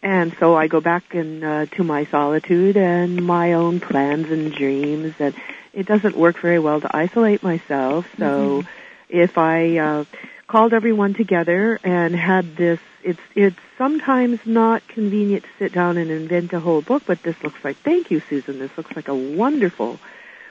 and 0.01 0.35
so 0.39 0.55
I 0.55 0.67
go 0.67 0.79
back 0.79 1.13
and 1.13 1.43
uh, 1.43 1.65
to 1.77 1.83
my 1.83 2.05
solitude 2.05 2.77
and 2.77 3.25
my 3.25 3.53
own 3.53 3.79
plans 3.79 4.29
and 4.29 4.53
dreams 4.53 5.15
and 5.19 5.35
it 5.73 5.85
doesn't 5.85 6.17
work 6.17 6.39
very 6.39 6.59
well 6.59 6.81
to 6.81 6.95
isolate 6.95 7.43
myself. 7.43 8.07
So 8.17 8.63
if 9.09 9.37
I 9.37 9.77
uh, 9.77 10.05
called 10.47 10.73
everyone 10.73 11.13
together 11.13 11.79
and 11.83 12.15
had 12.15 12.55
this 12.55 12.79
it's 13.03 13.21
it's 13.35 13.59
sometimes 13.77 14.39
not 14.45 14.85
convenient 14.87 15.43
to 15.43 15.49
sit 15.59 15.71
down 15.71 15.97
and 15.97 16.11
invent 16.11 16.51
a 16.53 16.59
whole 16.59 16.81
book, 16.81 17.03
but 17.05 17.21
this 17.23 17.41
looks 17.43 17.63
like 17.63 17.77
thank 17.77 18.11
you, 18.11 18.19
Susan. 18.19 18.59
This 18.59 18.75
looks 18.77 18.95
like 18.95 19.07
a 19.07 19.15
wonderful, 19.15 19.99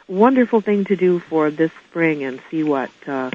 wonderful 0.08 0.60
thing 0.60 0.84
to 0.84 0.96
do 0.96 1.18
for 1.18 1.50
this 1.50 1.70
spring 1.88 2.24
and 2.24 2.40
see 2.50 2.62
what 2.62 2.90
uh, 3.06 3.30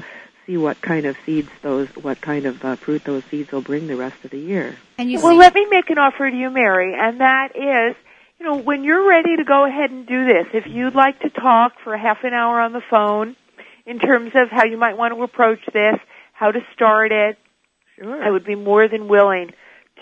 see 0.46 0.56
what 0.56 0.80
kind 0.80 1.06
of 1.06 1.16
seeds 1.24 1.48
those 1.62 1.88
what 1.96 2.20
kind 2.20 2.46
of 2.46 2.64
uh, 2.64 2.76
fruit 2.76 3.04
those 3.04 3.22
seeds 3.30 3.52
will 3.52 3.62
bring 3.62 3.86
the 3.86 3.96
rest 3.96 4.16
of 4.24 4.30
the 4.30 4.38
year. 4.38 4.76
And 4.98 5.10
you 5.10 5.18
Well, 5.20 5.32
see, 5.32 5.38
let 5.38 5.54
me 5.54 5.66
make 5.70 5.88
an 5.90 5.98
offer 5.98 6.28
to 6.30 6.36
you, 6.36 6.50
Mary, 6.50 6.94
and 6.98 7.20
that 7.20 7.50
is, 7.54 7.96
you 8.38 8.46
know, 8.46 8.56
when 8.56 8.82
you're 8.84 9.06
ready 9.08 9.36
to 9.36 9.44
go 9.44 9.64
ahead 9.66 9.90
and 9.90 10.06
do 10.06 10.26
this, 10.26 10.46
if 10.52 10.64
you'd 10.66 10.94
like 10.94 11.20
to 11.20 11.30
talk 11.30 11.72
for 11.84 11.96
half 11.96 12.18
an 12.24 12.32
hour 12.32 12.60
on 12.60 12.72
the 12.72 12.82
phone 12.90 13.36
in 13.86 13.98
terms 13.98 14.32
of 14.34 14.48
how 14.50 14.64
you 14.64 14.76
might 14.76 14.96
want 14.96 15.14
to 15.14 15.22
approach 15.22 15.60
this, 15.72 15.96
how 16.32 16.50
to 16.50 16.60
start 16.74 17.12
it, 17.12 17.38
Sure. 17.96 18.22
I 18.22 18.30
would 18.30 18.44
be 18.44 18.54
more 18.54 18.88
than 18.88 19.06
willing 19.06 19.52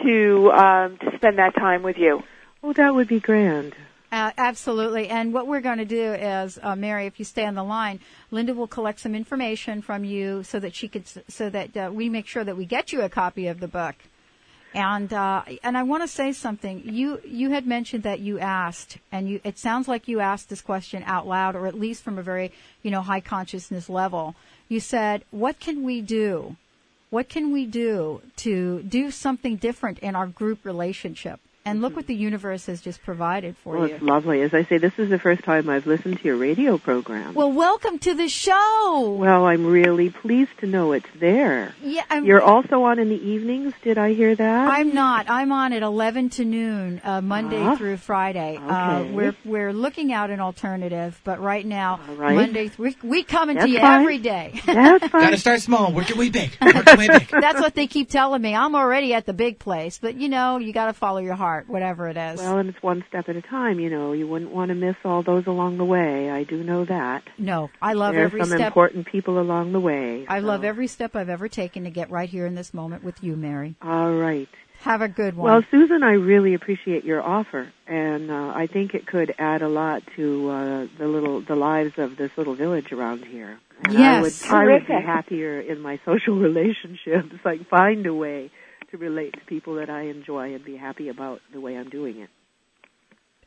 to 0.02 0.50
um, 0.52 0.96
to 0.98 1.16
spend 1.16 1.38
that 1.38 1.54
time 1.54 1.82
with 1.82 1.96
you. 1.98 2.22
oh, 2.62 2.72
that 2.72 2.94
would 2.94 3.08
be 3.08 3.20
grand. 3.20 3.74
Uh, 4.12 4.32
absolutely. 4.36 5.08
And 5.08 5.32
what 5.32 5.46
we're 5.46 5.60
going 5.60 5.78
to 5.78 5.84
do 5.84 6.12
is, 6.14 6.58
uh, 6.62 6.74
Mary, 6.74 7.06
if 7.06 7.20
you 7.20 7.24
stay 7.24 7.46
on 7.46 7.54
the 7.54 7.62
line, 7.62 8.00
Linda 8.32 8.54
will 8.54 8.66
collect 8.66 8.98
some 8.98 9.14
information 9.14 9.82
from 9.82 10.04
you 10.04 10.42
so 10.42 10.58
that 10.58 10.74
she 10.74 10.88
could, 10.88 11.04
so 11.28 11.48
that 11.48 11.76
uh, 11.76 11.90
we 11.92 12.08
make 12.08 12.26
sure 12.26 12.42
that 12.42 12.56
we 12.56 12.64
get 12.64 12.92
you 12.92 13.02
a 13.02 13.08
copy 13.08 13.46
of 13.46 13.60
the 13.60 13.68
book. 13.68 13.94
And 14.74 15.12
uh, 15.12 15.42
and 15.64 15.76
I 15.76 15.82
want 15.82 16.04
to 16.04 16.08
say 16.08 16.32
something. 16.32 16.82
You 16.84 17.20
you 17.24 17.50
had 17.50 17.66
mentioned 17.66 18.04
that 18.04 18.20
you 18.20 18.38
asked, 18.38 18.98
and 19.10 19.28
you 19.28 19.40
it 19.42 19.58
sounds 19.58 19.88
like 19.88 20.06
you 20.06 20.20
asked 20.20 20.48
this 20.48 20.60
question 20.60 21.02
out 21.06 21.26
loud, 21.26 21.56
or 21.56 21.66
at 21.66 21.74
least 21.74 22.04
from 22.04 22.18
a 22.18 22.22
very 22.22 22.52
you 22.82 22.90
know 22.92 23.02
high 23.02 23.20
consciousness 23.20 23.88
level. 23.88 24.36
You 24.68 24.78
said, 24.78 25.24
"What 25.32 25.58
can 25.58 25.82
we 25.82 26.00
do? 26.00 26.56
What 27.10 27.28
can 27.28 27.52
we 27.52 27.66
do 27.66 28.22
to 28.36 28.82
do 28.82 29.10
something 29.10 29.56
different 29.56 29.98
in 29.98 30.14
our 30.14 30.28
group 30.28 30.64
relationship?" 30.64 31.40
And 31.62 31.82
look 31.82 31.94
what 31.94 32.06
the 32.06 32.14
universe 32.14 32.64
has 32.66 32.80
just 32.80 33.02
provided 33.02 33.54
for 33.58 33.76
Well, 33.76 33.86
you. 33.88 33.94
it's 33.96 34.02
lovely. 34.02 34.40
As 34.40 34.54
I 34.54 34.64
say, 34.64 34.78
this 34.78 34.94
is 34.98 35.10
the 35.10 35.18
first 35.18 35.44
time 35.44 35.68
I've 35.68 35.86
listened 35.86 36.18
to 36.18 36.24
your 36.24 36.36
radio 36.38 36.78
program. 36.78 37.34
Well, 37.34 37.52
welcome 37.52 37.98
to 37.98 38.14
the 38.14 38.28
show. 38.28 39.14
Well, 39.18 39.44
I'm 39.44 39.66
really 39.66 40.08
pleased 40.08 40.52
to 40.60 40.66
know 40.66 40.92
it's 40.92 41.06
there. 41.20 41.74
yeah, 41.82 42.02
I'm, 42.08 42.24
You're 42.24 42.40
also 42.40 42.84
on 42.84 42.98
in 42.98 43.10
the 43.10 43.22
evenings. 43.22 43.74
Did 43.82 43.98
I 43.98 44.14
hear 44.14 44.34
that? 44.34 44.68
I'm 44.70 44.94
not. 44.94 45.28
I'm 45.28 45.52
on 45.52 45.74
at 45.74 45.82
11 45.82 46.30
to 46.30 46.46
noon, 46.46 47.02
uh, 47.04 47.20
Monday 47.20 47.60
Ah. 47.62 47.76
through 47.76 47.98
Friday. 47.98 48.56
Uh, 48.56 49.00
Okay. 49.00 49.10
we're 49.12 49.34
we're 49.44 49.72
looking 49.74 50.14
out 50.14 50.30
an 50.30 50.40
alternative, 50.40 51.20
but 51.24 51.40
right 51.40 51.64
now, 51.66 52.00
All 52.08 52.14
right. 52.14 52.34
Monday 52.36 52.70
we 52.78 52.96
we 53.02 53.22
coming 53.22 53.58
to 53.58 53.68
you 53.68 53.80
fine. 53.80 54.00
every 54.00 54.18
day. 54.18 54.58
That's 54.66 55.06
fine. 55.08 55.20
Gotta 55.22 55.36
start 55.36 55.60
small. 55.60 55.92
Work 55.92 56.08
your 56.08 56.16
way 56.18 56.30
big. 56.30 56.56
Work 56.62 56.86
your 56.86 56.96
way 56.96 57.08
big. 57.08 57.28
That's 57.40 57.60
what 57.60 57.74
they 57.74 57.86
keep 57.86 58.08
telling 58.08 58.40
me. 58.40 58.54
I'm 58.54 58.74
already 58.74 59.12
at 59.12 59.26
the 59.26 59.34
big 59.34 59.58
place, 59.58 59.98
but 59.98 60.14
you 60.16 60.30
know, 60.30 60.56
you 60.56 60.72
got 60.72 60.86
to 60.86 60.94
follow 60.94 61.18
your 61.20 61.34
heart, 61.34 61.49
whatever 61.66 62.08
it 62.08 62.16
is. 62.16 62.38
Well, 62.38 62.58
and 62.58 62.68
it's 62.68 62.82
one 62.82 63.04
step 63.08 63.28
at 63.28 63.36
a 63.36 63.42
time. 63.42 63.78
You 63.80 63.90
know, 63.90 64.12
you 64.12 64.26
wouldn't 64.26 64.50
want 64.50 64.68
to 64.70 64.74
miss 64.74 64.96
all 65.04 65.22
those 65.22 65.46
along 65.46 65.78
the 65.78 65.84
way. 65.84 66.30
I 66.30 66.44
do 66.44 66.62
know 66.64 66.84
that. 66.84 67.22
no, 67.38 67.70
I 67.80 67.92
love 67.94 68.12
there 68.14 68.22
are 68.22 68.26
every 68.26 68.40
some 68.40 68.48
step. 68.48 68.60
important 68.66 69.06
people 69.06 69.38
along 69.38 69.72
the 69.72 69.80
way. 69.80 70.26
I 70.28 70.40
love 70.40 70.64
every 70.64 70.86
step 70.86 71.14
I've 71.16 71.28
ever 71.28 71.48
taken 71.48 71.84
to 71.84 71.90
get 71.90 72.10
right 72.10 72.28
here 72.28 72.46
in 72.46 72.54
this 72.54 72.72
moment 72.74 73.04
with 73.04 73.22
you, 73.22 73.36
Mary. 73.36 73.74
All 73.82 74.12
right. 74.12 74.48
Have 74.80 75.02
a 75.02 75.08
good 75.08 75.36
one. 75.36 75.52
Well, 75.52 75.62
Susan, 75.70 76.02
I 76.02 76.12
really 76.12 76.54
appreciate 76.54 77.04
your 77.04 77.20
offer, 77.22 77.70
and 77.86 78.30
uh, 78.30 78.52
I 78.54 78.66
think 78.66 78.94
it 78.94 79.06
could 79.06 79.34
add 79.38 79.60
a 79.60 79.68
lot 79.68 80.02
to 80.16 80.48
uh, 80.50 80.86
the 80.98 81.06
little 81.06 81.42
the 81.42 81.54
lives 81.54 81.98
of 81.98 82.16
this 82.16 82.30
little 82.38 82.54
village 82.54 82.90
around 82.90 83.26
here. 83.26 83.58
And 83.84 83.98
I 83.98 84.20
would, 84.22 84.32
Yes. 84.32 84.50
I 84.50 84.64
would 84.64 84.80
be 84.80 84.86
Terrific. 84.86 85.04
happier 85.06 85.60
in 85.60 85.80
my 85.80 86.00
social 86.06 86.34
relationships. 86.38 87.34
Like 87.44 87.68
find 87.68 88.06
a 88.06 88.14
way 88.14 88.50
to 88.90 88.98
relate 88.98 89.34
to 89.34 89.40
people 89.46 89.76
that 89.76 89.90
I 89.90 90.02
enjoy 90.02 90.54
and 90.54 90.64
be 90.64 90.76
happy 90.76 91.08
about 91.08 91.40
the 91.52 91.60
way 91.60 91.76
I'm 91.76 91.88
doing 91.88 92.18
it. 92.20 92.30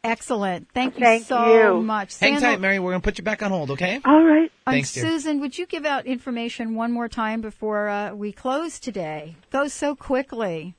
Excellent. 0.03 0.67
Thank 0.73 0.95
you 0.99 1.05
Thank 1.05 1.25
so 1.25 1.75
you. 1.77 1.81
much. 1.81 2.19
Hang 2.19 2.33
Sandra- 2.33 2.51
tight, 2.51 2.59
Mary. 2.59 2.77
We're 2.79 2.91
gonna 2.91 3.01
put 3.01 3.17
you 3.17 3.23
back 3.23 3.41
on 3.41 3.51
hold, 3.51 3.71
okay? 3.71 4.01
All 4.03 4.21
right. 4.23 4.51
And 4.67 4.73
Thanks, 4.75 4.93
dear. 4.93 5.05
Susan, 5.05 5.39
would 5.39 5.57
you 5.57 5.65
give 5.65 5.85
out 5.85 6.05
information 6.05 6.75
one 6.75 6.91
more 6.91 7.07
time 7.07 7.39
before 7.39 7.87
uh, 7.87 8.13
we 8.13 8.33
close 8.33 8.79
today? 8.79 9.37
Goes 9.49 9.71
so 9.71 9.95
quickly. 9.95 10.75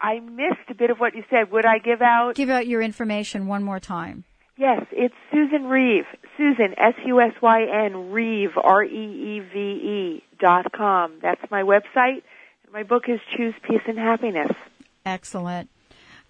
I 0.00 0.20
missed 0.20 0.70
a 0.70 0.74
bit 0.74 0.90
of 0.90 0.98
what 0.98 1.14
you 1.14 1.24
said. 1.28 1.50
Would 1.52 1.66
I 1.66 1.78
give 1.78 2.00
out? 2.00 2.34
Give 2.34 2.48
out 2.50 2.66
your 2.66 2.80
information 2.80 3.46
one 3.46 3.62
more 3.62 3.80
time. 3.80 4.24
Yes, 4.56 4.86
it's 4.92 5.14
Susan 5.30 5.64
Reeve. 5.66 6.04
Susan, 6.38 6.74
S-U-S-Y-N, 6.78 8.10
Reeve, 8.10 8.50
R-E-E-V-E 8.56 10.22
dot 10.38 10.72
com. 10.72 11.18
That's 11.20 11.40
my 11.50 11.62
website. 11.62 12.22
My 12.76 12.82
book 12.82 13.04
is 13.08 13.18
Choose 13.34 13.54
Peace 13.66 13.80
and 13.88 13.96
Happiness. 13.96 14.50
Excellent. 15.06 15.70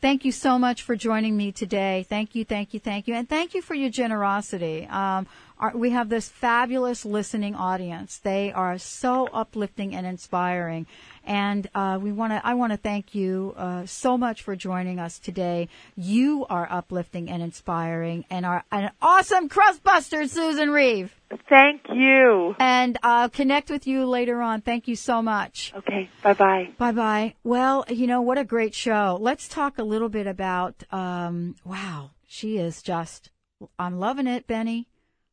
Thank 0.01 0.25
you 0.25 0.31
so 0.31 0.61
much 0.61 0.81
for 0.81 0.95
joining 0.95 1.37
me 1.37 1.51
today. 1.51 2.07
Thank 2.09 2.37
you, 2.37 2.45
thank 2.45 2.73
you, 2.73 2.79
thank 2.79 3.09
you, 3.09 3.15
and 3.15 3.29
thank 3.29 3.53
you 3.53 3.61
for 3.61 3.75
your 3.75 3.91
generosity. 3.91 4.87
Um, 4.87 5.27
our, 5.59 5.77
we 5.77 5.91
have 5.91 6.09
this 6.09 6.29
fabulous 6.29 7.05
listening 7.05 7.57
audience. 7.57 8.19
They 8.19 8.53
are 8.53 8.79
so 8.79 9.27
uplifting 9.33 9.93
and 9.93 10.07
inspiring, 10.07 10.87
and 11.27 11.69
uh, 11.75 11.99
we 12.01 12.13
want 12.13 12.33
to. 12.33 12.41
I 12.45 12.55
want 12.55 12.73
to 12.73 12.77
thank 12.77 13.15
you 13.15 13.55
uh, 13.57 13.85
so 13.87 14.17
much 14.17 14.43
for 14.43 14.57
joining 14.57 14.99
us 14.99 15.19
today. 15.19 15.69
You 15.97 16.47
are 16.49 16.67
uplifting 16.71 17.29
and 17.29 17.43
inspiring, 17.43 18.25
and 18.31 18.47
are 18.47 18.65
an 18.71 18.91
awesome 19.03 19.49
crustbuster, 19.49 20.29
Susan 20.29 20.71
Reeve. 20.71 21.15
Thank 21.49 21.83
you. 21.93 22.55
And 22.61 22.99
I'll 23.03 23.29
connect 23.29 23.69
with 23.69 23.87
you 23.87 24.07
later 24.07 24.41
on. 24.41 24.61
Thank 24.61 24.87
you 24.87 24.95
so 24.95 25.21
much. 25.21 25.73
Okay, 25.77 26.09
bye-bye. 26.23 26.71
Bye 26.79 26.93
bye. 26.93 27.35
Well, 27.43 27.85
you 27.89 28.07
know, 28.07 28.23
what 28.23 28.39
a 28.39 28.45
great 28.45 28.75
show. 28.75 29.19
Let's 29.21 29.49
talk 29.49 29.79
a 29.79 29.83
little 29.83 30.09
bit 30.09 30.29
about, 30.29 30.85
um, 30.93 31.57
wow, 31.65 32.11
she 32.29 32.59
is 32.59 32.81
just, 32.81 33.31
I'm 33.77 33.99
loving 33.99 34.29
it, 34.29 34.47
Benny. 34.47 34.87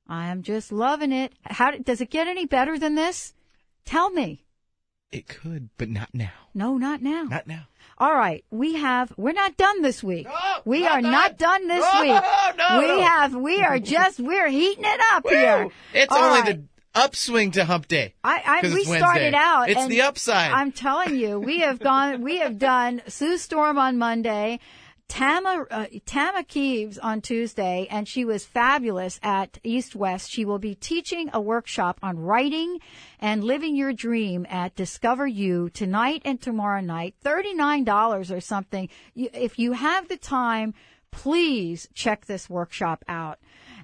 I 0.08 0.28
am 0.28 0.42
just 0.42 0.72
loving 0.72 1.12
it. 1.12 1.34
How 1.44 1.72
does 1.72 2.02
it 2.02 2.10
get 2.10 2.28
any 2.28 2.46
better 2.46 2.78
than 2.80 2.96
this? 2.96 3.34
Tell 3.86 4.10
me. 4.10 4.44
It 5.14 5.28
could, 5.28 5.70
but 5.78 5.90
not 5.90 6.10
now. 6.12 6.32
No, 6.56 6.78
not 6.80 7.04
now. 7.04 7.24
Not 7.26 7.46
now. 7.46 7.68
All 8.00 8.14
right, 8.16 8.44
we 8.50 8.74
have. 8.74 9.14
We're 9.16 9.34
not 9.34 9.56
done 9.58 9.84
this 9.84 10.04
week. 10.04 10.26
No, 10.26 10.32
we 10.66 10.82
not 10.82 10.92
are 10.92 11.02
done. 11.02 11.12
not 11.12 11.38
done 11.38 11.68
this 11.68 11.86
No, 11.94 12.02
week. 12.02 12.24
no, 12.58 12.80
we 12.80 13.02
have. 13.04 13.36
We 13.36 13.62
are 13.62 13.78
just. 13.96 14.20
We're 14.20 14.50
heating 14.50 14.86
it 14.86 15.02
up 15.12 15.30
here. 15.30 15.70
It's 15.94 16.12
All 16.12 16.18
only 16.24 16.42
right. 16.42 16.58
the 16.58 17.00
upswing 17.00 17.52
to 17.52 17.64
hump 17.66 17.88
day. 17.88 18.16
I, 18.24 18.62
I 18.64 18.68
we 18.74 18.84
started 18.86 19.36
out. 19.36 19.70
It's 19.70 19.86
the 19.86 20.02
upside. 20.02 20.52
I'm 20.52 20.72
telling 20.72 21.16
you, 21.16 21.40
we 21.40 21.60
have 21.60 21.78
gone. 21.78 22.24
We 22.24 22.40
have 22.40 22.58
done 22.58 23.04
Sue 23.08 23.38
Storm 23.38 23.78
on 23.78 24.00
Monday, 24.00 24.60
Tama 25.08 25.66
uh, 25.70 25.86
Tama 26.06 26.44
Kieves 26.44 26.98
on 26.98 27.22
Tuesday, 27.22 27.88
and 27.92 28.08
she 28.08 28.26
was 28.26 28.46
fabulous 28.46 29.20
at 29.22 29.60
East 29.64 29.96
West. 29.96 30.32
She 30.32 30.44
will 30.44 30.60
be 30.60 30.74
teaching 30.74 31.30
a 31.34 31.40
workshop 31.40 32.00
on 32.02 32.18
writing 32.18 32.80
and 33.20 33.44
living 33.44 33.76
your 33.76 33.94
dream 33.94 34.48
at 34.50 34.76
Discover 34.76 35.28
You 35.28 35.70
tonight 35.70 36.24
and 36.26 36.42
tomorrow 36.42 36.82
night. 36.82 37.16
Thirty 37.22 37.54
nine 37.54 37.84
dollars 37.84 38.32
or 38.32 38.42
something. 38.42 38.90
You, 39.14 39.30
if 39.34 39.60
you 39.60 39.74
have 39.74 40.08
the 40.08 40.18
time, 40.18 40.74
please 41.12 41.88
check 41.94 42.26
this 42.26 42.50
workshop 42.50 43.06
out. 43.08 43.40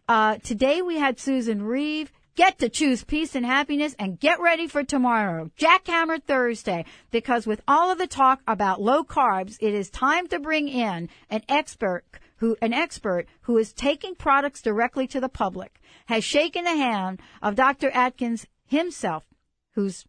Uh, 0.08 0.38
today 0.38 0.82
we 0.82 0.98
had 0.98 1.20
Susan 1.20 1.62
Reeve. 1.62 2.12
Get 2.40 2.58
to 2.60 2.70
choose 2.70 3.04
peace 3.04 3.36
and 3.36 3.46
happiness 3.46 3.98
and 4.00 4.18
get 4.18 4.40
ready 4.40 4.66
for 4.66 4.82
tomorrow, 4.82 5.52
Jackhammer 5.60 6.24
Thursday, 6.24 6.86
because 7.12 7.46
with 7.46 7.60
all 7.68 7.92
of 7.92 7.98
the 7.98 8.08
talk 8.08 8.40
about 8.48 8.82
low 8.82 9.04
carbs, 9.04 9.58
it 9.60 9.74
is 9.74 9.90
time 9.90 10.26
to 10.28 10.40
bring 10.40 10.70
in 10.70 11.10
an 11.30 11.42
expert 11.50 12.06
who, 12.38 12.56
an 12.62 12.72
expert 12.72 13.28
who 13.42 13.58
is 13.58 13.74
taking 13.74 14.16
products 14.16 14.62
directly 14.62 15.06
to 15.08 15.20
the 15.20 15.28
public, 15.28 15.82
has 16.06 16.24
shaken 16.24 16.64
the 16.64 16.78
hand 16.78 17.20
of 17.42 17.56
Dr. 17.56 17.90
Atkins 17.90 18.48
himself, 18.66 19.26
who's 19.74 20.06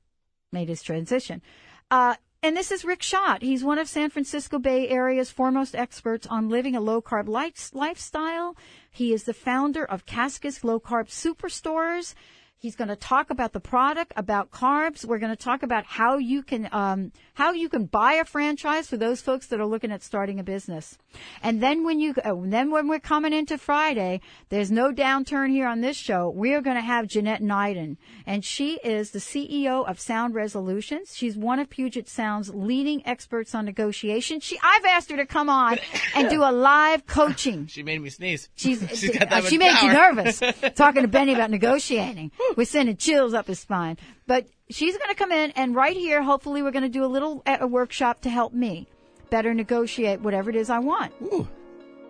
made 0.52 0.68
his 0.68 0.84
transition. 0.84 1.42
Uh, 1.90 2.14
and 2.42 2.56
this 2.56 2.72
is 2.72 2.86
Rick 2.86 3.02
Schott. 3.02 3.42
He's 3.42 3.62
one 3.62 3.78
of 3.78 3.86
San 3.86 4.08
Francisco 4.08 4.58
Bay 4.58 4.88
Area's 4.88 5.30
foremost 5.30 5.74
experts 5.74 6.26
on 6.26 6.48
living 6.48 6.74
a 6.74 6.80
low 6.80 7.02
carb 7.02 7.28
life, 7.28 7.70
lifestyle. 7.74 8.56
He 8.90 9.12
is 9.12 9.24
the 9.24 9.34
founder 9.34 9.84
of 9.84 10.06
Cascas 10.06 10.64
Low 10.64 10.80
Carb 10.80 11.08
Superstores. 11.08 12.14
He's 12.60 12.76
going 12.76 12.88
to 12.88 12.96
talk 12.96 13.30
about 13.30 13.54
the 13.54 13.60
product, 13.60 14.12
about 14.16 14.50
carbs. 14.50 15.06
We're 15.06 15.18
going 15.18 15.34
to 15.34 15.44
talk 15.44 15.62
about 15.62 15.86
how 15.86 16.18
you 16.18 16.42
can 16.42 16.68
um, 16.72 17.10
how 17.32 17.52
you 17.52 17.70
can 17.70 17.86
buy 17.86 18.12
a 18.12 18.24
franchise 18.26 18.86
for 18.86 18.98
those 18.98 19.22
folks 19.22 19.46
that 19.46 19.60
are 19.60 19.66
looking 19.66 19.90
at 19.90 20.02
starting 20.02 20.38
a 20.38 20.42
business. 20.42 20.98
And 21.42 21.62
then 21.62 21.84
when 21.84 22.00
you 22.00 22.14
uh, 22.22 22.34
then 22.44 22.70
when 22.70 22.86
we're 22.86 23.00
coming 23.00 23.32
into 23.32 23.56
Friday, 23.56 24.20
there's 24.50 24.70
no 24.70 24.92
downturn 24.92 25.48
here 25.48 25.66
on 25.66 25.80
this 25.80 25.96
show. 25.96 26.28
We 26.28 26.52
are 26.52 26.60
going 26.60 26.76
to 26.76 26.82
have 26.82 27.06
Jeanette 27.06 27.40
Nyden, 27.40 27.96
and 28.26 28.44
she 28.44 28.74
is 28.84 29.12
the 29.12 29.20
CEO 29.20 29.88
of 29.88 29.98
Sound 29.98 30.34
Resolutions. 30.34 31.16
She's 31.16 31.38
one 31.38 31.60
of 31.60 31.70
Puget 31.70 32.10
Sound's 32.10 32.54
leading 32.54 33.00
experts 33.06 33.54
on 33.54 33.64
negotiation. 33.64 34.38
She 34.40 34.58
I've 34.62 34.84
asked 34.84 35.10
her 35.10 35.16
to 35.16 35.24
come 35.24 35.48
on 35.48 35.78
and 36.14 36.28
do 36.28 36.42
a 36.42 36.52
live 36.52 37.06
coaching. 37.06 37.68
She 37.80 37.82
made 37.82 38.02
me 38.02 38.10
sneeze. 38.10 38.50
She's, 38.54 38.86
She's 38.94 39.16
got 39.16 39.30
that 39.30 39.44
uh, 39.44 39.48
she 39.48 39.56
made 39.56 39.80
you 39.80 39.92
nervous 39.92 40.42
talking 40.74 41.02
to 41.02 41.08
Benny 41.08 41.32
about 41.32 41.50
negotiating. 41.50 42.30
We're 42.56 42.64
sending 42.64 42.96
chills 42.96 43.34
up 43.34 43.46
his 43.46 43.60
spine. 43.60 43.96
But 44.26 44.46
she's 44.68 44.96
going 44.96 45.10
to 45.10 45.14
come 45.14 45.32
in 45.32 45.50
and 45.52 45.74
right 45.74 45.96
here, 45.96 46.22
hopefully, 46.22 46.62
we're 46.62 46.70
going 46.70 46.82
to 46.82 46.88
do 46.88 47.04
a 47.04 47.06
little 47.06 47.42
uh, 47.46 47.58
a 47.60 47.66
workshop 47.66 48.20
to 48.22 48.30
help 48.30 48.52
me 48.52 48.88
better 49.30 49.54
negotiate 49.54 50.20
whatever 50.20 50.50
it 50.50 50.56
is 50.56 50.70
I 50.70 50.80
want. 50.80 51.12
Ooh, 51.22 51.48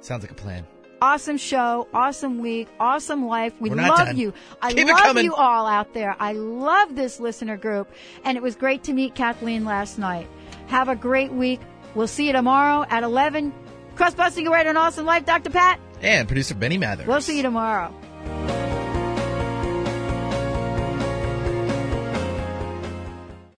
sounds 0.00 0.22
like 0.22 0.30
a 0.30 0.34
plan. 0.34 0.66
Awesome 1.02 1.38
show, 1.38 1.88
awesome 1.94 2.40
week, 2.40 2.68
awesome 2.78 3.26
life. 3.26 3.58
We 3.58 3.70
love 3.70 3.98
done. 3.98 4.16
you. 4.18 4.34
I 4.60 4.74
Keep 4.74 4.88
love 4.88 5.22
you 5.22 5.34
all 5.34 5.66
out 5.66 5.94
there. 5.94 6.14
I 6.20 6.32
love 6.34 6.94
this 6.94 7.18
listener 7.20 7.56
group. 7.56 7.90
And 8.24 8.36
it 8.36 8.42
was 8.42 8.54
great 8.54 8.84
to 8.84 8.92
meet 8.92 9.14
Kathleen 9.14 9.64
last 9.64 9.98
night. 9.98 10.28
Have 10.66 10.90
a 10.90 10.96
great 10.96 11.32
week. 11.32 11.60
We'll 11.94 12.06
see 12.06 12.26
you 12.26 12.32
tomorrow 12.32 12.84
at 12.90 13.02
11. 13.02 13.52
Cross 13.96 14.14
busting 14.14 14.46
away 14.46 14.62
to 14.62 14.70
an 14.70 14.76
awesome 14.76 15.06
life, 15.06 15.24
Dr. 15.24 15.48
Pat. 15.48 15.80
And 16.02 16.28
producer 16.28 16.54
Benny 16.54 16.76
Mather. 16.76 17.04
We'll 17.06 17.22
see 17.22 17.38
you 17.38 17.42
tomorrow. 17.42 17.94